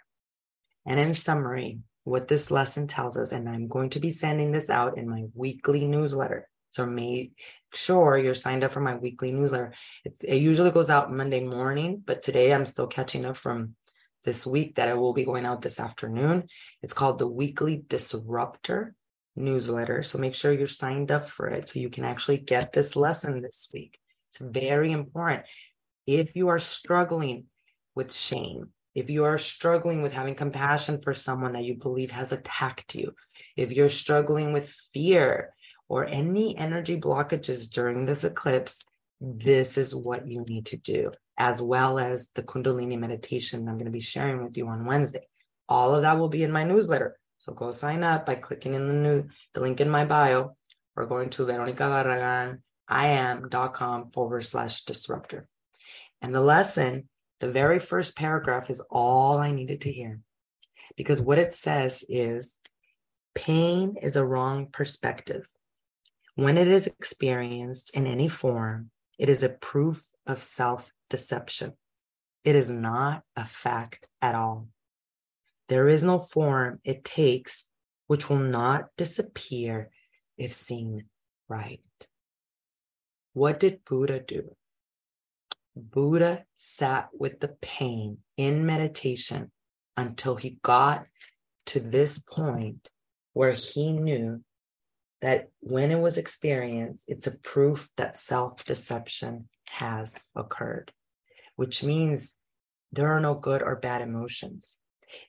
And 0.86 0.98
in 1.00 1.14
summary, 1.14 1.78
what 2.04 2.28
this 2.28 2.50
lesson 2.50 2.86
tells 2.86 3.16
us, 3.16 3.32
and 3.32 3.48
I'm 3.48 3.68
going 3.68 3.90
to 3.90 4.00
be 4.00 4.10
sending 4.10 4.52
this 4.52 4.70
out 4.70 4.98
in 4.98 5.08
my 5.08 5.24
weekly 5.34 5.86
newsletter. 5.86 6.48
So 6.70 6.86
make 6.86 7.32
sure 7.74 8.18
you're 8.18 8.34
signed 8.34 8.64
up 8.64 8.72
for 8.72 8.80
my 8.80 8.96
weekly 8.96 9.30
newsletter. 9.30 9.72
It's, 10.04 10.24
it 10.24 10.36
usually 10.36 10.70
goes 10.70 10.90
out 10.90 11.12
Monday 11.12 11.44
morning, 11.44 12.02
but 12.04 12.22
today 12.22 12.52
I'm 12.52 12.66
still 12.66 12.86
catching 12.86 13.24
up 13.24 13.36
from 13.36 13.76
this 14.24 14.46
week 14.46 14.76
that 14.76 14.88
I 14.88 14.94
will 14.94 15.12
be 15.12 15.24
going 15.24 15.44
out 15.44 15.60
this 15.60 15.80
afternoon. 15.80 16.48
It's 16.82 16.94
called 16.94 17.18
the 17.18 17.26
Weekly 17.26 17.84
Disruptor 17.86 18.94
newsletter. 19.36 20.02
So 20.02 20.18
make 20.18 20.34
sure 20.34 20.52
you're 20.52 20.66
signed 20.66 21.10
up 21.10 21.28
for 21.28 21.48
it 21.48 21.68
so 21.68 21.80
you 21.80 21.90
can 21.90 22.04
actually 22.04 22.38
get 22.38 22.72
this 22.72 22.96
lesson 22.96 23.40
this 23.40 23.70
week. 23.72 23.98
It's 24.28 24.38
very 24.38 24.92
important. 24.92 25.44
If 26.06 26.36
you 26.36 26.48
are 26.48 26.58
struggling 26.58 27.46
with 27.94 28.12
shame, 28.12 28.70
if 28.94 29.08
you 29.08 29.24
are 29.24 29.38
struggling 29.38 30.02
with 30.02 30.12
having 30.12 30.34
compassion 30.34 31.00
for 31.00 31.14
someone 31.14 31.52
that 31.52 31.64
you 31.64 31.76
believe 31.76 32.10
has 32.10 32.32
attacked 32.32 32.94
you, 32.94 33.14
if 33.56 33.72
you're 33.72 33.88
struggling 33.88 34.52
with 34.52 34.74
fear 34.92 35.54
or 35.88 36.06
any 36.06 36.56
energy 36.56 37.00
blockages 37.00 37.70
during 37.70 38.04
this 38.04 38.24
eclipse, 38.24 38.80
this 39.20 39.78
is 39.78 39.94
what 39.94 40.26
you 40.26 40.44
need 40.48 40.66
to 40.66 40.76
do, 40.76 41.12
as 41.38 41.62
well 41.62 41.98
as 41.98 42.28
the 42.34 42.42
Kundalini 42.42 42.98
meditation 42.98 43.68
I'm 43.68 43.76
going 43.76 43.86
to 43.86 43.90
be 43.90 44.00
sharing 44.00 44.44
with 44.44 44.56
you 44.56 44.68
on 44.68 44.84
Wednesday. 44.84 45.26
All 45.68 45.94
of 45.94 46.02
that 46.02 46.18
will 46.18 46.28
be 46.28 46.42
in 46.42 46.52
my 46.52 46.64
newsletter. 46.64 47.16
So 47.42 47.52
go 47.52 47.70
sign 47.70 48.02
up 48.04 48.24
by 48.24 48.36
clicking 48.36 48.74
in 48.74 48.88
the 48.88 48.94
new 48.94 49.24
the 49.52 49.60
link 49.60 49.80
in 49.80 49.90
my 49.90 50.04
bio 50.04 50.56
or 50.96 51.06
going 51.06 51.30
to 51.30 51.46
veronicabarraganiam.com 51.46 54.10
forward 54.10 54.44
slash 54.44 54.84
disruptor. 54.84 55.48
And 56.20 56.34
the 56.34 56.40
lesson, 56.40 57.08
the 57.40 57.50
very 57.50 57.78
first 57.78 58.16
paragraph 58.16 58.70
is 58.70 58.82
all 58.90 59.38
I 59.38 59.50
needed 59.50 59.80
to 59.82 59.92
hear. 59.92 60.20
Because 60.96 61.20
what 61.20 61.38
it 61.38 61.52
says 61.52 62.04
is 62.08 62.58
Pain 63.34 63.96
is 64.02 64.16
a 64.16 64.24
wrong 64.24 64.66
perspective. 64.66 65.48
When 66.34 66.58
it 66.58 66.68
is 66.68 66.86
experienced 66.86 67.96
in 67.96 68.06
any 68.06 68.28
form, 68.28 68.90
it 69.18 69.28
is 69.28 69.42
a 69.42 69.48
proof 69.48 70.12
of 70.26 70.42
self 70.42 70.90
deception. 71.08 71.72
It 72.44 72.56
is 72.56 72.68
not 72.68 73.22
a 73.36 73.44
fact 73.44 74.08
at 74.20 74.34
all. 74.34 74.68
There 75.72 75.88
is 75.88 76.04
no 76.04 76.18
form 76.18 76.80
it 76.84 77.02
takes 77.02 77.64
which 78.06 78.28
will 78.28 78.40
not 78.40 78.90
disappear 78.98 79.88
if 80.36 80.52
seen 80.52 81.06
right. 81.48 81.80
What 83.32 83.58
did 83.58 83.82
Buddha 83.86 84.20
do? 84.20 84.54
Buddha 85.74 86.44
sat 86.52 87.08
with 87.18 87.40
the 87.40 87.56
pain 87.62 88.18
in 88.36 88.66
meditation 88.66 89.50
until 89.96 90.36
he 90.36 90.58
got 90.60 91.06
to 91.68 91.80
this 91.80 92.18
point 92.18 92.90
where 93.32 93.52
he 93.52 93.92
knew 93.92 94.44
that 95.22 95.48
when 95.60 95.90
it 95.90 96.00
was 96.00 96.18
experienced, 96.18 97.04
it's 97.08 97.26
a 97.26 97.38
proof 97.38 97.88
that 97.96 98.18
self 98.18 98.62
deception 98.66 99.48
has 99.68 100.22
occurred, 100.36 100.92
which 101.56 101.82
means 101.82 102.34
there 102.92 103.08
are 103.08 103.20
no 103.20 103.32
good 103.32 103.62
or 103.62 103.76
bad 103.76 104.02
emotions. 104.02 104.78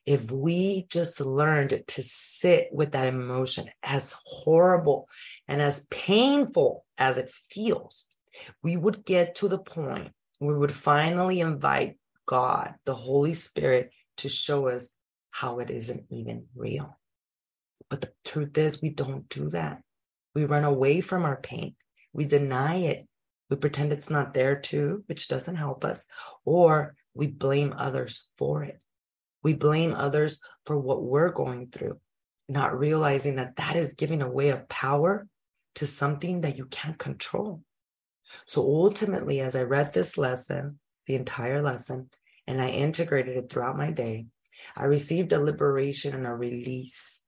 If 0.06 0.30
we 0.30 0.86
just 0.90 1.20
learned 1.20 1.82
to 1.86 2.02
sit 2.02 2.68
with 2.72 2.92
that 2.92 3.08
emotion, 3.08 3.70
as 3.82 4.14
horrible 4.24 5.08
and 5.48 5.60
as 5.60 5.86
painful 5.90 6.84
as 6.98 7.18
it 7.18 7.30
feels, 7.50 8.06
we 8.62 8.76
would 8.76 9.04
get 9.04 9.36
to 9.36 9.48
the 9.48 9.58
point 9.58 10.12
we 10.40 10.54
would 10.54 10.72
finally 10.72 11.40
invite 11.40 11.96
God, 12.26 12.74
the 12.84 12.94
Holy 12.94 13.34
Spirit, 13.34 13.90
to 14.18 14.28
show 14.28 14.68
us 14.68 14.90
how 15.30 15.58
it 15.60 15.70
isn't 15.70 16.04
even 16.10 16.46
real. 16.54 16.98
But 17.88 18.00
the 18.02 18.12
truth 18.24 18.56
is, 18.58 18.82
we 18.82 18.90
don't 18.90 19.28
do 19.28 19.50
that. 19.50 19.82
We 20.34 20.44
run 20.44 20.64
away 20.64 21.00
from 21.00 21.24
our 21.24 21.36
pain, 21.36 21.76
we 22.12 22.24
deny 22.24 22.76
it, 22.76 23.06
we 23.50 23.56
pretend 23.56 23.92
it's 23.92 24.10
not 24.10 24.34
there 24.34 24.56
too, 24.56 25.04
which 25.06 25.28
doesn't 25.28 25.56
help 25.56 25.84
us, 25.84 26.06
or 26.44 26.96
we 27.14 27.28
blame 27.28 27.74
others 27.76 28.28
for 28.36 28.64
it. 28.64 28.82
We 29.44 29.52
blame 29.52 29.92
others 29.94 30.40
for 30.66 30.76
what 30.76 31.02
we're 31.02 31.30
going 31.30 31.68
through, 31.68 32.00
not 32.48 32.76
realizing 32.76 33.36
that 33.36 33.56
that 33.56 33.76
is 33.76 33.94
giving 33.94 34.22
away 34.22 34.48
of 34.48 34.68
power 34.68 35.28
to 35.76 35.86
something 35.86 36.40
that 36.40 36.56
you 36.56 36.66
can't 36.66 36.98
control. 36.98 37.62
So 38.46 38.62
ultimately, 38.62 39.40
as 39.40 39.54
I 39.54 39.62
read 39.62 39.92
this 39.92 40.18
lesson, 40.18 40.80
the 41.06 41.14
entire 41.14 41.62
lesson, 41.62 42.10
and 42.46 42.60
I 42.60 42.70
integrated 42.70 43.36
it 43.36 43.50
throughout 43.50 43.76
my 43.76 43.90
day, 43.90 44.26
I 44.76 44.84
received 44.84 45.32
a 45.32 45.40
liberation 45.40 46.14
and 46.14 46.26
a 46.26 46.34
release 46.34 47.20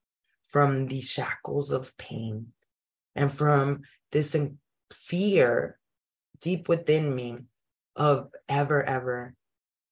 from 0.49 0.87
the 0.87 1.03
shackles 1.03 1.71
of 1.71 1.97
pain 1.99 2.49
and 3.15 3.33
from 3.33 3.83
this 4.11 4.37
fear 4.93 5.79
deep 6.41 6.69
within 6.69 7.15
me 7.15 7.39
of 7.95 8.31
ever, 8.49 8.83
ever 8.83 9.35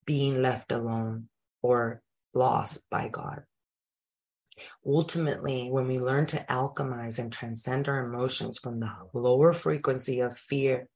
being 0.06 0.40
left 0.42 0.72
alone 0.72 1.28
or 1.62 2.02
lost 2.34 2.88
by 2.90 3.08
God. 3.08 3.42
Ultimately, 4.86 5.68
when 5.70 5.88
we 5.88 5.98
learn 5.98 6.26
to 6.26 6.44
alchemize 6.48 7.18
and 7.18 7.32
transcend 7.32 7.88
our 7.88 8.06
emotions 8.06 8.58
from 8.58 8.78
the 8.78 8.90
lower 9.12 9.52
frequency 9.52 10.20
of 10.20 10.38
fear 10.38 10.88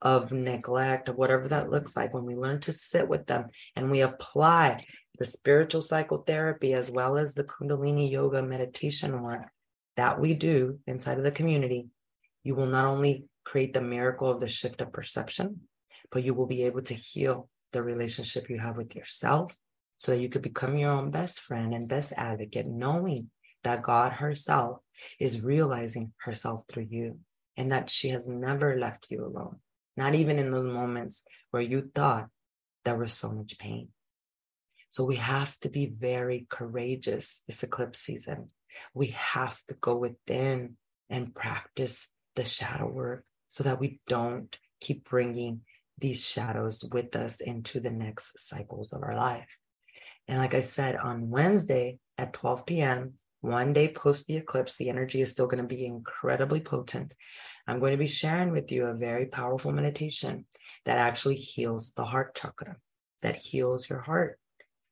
of 0.00 0.32
neglect, 0.32 1.10
or 1.10 1.12
whatever 1.12 1.48
that 1.48 1.70
looks 1.70 1.94
like, 1.94 2.14
when 2.14 2.24
we 2.24 2.34
learn 2.34 2.60
to 2.60 2.72
sit 2.72 3.06
with 3.06 3.26
them 3.26 3.50
and 3.76 3.90
we 3.90 4.00
apply 4.00 4.78
the 5.18 5.26
spiritual 5.26 5.82
psychotherapy 5.82 6.72
as 6.72 6.90
well 6.90 7.18
as 7.18 7.34
the 7.34 7.44
Kundalini 7.44 8.10
yoga 8.10 8.42
meditation 8.42 9.22
work 9.22 9.50
that 9.96 10.18
we 10.18 10.32
do 10.32 10.78
inside 10.86 11.18
of 11.18 11.24
the 11.24 11.30
community, 11.30 11.88
you 12.42 12.54
will 12.54 12.66
not 12.66 12.86
only 12.86 13.26
create 13.44 13.74
the 13.74 13.82
miracle 13.82 14.30
of 14.30 14.40
the 14.40 14.48
shift 14.48 14.80
of 14.80 14.92
perception, 14.92 15.60
but 16.10 16.22
you 16.22 16.32
will 16.32 16.46
be 16.46 16.62
able 16.62 16.80
to 16.80 16.94
heal 16.94 17.50
the 17.72 17.82
relationship 17.82 18.48
you 18.48 18.58
have 18.58 18.78
with 18.78 18.96
yourself 18.96 19.54
so 20.00 20.10
that 20.10 20.20
you 20.20 20.28
could 20.28 20.42
become 20.42 20.76
your 20.76 20.90
own 20.90 21.12
best 21.12 21.40
friend 21.40 21.72
and 21.72 21.86
best 21.86 22.12
advocate, 22.16 22.66
knowing 22.66 23.30
that 23.62 23.82
God 23.82 24.14
herself 24.14 24.78
is 25.20 25.40
realizing 25.40 26.12
herself 26.16 26.64
through 26.68 26.88
you 26.90 27.20
and 27.56 27.70
that 27.70 27.88
she 27.88 28.08
has 28.08 28.28
never 28.28 28.76
left 28.76 29.12
you 29.12 29.24
alone 29.24 29.60
not 30.00 30.14
even 30.14 30.38
in 30.38 30.50
those 30.50 30.72
moments 30.72 31.24
where 31.50 31.62
you 31.62 31.90
thought 31.94 32.28
there 32.86 32.96
was 32.96 33.12
so 33.12 33.30
much 33.30 33.58
pain. 33.58 33.88
So 34.88 35.04
we 35.04 35.16
have 35.16 35.58
to 35.60 35.68
be 35.68 35.86
very 35.86 36.46
courageous 36.48 37.44
this 37.46 37.62
eclipse 37.62 37.98
season. 37.98 38.48
We 38.94 39.08
have 39.08 39.58
to 39.68 39.74
go 39.74 39.96
within 39.96 40.76
and 41.10 41.34
practice 41.34 42.10
the 42.34 42.44
shadow 42.44 42.88
work 42.88 43.24
so 43.48 43.64
that 43.64 43.78
we 43.78 44.00
don't 44.06 44.56
keep 44.80 45.08
bringing 45.08 45.60
these 45.98 46.26
shadows 46.26 46.82
with 46.90 47.14
us 47.14 47.42
into 47.42 47.78
the 47.78 47.90
next 47.90 48.40
cycles 48.40 48.94
of 48.94 49.02
our 49.02 49.14
life. 49.14 49.58
And 50.30 50.38
like 50.38 50.54
I 50.54 50.60
said, 50.60 50.94
on 50.94 51.28
Wednesday 51.28 51.98
at 52.16 52.32
12 52.32 52.64
p.m., 52.64 53.14
one 53.40 53.72
day 53.72 53.88
post 53.88 54.28
the 54.28 54.36
eclipse, 54.36 54.76
the 54.76 54.88
energy 54.88 55.20
is 55.20 55.32
still 55.32 55.48
going 55.48 55.60
to 55.60 55.74
be 55.74 55.84
incredibly 55.84 56.60
potent. 56.60 57.14
I'm 57.66 57.80
going 57.80 57.90
to 57.90 57.98
be 57.98 58.06
sharing 58.06 58.52
with 58.52 58.70
you 58.70 58.86
a 58.86 58.94
very 58.94 59.26
powerful 59.26 59.72
meditation 59.72 60.44
that 60.84 60.98
actually 60.98 61.34
heals 61.34 61.94
the 61.94 62.04
heart 62.04 62.36
chakra, 62.36 62.76
that 63.24 63.34
heals 63.34 63.90
your 63.90 64.02
heart, 64.02 64.38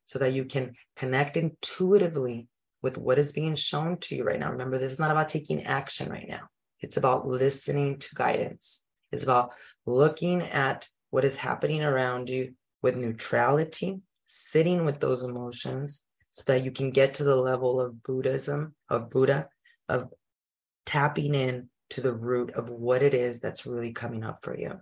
so 0.06 0.18
that 0.18 0.32
you 0.32 0.44
can 0.44 0.72
connect 0.96 1.36
intuitively 1.36 2.48
with 2.82 2.98
what 2.98 3.20
is 3.20 3.30
being 3.30 3.54
shown 3.54 3.98
to 3.98 4.16
you 4.16 4.24
right 4.24 4.40
now. 4.40 4.50
Remember, 4.50 4.76
this 4.76 4.90
is 4.90 4.98
not 4.98 5.12
about 5.12 5.28
taking 5.28 5.62
action 5.62 6.10
right 6.10 6.28
now, 6.28 6.48
it's 6.80 6.96
about 6.96 7.28
listening 7.28 8.00
to 8.00 8.14
guidance, 8.16 8.84
it's 9.12 9.22
about 9.22 9.52
looking 9.86 10.42
at 10.42 10.88
what 11.10 11.24
is 11.24 11.36
happening 11.36 11.84
around 11.84 12.28
you 12.28 12.54
with 12.82 12.96
neutrality, 12.96 14.00
sitting 14.28 14.84
with 14.84 15.00
those 15.00 15.22
emotions 15.22 16.04
so 16.30 16.42
that 16.46 16.64
you 16.64 16.70
can 16.70 16.90
get 16.90 17.14
to 17.14 17.24
the 17.24 17.34
level 17.34 17.80
of 17.80 18.02
Buddhism, 18.02 18.74
of 18.88 19.10
Buddha, 19.10 19.48
of 19.88 20.12
tapping 20.86 21.34
in 21.34 21.68
to 21.90 22.00
the 22.00 22.12
root 22.12 22.52
of 22.52 22.70
what 22.70 23.02
it 23.02 23.14
is 23.14 23.40
that's 23.40 23.66
really 23.66 23.92
coming 23.92 24.22
up 24.22 24.38
for 24.42 24.56
you. 24.56 24.74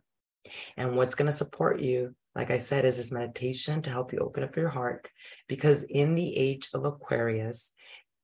And 0.76 0.96
what's 0.96 1.14
going 1.14 1.26
to 1.26 1.32
support 1.32 1.80
you, 1.80 2.14
like 2.34 2.50
I 2.50 2.58
said, 2.58 2.84
is 2.84 2.96
this 2.96 3.12
meditation 3.12 3.82
to 3.82 3.90
help 3.90 4.12
you 4.12 4.18
open 4.18 4.42
up 4.42 4.56
your 4.56 4.68
heart. 4.68 5.08
Because 5.48 5.84
in 5.84 6.14
the 6.14 6.36
age 6.36 6.68
of 6.74 6.84
Aquarius, 6.84 7.72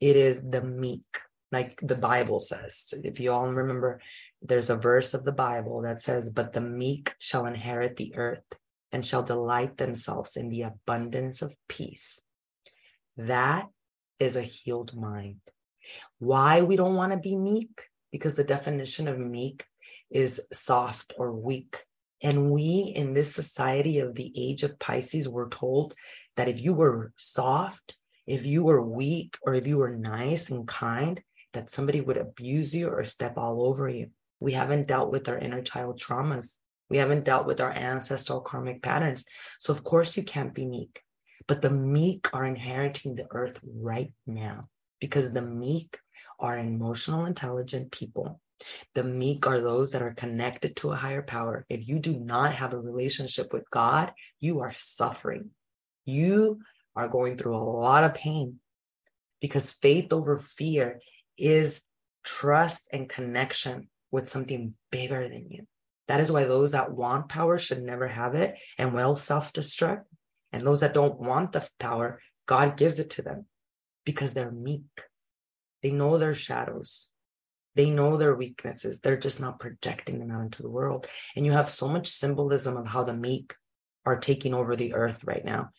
it 0.00 0.16
is 0.16 0.42
the 0.42 0.62
meek, 0.62 1.20
like 1.52 1.80
the 1.80 1.96
Bible 1.96 2.40
says. 2.40 2.92
If 3.04 3.20
you 3.20 3.32
all 3.32 3.46
remember, 3.46 4.00
there's 4.42 4.70
a 4.70 4.76
verse 4.76 5.14
of 5.14 5.24
the 5.24 5.32
Bible 5.32 5.82
that 5.82 6.00
says, 6.00 6.30
But 6.30 6.52
the 6.52 6.60
meek 6.60 7.14
shall 7.18 7.46
inherit 7.46 7.96
the 7.96 8.14
earth 8.16 8.44
and 8.92 9.04
shall 9.04 9.22
delight 9.22 9.78
themselves 9.78 10.36
in 10.36 10.48
the 10.50 10.62
abundance 10.62 11.42
of 11.42 11.56
peace. 11.68 12.20
That 13.16 13.66
is 14.18 14.36
a 14.36 14.42
healed 14.42 14.94
mind. 14.94 15.40
Why 16.18 16.60
we 16.60 16.76
don't 16.76 16.94
want 16.94 17.12
to 17.12 17.18
be 17.18 17.36
meek? 17.36 17.88
because 18.12 18.36
the 18.36 18.44
definition 18.44 19.08
of 19.08 19.18
meek 19.18 19.64
is 20.10 20.40
soft 20.52 21.14
or 21.16 21.32
weak. 21.32 21.84
And 22.22 22.52
we 22.52 22.92
in 22.94 23.14
this 23.14 23.34
society 23.34 23.98
of 23.98 24.14
the 24.14 24.32
age 24.36 24.62
of 24.62 24.78
Pisces 24.78 25.28
were 25.28 25.48
told 25.48 25.94
that 26.36 26.46
if 26.46 26.60
you 26.60 26.74
were 26.74 27.12
soft, 27.16 27.96
if 28.26 28.46
you 28.46 28.62
were 28.62 28.80
weak, 28.80 29.36
or 29.42 29.54
if 29.54 29.66
you 29.66 29.78
were 29.78 29.96
nice 29.96 30.50
and 30.50 30.68
kind, 30.68 31.20
that 31.54 31.70
somebody 31.70 32.00
would 32.00 32.16
abuse 32.16 32.72
you 32.72 32.88
or 32.88 33.02
step 33.02 33.36
all 33.36 33.66
over 33.66 33.88
you. 33.88 34.10
We 34.38 34.52
haven't 34.52 34.86
dealt 34.86 35.10
with 35.10 35.28
our 35.28 35.38
inner 35.38 35.62
child 35.62 35.98
traumas. 35.98 36.58
We 36.90 36.98
haven't 36.98 37.24
dealt 37.24 37.46
with 37.46 37.60
our 37.60 37.70
ancestral 37.70 38.40
karmic 38.40 38.82
patterns. 38.82 39.24
So, 39.58 39.72
of 39.72 39.82
course, 39.84 40.16
you 40.16 40.22
can't 40.22 40.54
be 40.54 40.66
meek. 40.66 41.02
But 41.46 41.62
the 41.62 41.70
meek 41.70 42.28
are 42.32 42.44
inheriting 42.44 43.14
the 43.14 43.26
earth 43.30 43.58
right 43.64 44.12
now 44.26 44.68
because 45.00 45.32
the 45.32 45.42
meek 45.42 45.98
are 46.38 46.56
emotional 46.58 47.26
intelligent 47.26 47.90
people. 47.90 48.40
The 48.94 49.02
meek 49.02 49.46
are 49.46 49.60
those 49.60 49.90
that 49.92 50.02
are 50.02 50.14
connected 50.14 50.76
to 50.76 50.92
a 50.92 50.96
higher 50.96 51.22
power. 51.22 51.66
If 51.68 51.88
you 51.88 51.98
do 51.98 52.12
not 52.12 52.54
have 52.54 52.72
a 52.72 52.78
relationship 52.78 53.52
with 53.52 53.68
God, 53.70 54.12
you 54.38 54.60
are 54.60 54.72
suffering. 54.72 55.50
You 56.04 56.60
are 56.94 57.08
going 57.08 57.36
through 57.36 57.56
a 57.56 57.58
lot 57.58 58.04
of 58.04 58.14
pain 58.14 58.60
because 59.40 59.72
faith 59.72 60.12
over 60.12 60.36
fear 60.36 61.00
is 61.36 61.82
trust 62.24 62.88
and 62.92 63.08
connection 63.08 63.88
with 64.10 64.28
something 64.28 64.74
bigger 64.90 65.28
than 65.28 65.50
you. 65.50 65.66
That 66.12 66.20
is 66.20 66.30
why 66.30 66.44
those 66.44 66.72
that 66.72 66.92
want 66.92 67.30
power 67.30 67.56
should 67.56 67.82
never 67.82 68.06
have 68.06 68.34
it 68.34 68.58
and 68.76 68.92
will 68.92 69.16
self 69.16 69.54
destruct. 69.54 70.02
And 70.52 70.62
those 70.62 70.80
that 70.80 70.92
don't 70.92 71.18
want 71.18 71.52
the 71.52 71.66
power, 71.80 72.20
God 72.44 72.76
gives 72.76 72.98
it 72.98 73.08
to 73.12 73.22
them 73.22 73.46
because 74.04 74.34
they're 74.34 74.52
meek. 74.52 74.84
They 75.82 75.90
know 75.90 76.18
their 76.18 76.34
shadows. 76.34 77.10
They 77.76 77.88
know 77.88 78.18
their 78.18 78.34
weaknesses. 78.34 79.00
They're 79.00 79.16
just 79.16 79.40
not 79.40 79.58
projecting 79.58 80.18
them 80.18 80.30
out 80.30 80.42
into 80.42 80.60
the 80.60 80.68
world. 80.68 81.06
And 81.34 81.46
you 81.46 81.52
have 81.52 81.70
so 81.70 81.88
much 81.88 82.08
symbolism 82.08 82.76
of 82.76 82.86
how 82.86 83.04
the 83.04 83.16
meek 83.16 83.54
are 84.04 84.18
taking 84.18 84.52
over 84.52 84.76
the 84.76 84.92
earth 84.92 85.24
right 85.24 85.42
now 85.42 85.70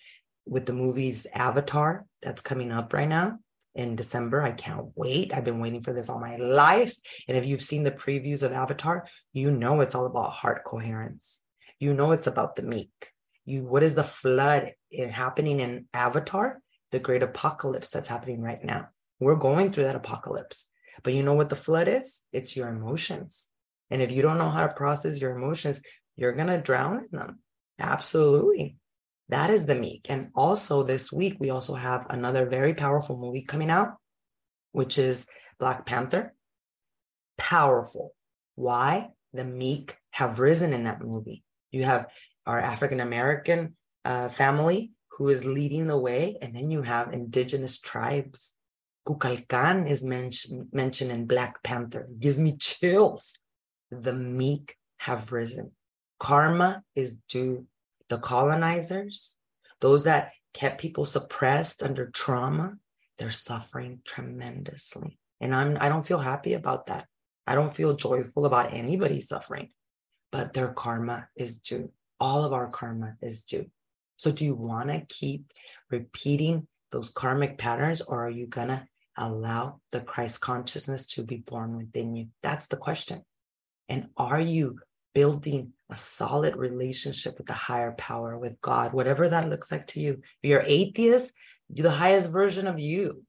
with 0.48 0.66
the 0.66 0.74
movies 0.74 1.28
Avatar 1.32 2.08
that's 2.24 2.42
coming 2.42 2.72
up 2.72 2.92
right 2.92 3.08
now. 3.08 3.38
In 3.76 3.96
December. 3.96 4.42
I 4.42 4.52
can't 4.52 4.88
wait. 4.96 5.34
I've 5.34 5.44
been 5.44 5.60
waiting 5.60 5.82
for 5.82 5.94
this 5.94 6.10
all 6.10 6.20
my 6.20 6.36
life. 6.38 6.96
And 7.28 7.38
if 7.38 7.46
you've 7.46 7.62
seen 7.62 7.84
the 7.84 7.92
previews 7.92 8.44
of 8.44 8.52
Avatar, 8.52 9.08
you 9.32 9.52
know 9.52 9.82
it's 9.82 9.96
all 9.96 10.06
about 10.06 10.32
heart 10.32 10.64
coherence. 10.64 11.42
You 11.80 11.94
know 11.94 12.12
it's 12.12 12.28
about 12.28 12.56
the 12.56 12.62
meek. 12.62 12.92
You 13.46 13.64
what 13.64 13.84
is 13.84 13.96
the 13.96 14.04
flood 14.04 14.74
happening 15.12 15.60
in 15.60 15.86
Avatar? 15.94 16.62
The 16.92 17.00
great 17.00 17.24
apocalypse 17.24 17.90
that's 17.90 18.08
happening 18.08 18.42
right 18.42 18.64
now. 18.64 18.90
We're 19.20 19.36
going 19.36 19.72
through 19.72 19.86
that 19.86 19.96
apocalypse. 19.96 20.70
But 21.02 21.14
you 21.14 21.24
know 21.24 21.34
what 21.34 21.50
the 21.50 21.56
flood 21.56 21.88
is? 21.88 22.22
It's 22.32 22.56
your 22.56 22.70
emotions. 22.70 23.48
And 23.90 24.02
if 24.02 24.12
you 24.12 24.22
don't 24.22 24.38
know 24.38 24.50
how 24.50 24.68
to 24.68 24.74
process 24.74 25.20
your 25.20 25.36
emotions, 25.36 25.82
you're 26.16 26.32
going 26.34 26.48
to 26.48 26.62
drown 26.62 27.08
in 27.12 27.18
them. 27.18 27.40
Absolutely. 27.80 28.78
That 29.34 29.50
is 29.50 29.66
the 29.66 29.74
meek. 29.74 30.06
And 30.10 30.30
also 30.36 30.84
this 30.84 31.12
week, 31.12 31.38
we 31.40 31.50
also 31.50 31.74
have 31.74 32.06
another 32.08 32.46
very 32.46 32.76
powerful 32.76 33.18
movie 33.18 33.42
coming 33.42 33.72
out, 33.72 33.96
which 34.74 35.00
is 35.00 35.26
Black 35.58 35.88
Panther. 35.88 36.36
Powerful. 37.40 38.14
Why? 38.54 39.10
The 39.34 39.44
meek 39.44 39.98
have 40.12 40.40
risen 40.40 40.72
in 40.72 40.84
that 40.84 41.02
movie. 41.02 41.44
You 41.72 41.84
have 41.84 42.12
our 42.46 42.60
African 42.60 43.00
American 43.00 43.76
uh, 44.06 44.30
family 44.30 44.92
who 45.14 45.30
is 45.30 45.48
leading 45.48 45.88
the 45.88 45.98
way, 45.98 46.38
and 46.40 46.56
then 46.56 46.70
you 46.70 46.84
have 46.84 47.12
indigenous 47.12 47.80
tribes. 47.80 48.56
Kukulkan 49.08 49.90
is 49.90 50.04
men- 50.04 50.70
mentioned 50.72 51.12
in 51.12 51.26
Black 51.26 51.64
Panther. 51.64 52.02
It 52.02 52.20
gives 52.20 52.38
me 52.38 52.56
chills. 52.58 53.40
The 53.90 54.14
meek 54.14 54.78
have 54.98 55.32
risen. 55.32 55.72
Karma 56.20 56.84
is 56.96 57.18
due 57.28 57.66
the 58.14 58.20
colonizers, 58.20 59.38
those 59.82 60.04
that 60.04 60.34
kept 60.54 60.80
people 60.80 61.04
suppressed 61.04 61.82
under 61.82 62.12
trauma, 62.12 62.78
they're 63.18 63.32
suffering 63.32 64.02
tremendously. 64.06 65.18
And 65.42 65.56
I'm 65.56 65.80
I 65.82 65.90
don't 65.90 66.06
feel 66.06 66.20
happy 66.20 66.54
about 66.54 66.86
that. 66.86 67.08
I 67.48 67.56
don't 67.56 67.76
feel 67.76 67.96
joyful 67.96 68.46
about 68.46 68.72
anybody 68.72 69.20
suffering, 69.20 69.70
but 70.32 70.54
their 70.54 70.68
karma 70.68 71.28
is 71.36 71.60
due. 71.60 71.92
All 72.20 72.46
of 72.46 72.54
our 72.54 72.70
karma 72.70 73.16
is 73.20 73.46
due. 73.46 73.66
So 74.18 74.32
do 74.32 74.46
you 74.46 74.54
want 74.54 74.90
to 74.92 75.08
keep 75.10 75.52
repeating 75.90 76.68
those 76.92 77.10
karmic 77.10 77.58
patterns 77.58 78.02
or 78.02 78.28
are 78.28 78.30
you 78.30 78.46
going 78.46 78.68
to 78.68 78.88
allow 79.18 79.80
the 79.92 80.02
Christ 80.02 80.40
consciousness 80.40 81.08
to 81.16 81.24
be 81.24 81.38
born 81.38 81.78
within 81.78 82.16
you? 82.16 82.28
That's 82.44 82.68
the 82.68 82.78
question. 82.78 83.24
And 83.90 84.10
are 84.18 84.40
you 84.40 84.82
building 85.16 85.74
a 85.94 85.96
solid 85.96 86.56
relationship 86.56 87.38
with 87.38 87.46
the 87.46 87.54
higher 87.54 87.92
power, 87.92 88.36
with 88.36 88.60
God, 88.62 88.94
whatever 88.94 89.30
that 89.30 89.48
looks 89.48 89.72
like 89.72 89.86
to 89.88 90.00
you. 90.00 90.14
If 90.42 90.50
you're 90.50 90.64
atheist, 90.66 91.34
you're 91.72 91.84
the 91.84 91.92
highest 91.92 92.32
version 92.32 92.68
of 92.68 92.80
you. 92.80 93.24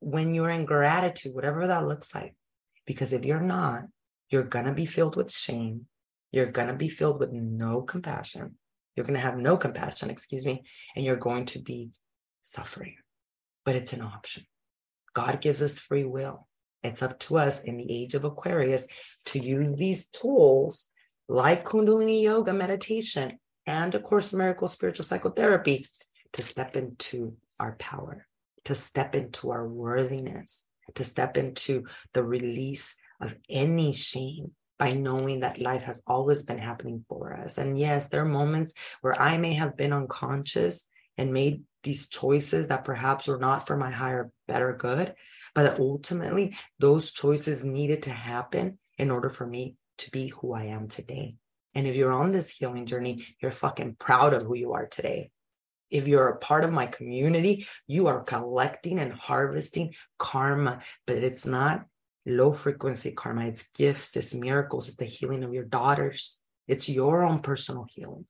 When 0.00 0.34
you're 0.34 0.50
in 0.50 0.64
gratitude, 0.64 1.34
whatever 1.34 1.68
that 1.68 1.86
looks 1.86 2.12
like. 2.12 2.34
Because 2.84 3.12
if 3.12 3.24
you're 3.24 3.40
not, 3.40 3.84
you're 4.28 4.42
going 4.42 4.64
to 4.64 4.72
be 4.72 4.86
filled 4.86 5.14
with 5.14 5.30
shame. 5.30 5.86
You're 6.32 6.50
going 6.50 6.66
to 6.66 6.74
be 6.74 6.88
filled 6.88 7.20
with 7.20 7.30
no 7.30 7.82
compassion. 7.82 8.56
You're 8.96 9.06
going 9.06 9.14
to 9.14 9.20
have 9.20 9.38
no 9.38 9.56
compassion, 9.56 10.10
excuse 10.10 10.44
me, 10.44 10.64
and 10.96 11.04
you're 11.04 11.16
going 11.16 11.44
to 11.46 11.60
be 11.60 11.90
suffering. 12.42 12.96
But 13.64 13.76
it's 13.76 13.92
an 13.92 14.02
option. 14.02 14.44
God 15.14 15.40
gives 15.40 15.62
us 15.62 15.78
free 15.78 16.04
will. 16.04 16.48
It's 16.82 17.02
up 17.02 17.20
to 17.20 17.38
us 17.38 17.60
in 17.60 17.76
the 17.76 18.02
age 18.02 18.14
of 18.14 18.24
Aquarius 18.24 18.88
to 19.26 19.38
use 19.38 19.76
these 19.76 20.08
tools 20.08 20.88
like 21.30 21.64
Kundalini 21.64 22.22
Yoga 22.22 22.52
meditation 22.52 23.38
and 23.64 23.94
A 23.94 24.00
Course 24.00 24.32
in 24.32 24.40
Miracles 24.40 24.72
spiritual 24.72 25.04
psychotherapy 25.04 25.86
to 26.32 26.42
step 26.42 26.76
into 26.76 27.36
our 27.60 27.76
power, 27.76 28.26
to 28.64 28.74
step 28.74 29.14
into 29.14 29.52
our 29.52 29.68
worthiness, 29.68 30.66
to 30.96 31.04
step 31.04 31.36
into 31.36 31.84
the 32.14 32.24
release 32.24 32.96
of 33.20 33.36
any 33.48 33.92
shame 33.92 34.50
by 34.76 34.92
knowing 34.94 35.40
that 35.40 35.60
life 35.60 35.84
has 35.84 36.02
always 36.04 36.42
been 36.42 36.58
happening 36.58 37.04
for 37.08 37.32
us. 37.32 37.58
And 37.58 37.78
yes, 37.78 38.08
there 38.08 38.22
are 38.22 38.28
moments 38.28 38.74
where 39.00 39.20
I 39.20 39.36
may 39.36 39.54
have 39.54 39.76
been 39.76 39.92
unconscious 39.92 40.88
and 41.16 41.32
made 41.32 41.62
these 41.84 42.08
choices 42.08 42.66
that 42.68 42.84
perhaps 42.84 43.28
were 43.28 43.38
not 43.38 43.68
for 43.68 43.76
my 43.76 43.92
higher, 43.92 44.32
better 44.48 44.72
good, 44.72 45.14
but 45.54 45.78
ultimately 45.78 46.56
those 46.80 47.12
choices 47.12 47.62
needed 47.62 48.02
to 48.02 48.10
happen 48.10 48.80
in 48.98 49.12
order 49.12 49.28
for 49.28 49.46
me 49.46 49.76
to 50.00 50.10
be 50.10 50.28
who 50.28 50.52
I 50.52 50.64
am 50.64 50.88
today. 50.88 51.32
And 51.74 51.86
if 51.86 51.94
you're 51.94 52.12
on 52.12 52.32
this 52.32 52.50
healing 52.50 52.86
journey, 52.86 53.24
you're 53.40 53.52
fucking 53.52 53.96
proud 53.98 54.32
of 54.32 54.42
who 54.42 54.54
you 54.54 54.72
are 54.72 54.86
today. 54.86 55.30
If 55.90 56.06
you're 56.06 56.28
a 56.28 56.38
part 56.38 56.64
of 56.64 56.72
my 56.72 56.86
community, 56.86 57.66
you 57.86 58.06
are 58.06 58.22
collecting 58.22 58.98
and 58.98 59.12
harvesting 59.12 59.94
karma, 60.18 60.80
but 61.06 61.18
it's 61.18 61.46
not 61.46 61.84
low 62.26 62.52
frequency 62.52 63.12
karma. 63.12 63.46
It's 63.46 63.70
gifts, 63.70 64.16
it's 64.16 64.34
miracles, 64.34 64.88
it's 64.88 64.96
the 64.96 65.04
healing 65.04 65.42
of 65.42 65.52
your 65.52 65.64
daughters. 65.64 66.38
It's 66.68 66.88
your 66.88 67.24
own 67.24 67.40
personal 67.40 67.86
healing. 67.92 68.26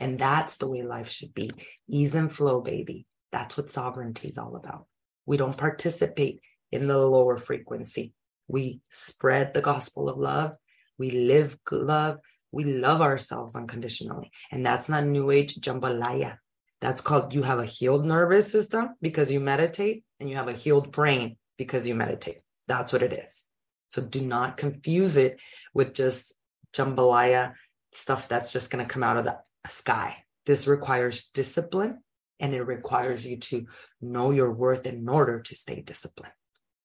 And 0.00 0.18
that's 0.18 0.56
the 0.56 0.68
way 0.68 0.82
life 0.82 1.08
should 1.08 1.32
be 1.32 1.52
ease 1.88 2.16
and 2.16 2.32
flow, 2.32 2.60
baby. 2.60 3.06
That's 3.30 3.56
what 3.56 3.70
sovereignty 3.70 4.28
is 4.28 4.38
all 4.38 4.56
about. 4.56 4.86
We 5.26 5.36
don't 5.36 5.56
participate 5.56 6.40
in 6.72 6.88
the 6.88 6.98
lower 6.98 7.36
frequency. 7.36 8.12
We 8.48 8.80
spread 8.90 9.54
the 9.54 9.62
gospel 9.62 10.08
of 10.08 10.18
love 10.18 10.56
we 10.98 11.10
live 11.10 11.58
love. 11.70 12.18
We 12.52 12.64
love 12.64 13.00
ourselves 13.00 13.56
unconditionally. 13.56 14.30
And 14.52 14.64
that's 14.64 14.88
not 14.88 15.04
new 15.04 15.30
age 15.30 15.56
jambalaya. 15.56 16.38
That's 16.80 17.00
called 17.00 17.34
you 17.34 17.42
have 17.42 17.58
a 17.58 17.64
healed 17.64 18.04
nervous 18.04 18.50
system 18.50 18.90
because 19.00 19.30
you 19.30 19.40
meditate, 19.40 20.04
and 20.20 20.28
you 20.28 20.36
have 20.36 20.48
a 20.48 20.52
healed 20.52 20.92
brain 20.92 21.36
because 21.56 21.86
you 21.86 21.94
meditate. 21.94 22.40
That's 22.68 22.92
what 22.92 23.02
it 23.02 23.12
is. 23.12 23.42
So 23.88 24.02
do 24.02 24.20
not 24.20 24.56
confuse 24.56 25.16
it 25.16 25.40
with 25.72 25.94
just 25.94 26.34
jambalaya 26.72 27.54
stuff 27.92 28.28
that's 28.28 28.52
just 28.52 28.70
going 28.70 28.84
to 28.84 28.92
come 28.92 29.02
out 29.02 29.16
of 29.16 29.24
the 29.24 29.38
sky. 29.68 30.16
This 30.46 30.66
requires 30.66 31.28
discipline 31.28 32.02
and 32.40 32.54
it 32.54 32.62
requires 32.62 33.26
you 33.26 33.38
to 33.38 33.66
know 34.00 34.30
your 34.30 34.52
worth 34.52 34.86
in 34.86 35.08
order 35.08 35.40
to 35.40 35.54
stay 35.54 35.80
disciplined. 35.80 36.34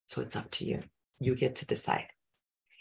So 0.08 0.22
it's 0.22 0.36
up 0.36 0.50
to 0.52 0.66
you. 0.66 0.80
You 1.20 1.36
get 1.36 1.56
to 1.58 1.66
decide. 1.66 2.08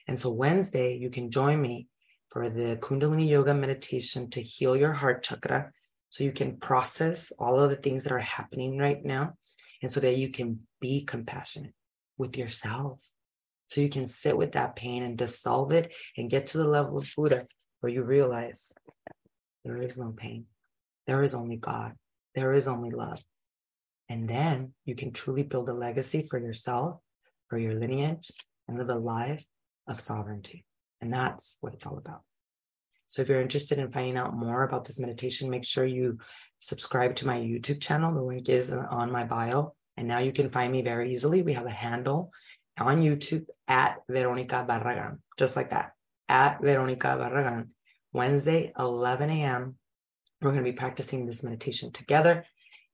And 0.09 0.19
so 0.19 0.31
Wednesday, 0.31 0.97
you 0.97 1.11
can 1.11 1.31
join 1.31 1.61
me 1.61 1.87
for 2.31 2.49
the 2.49 2.77
Kundalini 2.81 3.29
Yoga 3.29 3.55
meditation 3.55 4.31
to 4.31 4.41
heal 4.41 4.75
your 4.75 4.93
heart 4.93 5.23
chakra 5.23 5.71
so 6.11 6.25
you 6.25 6.33
can 6.33 6.57
process 6.57 7.31
all 7.39 7.61
of 7.61 7.71
the 7.71 7.77
things 7.77 8.05
that 8.05 8.13
are 8.13 8.19
happening 8.19 8.79
right 8.79 9.05
now 9.05 9.35
and 9.83 9.91
so 9.91 10.01
that 10.01 10.17
you 10.17 10.31
can 10.31 10.61
be 10.81 11.05
compassionate 11.05 11.75
with 12.17 12.39
yourself. 12.39 13.03
So 13.69 13.83
you 13.83 13.91
can 13.91 14.07
sit 14.07 14.37
with 14.37 14.53
that 14.53 14.77
pain 14.77 15.03
and 15.03 15.17
dissolve 15.17 15.73
it 15.73 15.95
and 16.17 16.31
get 16.31 16.47
to 16.47 16.59
the 16.59 16.69
level 16.69 16.97
of 16.97 17.13
Buddha 17.15 17.47
where 17.81 17.93
you 17.93 18.03
realize 18.03 18.73
there 19.65 19.81
is 19.83 19.99
no 19.99 20.13
pain. 20.17 20.47
There 21.07 21.23
is 21.23 21.35
only 21.35 21.57
God. 21.57 21.93
There 22.35 22.53
is 22.55 22.67
only 22.67 22.91
love. 22.91 23.23
And 24.09 24.27
then 24.27 24.73
you 24.87 24.95
can 24.95 25.13
truly 25.13 25.43
build 25.43 25.69
a 25.69 25.75
legacy 25.75 26.23
for 26.23 26.39
yourself, 26.39 27.01
for 27.49 27.59
your 27.59 27.75
lineage, 27.75 28.31
and 28.67 28.79
live 28.79 28.89
a 28.89 28.95
life 28.95 29.45
of 29.89 30.01
sovereignty. 30.01 30.65
And 31.01 31.13
that's 31.13 31.59
what 31.61 31.75
it's 31.75 31.87
all 31.87 31.99
about. 31.99 32.23
So 33.07 33.23
if 33.23 33.29
you're 33.29 33.41
interested 33.41 33.79
in 33.79 33.91
finding 33.91 34.19
out 34.19 34.37
more 34.37 34.65
about 34.65 34.85
this 34.85 35.01
meditation, 35.01 35.49
make 35.49 35.65
sure 35.65 35.87
you 35.87 36.19
subscribe 36.59 37.17
to 37.17 37.27
my 37.27 37.39
YouTube 37.39 37.81
channel. 37.81 38.13
The 38.13 38.23
link 38.23 38.49
is 38.49 38.71
on 38.71 39.11
my 39.11 39.25
bio. 39.25 39.75
And 39.97 40.07
now 40.07 40.19
you 40.19 40.33
can 40.33 40.49
find 40.49 40.71
me 40.71 40.83
very 40.83 41.11
easily. 41.11 41.43
We 41.43 41.55
have 41.55 41.67
a 41.67 41.71
handle 41.71 42.31
on 42.79 43.03
YouTube 43.03 43.47
at 43.67 43.97
Veronica 44.09 44.65
Barragan, 44.69 45.19
just 45.37 45.57
like 45.57 45.71
that, 45.71 45.93
at 46.29 46.61
Veronica 46.61 47.09
Barragan. 47.09 47.69
Wednesday, 48.13 48.73
11 48.79 49.31
a.m. 49.31 49.77
We're 50.41 50.53
going 50.53 50.65
to 50.65 50.71
be 50.71 50.77
practicing 50.77 51.27
this 51.27 51.43
meditation 51.43 51.93
together. 51.93 52.45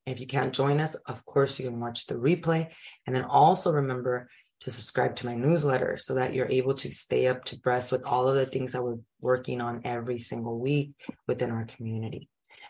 If 0.07 0.21
you 0.21 0.27
can't 0.27 0.53
join 0.53 0.81
us, 0.81 0.95
of 0.95 1.25
course, 1.25 1.59
you 1.59 1.67
can 1.67 1.81
watch 1.81 2.07
the 2.07 2.15
replay. 2.15 2.71
And 3.07 3.15
then 3.15 3.25
also 3.25 3.73
remember 3.73 4.29
to 4.61 4.71
subscribe 4.71 5.15
to 5.17 5.27
my 5.27 5.35
newsletter 5.35 5.97
so 5.97 6.15
that 6.15 6.35
you're 6.35 6.51
able 6.51 6.75
to 6.75 6.91
stay 6.93 7.27
up 7.27 7.45
to 7.45 7.59
breast 7.59 7.93
with 7.93 8.07
all 8.07 8.29
of 8.29 8.37
the 8.37 8.47
things 8.47 8.73
that 8.73 8.83
we're 8.83 8.99
working 9.21 9.61
on 9.61 9.83
every 9.85 10.19
single 10.19 10.59
week 10.59 10.95
within 11.27 11.51
our 11.51 11.65
community. 11.67 12.29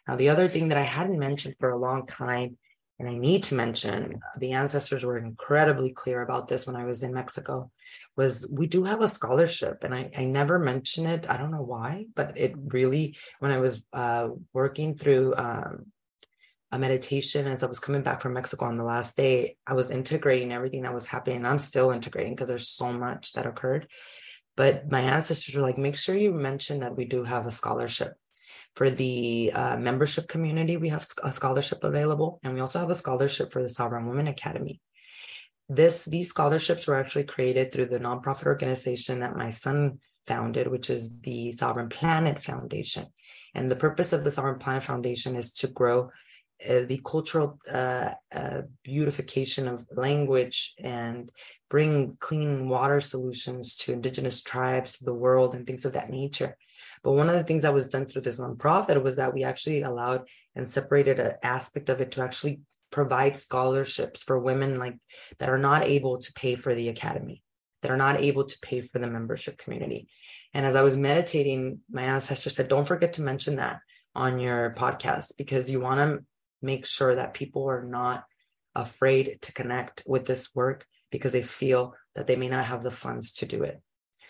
Now, 0.08 0.16
the 0.16 0.28
other 0.28 0.48
thing 0.48 0.68
that 0.68 0.78
I 0.78 0.82
hadn't 0.82 1.18
mentioned 1.18 1.56
for 1.58 1.70
a 1.70 1.78
long 1.78 2.06
time, 2.06 2.58
and 2.98 3.08
I 3.08 3.14
need 3.14 3.42
to 3.44 3.54
mention, 3.54 4.20
the 4.38 4.52
ancestors 4.52 5.04
were 5.04 5.18
incredibly 5.18 5.92
clear 5.92 6.22
about 6.22 6.46
this 6.46 6.66
when 6.66 6.76
I 6.76 6.84
was 6.84 7.02
in 7.02 7.14
Mexico, 7.14 7.70
was 8.16 8.48
we 8.50 8.66
do 8.66 8.84
have 8.84 9.00
a 9.00 9.08
scholarship. 9.08 9.82
And 9.82 9.94
I, 9.94 10.10
I 10.16 10.24
never 10.24 10.58
mention 10.58 11.06
it. 11.06 11.26
I 11.28 11.36
don't 11.36 11.50
know 11.50 11.62
why, 11.62 12.06
but 12.14 12.36
it 12.36 12.54
really, 12.56 13.16
when 13.38 13.50
I 13.50 13.58
was 13.58 13.84
uh, 13.92 14.28
working 14.52 14.94
through 14.94 15.34
um, 15.36 15.86
a 16.74 16.78
meditation 16.78 17.46
as 17.46 17.62
I 17.62 17.66
was 17.66 17.78
coming 17.78 18.02
back 18.02 18.20
from 18.20 18.32
Mexico 18.32 18.66
on 18.66 18.76
the 18.76 18.84
last 18.84 19.16
day. 19.16 19.56
I 19.64 19.74
was 19.74 19.92
integrating 19.92 20.50
everything 20.50 20.82
that 20.82 20.92
was 20.92 21.06
happening. 21.06 21.44
I'm 21.44 21.58
still 21.58 21.92
integrating 21.92 22.34
because 22.34 22.48
there's 22.48 22.68
so 22.68 22.92
much 22.92 23.32
that 23.34 23.46
occurred. 23.46 23.86
But 24.56 24.90
my 24.90 25.00
ancestors 25.00 25.54
were 25.54 25.62
like, 25.62 25.78
make 25.78 25.96
sure 25.96 26.16
you 26.16 26.32
mention 26.32 26.80
that 26.80 26.96
we 26.96 27.04
do 27.04 27.22
have 27.22 27.46
a 27.46 27.52
scholarship. 27.52 28.14
For 28.74 28.90
the 28.90 29.52
uh, 29.54 29.76
membership 29.76 30.26
community, 30.26 30.76
we 30.76 30.88
have 30.88 31.06
a 31.22 31.32
scholarship 31.32 31.84
available, 31.84 32.40
and 32.42 32.54
we 32.54 32.60
also 32.60 32.80
have 32.80 32.90
a 32.90 32.94
scholarship 32.94 33.50
for 33.50 33.62
the 33.62 33.68
Sovereign 33.68 34.08
Women 34.08 34.26
Academy. 34.26 34.80
this 35.68 36.04
these 36.04 36.28
scholarships 36.28 36.86
were 36.86 36.98
actually 36.98 37.24
created 37.24 37.72
through 37.72 37.86
the 37.86 38.00
nonprofit 38.00 38.46
organization 38.46 39.20
that 39.20 39.36
my 39.36 39.50
son 39.50 40.00
founded, 40.26 40.66
which 40.66 40.90
is 40.90 41.20
the 41.20 41.52
Sovereign 41.52 41.88
Planet 41.88 42.42
Foundation. 42.42 43.06
And 43.54 43.70
the 43.70 43.76
purpose 43.76 44.12
of 44.12 44.24
the 44.24 44.30
Sovereign 44.30 44.58
Planet 44.58 44.82
Foundation 44.82 45.36
is 45.36 45.52
to 45.52 45.68
grow 45.68 46.10
uh, 46.68 46.82
the 46.86 47.00
cultural 47.04 47.58
uh, 47.70 48.10
uh, 48.32 48.62
beautification 48.82 49.68
of 49.68 49.86
language 49.92 50.74
and 50.78 51.30
bring 51.68 52.16
clean 52.20 52.68
water 52.68 53.00
solutions 53.00 53.76
to 53.76 53.92
indigenous 53.92 54.42
tribes 54.42 55.00
of 55.00 55.04
the 55.04 55.14
world 55.14 55.54
and 55.54 55.66
things 55.66 55.84
of 55.84 55.92
that 55.92 56.10
nature. 56.10 56.56
But 57.02 57.12
one 57.12 57.28
of 57.28 57.34
the 57.34 57.44
things 57.44 57.62
that 57.62 57.74
was 57.74 57.88
done 57.88 58.06
through 58.06 58.22
this 58.22 58.38
nonprofit 58.38 59.02
was 59.02 59.16
that 59.16 59.34
we 59.34 59.44
actually 59.44 59.82
allowed 59.82 60.28
and 60.54 60.68
separated 60.68 61.18
an 61.18 61.34
aspect 61.42 61.88
of 61.88 62.00
it 62.00 62.12
to 62.12 62.22
actually 62.22 62.60
provide 62.94 63.36
scholarships 63.36 64.22
for 64.22 64.38
women 64.38 64.78
like 64.78 64.96
that 65.38 65.50
are 65.50 65.58
not 65.58 65.82
able 65.82 66.18
to 66.18 66.32
pay 66.34 66.54
for 66.54 66.74
the 66.76 66.88
academy 66.88 67.42
that 67.82 67.90
are 67.90 67.96
not 67.96 68.20
able 68.20 68.44
to 68.44 68.58
pay 68.60 68.80
for 68.80 69.00
the 69.00 69.10
membership 69.10 69.58
community 69.58 70.06
and 70.54 70.64
as 70.64 70.76
i 70.76 70.82
was 70.82 70.96
meditating 70.96 71.80
my 71.90 72.02
ancestor 72.02 72.50
said 72.50 72.68
don't 72.68 72.86
forget 72.86 73.14
to 73.14 73.22
mention 73.22 73.56
that 73.56 73.80
on 74.14 74.38
your 74.38 74.72
podcast 74.78 75.32
because 75.36 75.68
you 75.68 75.80
want 75.80 75.98
to 75.98 76.24
make 76.64 76.86
sure 76.86 77.14
that 77.14 77.34
people 77.34 77.68
are 77.68 77.84
not 77.84 78.24
afraid 78.74 79.38
to 79.42 79.52
connect 79.52 80.02
with 80.06 80.26
this 80.26 80.54
work 80.54 80.86
because 81.10 81.32
they 81.32 81.42
feel 81.42 81.94
that 82.14 82.26
they 82.26 82.36
may 82.36 82.48
not 82.48 82.64
have 82.64 82.82
the 82.82 82.90
funds 82.90 83.34
to 83.34 83.46
do 83.46 83.62
it 83.62 83.80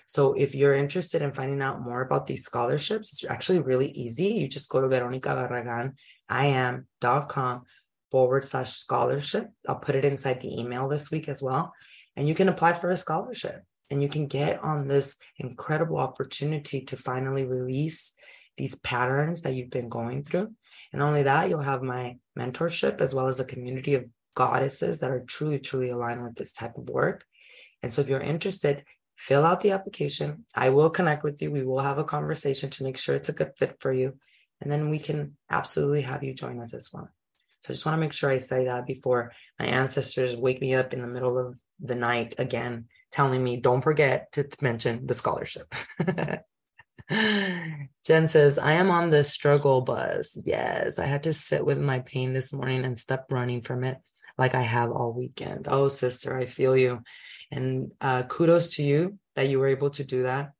so 0.07 0.35
if 0.35 0.55
you're 0.55 0.75
interested 0.75 1.23
in 1.23 1.33
finding 1.33 1.63
out 1.63 1.81
more 1.81 2.03
about 2.03 2.27
these 2.27 2.45
scholarships, 2.45 3.11
it's 3.13 3.25
actually 3.25 3.61
really 3.61 3.91
easy. 3.93 4.27
You 4.27 4.47
just 4.49 4.69
go 4.69 4.81
to 4.81 4.89
veronicabarraganiam.com 4.89 7.63
forward 8.11 8.45
slash 8.45 8.75
scholarship. 8.75 9.49
I'll 9.69 9.77
put 9.77 9.95
it 9.95 10.05
inside 10.05 10.41
the 10.41 10.61
email 10.61 10.89
this 10.89 11.11
week 11.11 11.29
as 11.29 11.41
well. 11.43 11.73
And 12.17 12.29
you 12.29 12.35
can 12.35 12.51
apply 12.51 12.75
for 12.75 12.91
a 12.91 12.97
scholarship 12.97 13.63
and 13.91 14.01
you 14.03 14.09
can 14.09 14.27
get 14.27 14.63
on 14.63 14.87
this 14.87 15.17
incredible 15.39 15.97
opportunity 15.99 16.83
to 16.83 16.97
finally 16.97 17.45
release 17.45 18.13
these 18.57 18.77
patterns 18.77 19.43
that 19.43 19.55
you've 19.55 19.71
been 19.71 19.89
going 19.89 20.23
through. 20.23 20.53
And 20.95 21.03
only 21.03 21.25
that, 21.25 21.49
you'll 21.49 21.59
have 21.59 21.83
my 21.83 22.19
mentorship 22.39 23.01
as 23.01 23.13
well 23.13 23.27
as 23.27 23.41
a 23.41 23.45
community 23.45 23.95
of 23.95 24.05
goddesses 24.37 25.01
that 25.01 25.11
are 25.11 25.25
truly, 25.27 25.59
truly 25.59 25.91
aligned 25.91 26.23
with 26.23 26.37
this 26.37 26.53
type 26.53 26.79
of 26.79 26.89
work. 26.89 27.25
And 27.83 27.93
so 27.93 28.01
if 28.01 28.09
you're 28.09 28.21
interested, 28.21 28.85
fill 29.17 29.45
out 29.45 29.59
the 29.59 29.73
application. 29.73 30.47
I 30.55 30.69
will 30.69 30.91
connect 30.91 31.25
with 31.25 31.43
you. 31.43 31.51
We 31.51 31.65
will 31.65 31.81
have 31.81 31.99
a 31.99 32.05
conversation 32.05 32.71
to 32.71 32.85
make 32.85 32.97
sure 32.97 33.17
it's 33.17 33.29
a 33.29 33.33
good 33.33 33.51
fit 33.59 33.75
for 33.81 33.93
you. 33.93 34.17
And 34.61 34.71
then 34.71 34.89
we 34.89 35.01
can 35.01 35.37
absolutely 35.51 36.03
have 36.03 36.23
you 36.23 36.33
join 36.33 36.61
us 36.61 36.75
as 36.75 36.91
well. 36.93 37.09
So 37.63 37.71
I 37.71 37.73
just 37.73 37.85
want 37.85 37.97
to 37.97 38.01
make 38.01 38.13
sure 38.13 38.31
I 38.31 38.39
say 38.39 38.67
that 38.67 38.87
before 38.87 39.33
my 39.59 39.67
ancestors 39.67 40.37
wake 40.37 40.61
me 40.61 40.77
up 40.77 40.93
in 40.93 41.01
the 41.01 41.09
middle 41.09 41.39
of 41.39 41.61
the 41.81 41.97
night 41.97 42.37
again, 42.39 42.87
telling 43.11 43.43
me, 43.43 43.57
don't 43.57 43.81
forget 43.81 44.31
to 44.35 44.47
mention 44.61 45.09
the 45.09 45.15
scholarship. 45.15 45.75
Jen 48.07 48.27
says, 48.27 48.59
I 48.59 48.73
am 48.73 48.91
on 48.91 49.11
the 49.11 49.25
struggle 49.25 49.83
bus. 49.83 50.39
Yes, 50.45 50.99
I 50.99 51.07
had 51.07 51.25
to 51.25 51.33
sit 51.33 51.65
with 51.65 51.79
my 51.79 52.01
pain 52.01 52.33
this 52.33 52.53
morning 52.53 52.85
and 52.85 52.99
stop 52.99 53.27
running 53.31 53.61
from 53.63 53.85
it 53.85 53.99
like 54.39 54.55
I 54.55 54.63
have 54.63 54.91
all 54.91 55.13
weekend. 55.13 55.69
Oh, 55.69 55.89
sister, 55.89 56.37
I 56.37 56.47
feel 56.47 56.77
you. 56.77 57.03
And 57.51 57.93
uh, 58.01 58.25
kudos 58.25 58.77
to 58.77 58.83
you 58.83 59.19
that 59.37 59.49
you 59.49 59.59
were 59.59 59.69
able 59.69 59.91
to 59.91 60.05
do 60.05 60.25
that 60.25 60.53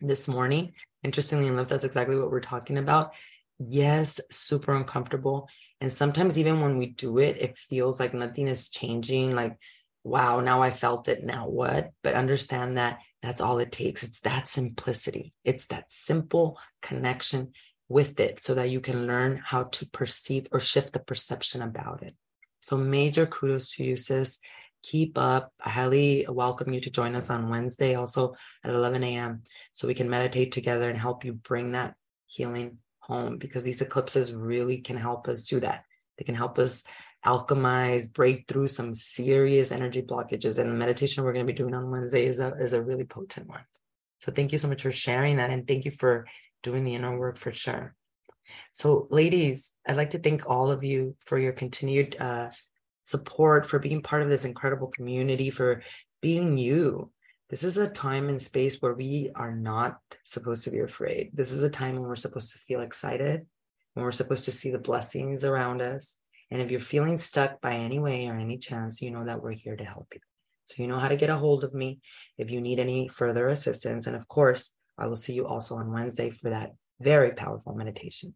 this 0.00 0.28
morning. 0.28 0.72
Interestingly 1.02 1.46
enough, 1.46 1.68
that's 1.68 1.84
exactly 1.84 2.18
what 2.18 2.30
we're 2.30 2.40
talking 2.40 2.78
about. 2.78 3.12
Yes, 3.58 4.20
super 4.30 4.74
uncomfortable. 4.74 5.48
And 5.80 5.92
sometimes, 5.92 6.38
even 6.38 6.60
when 6.60 6.76
we 6.76 6.86
do 6.86 7.18
it, 7.18 7.38
it 7.38 7.56
feels 7.56 7.98
like 8.00 8.12
nothing 8.12 8.48
is 8.48 8.68
changing. 8.68 9.34
Like, 9.34 9.58
wow, 10.04 10.40
now 10.40 10.62
I 10.62 10.70
felt 10.70 11.08
it. 11.08 11.24
Now 11.24 11.48
what? 11.48 11.92
But 12.02 12.14
understand 12.14 12.76
that 12.76 13.02
that's 13.22 13.40
all 13.40 13.58
it 13.58 13.72
takes. 13.72 14.02
It's 14.02 14.20
that 14.20 14.48
simplicity, 14.48 15.32
it's 15.44 15.66
that 15.66 15.90
simple 15.92 16.58
connection 16.82 17.52
with 17.88 18.20
it 18.20 18.40
so 18.40 18.54
that 18.54 18.70
you 18.70 18.80
can 18.80 19.06
learn 19.06 19.42
how 19.44 19.64
to 19.64 19.86
perceive 19.86 20.46
or 20.52 20.60
shift 20.60 20.92
the 20.92 21.00
perception 21.00 21.60
about 21.60 22.02
it. 22.02 22.12
So, 22.60 22.76
major 22.76 23.26
kudos 23.26 23.74
to 23.74 23.84
you, 23.84 23.96
sis. 23.96 24.38
Keep 24.82 25.18
up. 25.18 25.52
I 25.62 25.68
highly 25.68 26.24
welcome 26.28 26.72
you 26.72 26.80
to 26.80 26.90
join 26.90 27.14
us 27.14 27.28
on 27.28 27.50
Wednesday, 27.50 27.96
also 27.96 28.34
at 28.64 28.70
11 28.70 29.02
a.m., 29.04 29.42
so 29.72 29.86
we 29.86 29.94
can 29.94 30.08
meditate 30.08 30.52
together 30.52 30.88
and 30.88 30.98
help 30.98 31.24
you 31.24 31.34
bring 31.34 31.72
that 31.72 31.94
healing 32.26 32.78
home 33.00 33.36
because 33.38 33.64
these 33.64 33.80
eclipses 33.80 34.32
really 34.32 34.78
can 34.78 34.96
help 34.96 35.28
us 35.28 35.42
do 35.42 35.60
that. 35.60 35.84
They 36.16 36.24
can 36.24 36.34
help 36.34 36.58
us 36.58 36.82
alchemize, 37.24 38.12
break 38.12 38.46
through 38.48 38.66
some 38.66 38.94
serious 38.94 39.72
energy 39.72 40.02
blockages. 40.02 40.58
And 40.58 40.70
the 40.70 40.74
meditation 40.74 41.24
we're 41.24 41.32
going 41.32 41.46
to 41.46 41.52
be 41.52 41.56
doing 41.56 41.74
on 41.74 41.90
Wednesday 41.90 42.26
is 42.26 42.40
a, 42.40 42.54
is 42.54 42.72
a 42.72 42.82
really 42.82 43.04
potent 43.04 43.48
one. 43.48 43.64
So 44.18 44.32
thank 44.32 44.52
you 44.52 44.58
so 44.58 44.68
much 44.68 44.82
for 44.82 44.90
sharing 44.90 45.36
that. 45.36 45.50
And 45.50 45.66
thank 45.66 45.84
you 45.84 45.90
for 45.90 46.26
doing 46.62 46.84
the 46.84 46.94
inner 46.94 47.18
work 47.18 47.36
for 47.36 47.52
sure. 47.52 47.94
So, 48.72 49.06
ladies, 49.10 49.72
I'd 49.86 49.96
like 49.96 50.10
to 50.10 50.18
thank 50.18 50.48
all 50.48 50.70
of 50.70 50.82
you 50.82 51.16
for 51.20 51.38
your 51.38 51.52
continued 51.52 52.16
uh, 52.18 52.50
support, 53.04 53.64
for 53.64 53.78
being 53.78 54.02
part 54.02 54.22
of 54.22 54.28
this 54.28 54.44
incredible 54.44 54.88
community, 54.88 55.50
for 55.50 55.82
being 56.20 56.58
you, 56.58 57.10
this 57.50 57.64
is 57.64 57.76
a 57.76 57.88
time 57.88 58.28
and 58.28 58.40
space 58.40 58.80
where 58.80 58.94
we 58.94 59.30
are 59.34 59.54
not 59.54 59.98
supposed 60.24 60.62
to 60.64 60.70
be 60.70 60.78
afraid. 60.78 61.30
This 61.34 61.50
is 61.50 61.64
a 61.64 61.70
time 61.70 61.96
when 61.96 62.04
we're 62.04 62.14
supposed 62.14 62.52
to 62.52 62.60
feel 62.60 62.80
excited, 62.80 63.44
when 63.94 64.04
we're 64.04 64.12
supposed 64.12 64.44
to 64.44 64.52
see 64.52 64.70
the 64.70 64.78
blessings 64.78 65.44
around 65.44 65.82
us. 65.82 66.16
And 66.50 66.60
if 66.60 66.70
you're 66.70 66.80
feeling 66.80 67.16
stuck 67.16 67.60
by 67.60 67.74
any 67.74 67.98
way 67.98 68.26
or 68.26 68.34
any 68.34 68.58
chance, 68.58 69.00
you 69.00 69.10
know 69.10 69.24
that 69.24 69.42
we're 69.42 69.52
here 69.52 69.76
to 69.76 69.84
help 69.84 70.08
you. 70.12 70.20
So 70.66 70.82
you 70.82 70.88
know 70.88 70.98
how 70.98 71.08
to 71.08 71.16
get 71.16 71.30
a 71.30 71.36
hold 71.36 71.64
of 71.64 71.74
me 71.74 72.00
if 72.38 72.50
you 72.50 72.60
need 72.60 72.78
any 72.78 73.08
further 73.08 73.48
assistance. 73.48 74.06
And 74.06 74.16
of 74.16 74.28
course, 74.28 74.72
I 74.98 75.06
will 75.06 75.16
see 75.16 75.32
you 75.32 75.46
also 75.46 75.76
on 75.76 75.92
Wednesday 75.92 76.30
for 76.30 76.50
that 76.50 76.72
very 77.00 77.32
powerful 77.32 77.74
meditation. 77.74 78.34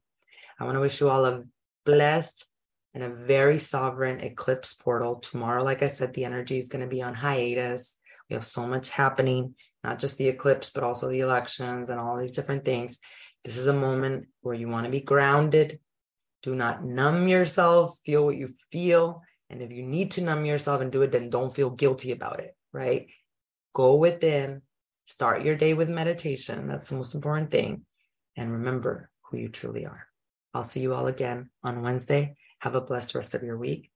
I 0.58 0.64
want 0.64 0.76
to 0.76 0.80
wish 0.80 1.00
you 1.00 1.08
all 1.08 1.24
a 1.26 1.44
blessed 1.84 2.46
and 2.94 3.02
a 3.02 3.10
very 3.10 3.58
sovereign 3.58 4.20
eclipse 4.20 4.74
portal. 4.74 5.16
Tomorrow, 5.16 5.64
like 5.64 5.82
I 5.82 5.88
said, 5.88 6.14
the 6.14 6.24
energy 6.24 6.56
is 6.56 6.68
going 6.68 6.82
to 6.82 6.88
be 6.88 7.02
on 7.02 7.14
hiatus. 7.14 7.98
We 8.30 8.34
have 8.34 8.46
so 8.46 8.66
much 8.66 8.88
happening, 8.88 9.54
not 9.82 9.98
just 9.98 10.16
the 10.16 10.28
eclipse, 10.28 10.70
but 10.70 10.84
also 10.84 11.10
the 11.10 11.20
elections 11.20 11.90
and 11.90 12.00
all 12.00 12.18
these 12.18 12.36
different 12.36 12.64
things. 12.64 12.98
This 13.44 13.56
is 13.56 13.66
a 13.66 13.74
moment 13.74 14.28
where 14.40 14.54
you 14.54 14.68
want 14.68 14.86
to 14.86 14.90
be 14.90 15.00
grounded. 15.00 15.80
Do 16.44 16.54
not 16.54 16.84
numb 16.84 17.26
yourself, 17.26 17.98
feel 18.04 18.26
what 18.26 18.36
you 18.36 18.48
feel. 18.70 19.22
And 19.48 19.62
if 19.62 19.72
you 19.72 19.82
need 19.82 20.10
to 20.12 20.20
numb 20.20 20.44
yourself 20.44 20.82
and 20.82 20.92
do 20.92 21.00
it, 21.00 21.10
then 21.10 21.30
don't 21.30 21.54
feel 21.54 21.70
guilty 21.70 22.12
about 22.12 22.40
it, 22.40 22.54
right? 22.70 23.06
Go 23.72 23.94
within, 23.94 24.60
start 25.06 25.42
your 25.42 25.56
day 25.56 25.72
with 25.72 25.88
meditation. 25.88 26.68
That's 26.68 26.90
the 26.90 26.96
most 26.96 27.14
important 27.14 27.50
thing. 27.50 27.86
And 28.36 28.52
remember 28.52 29.08
who 29.22 29.38
you 29.38 29.48
truly 29.48 29.86
are. 29.86 30.06
I'll 30.52 30.64
see 30.64 30.80
you 30.80 30.92
all 30.92 31.06
again 31.06 31.48
on 31.62 31.80
Wednesday. 31.80 32.36
Have 32.58 32.74
a 32.74 32.82
blessed 32.82 33.14
rest 33.14 33.34
of 33.34 33.42
your 33.42 33.56
week. 33.56 33.90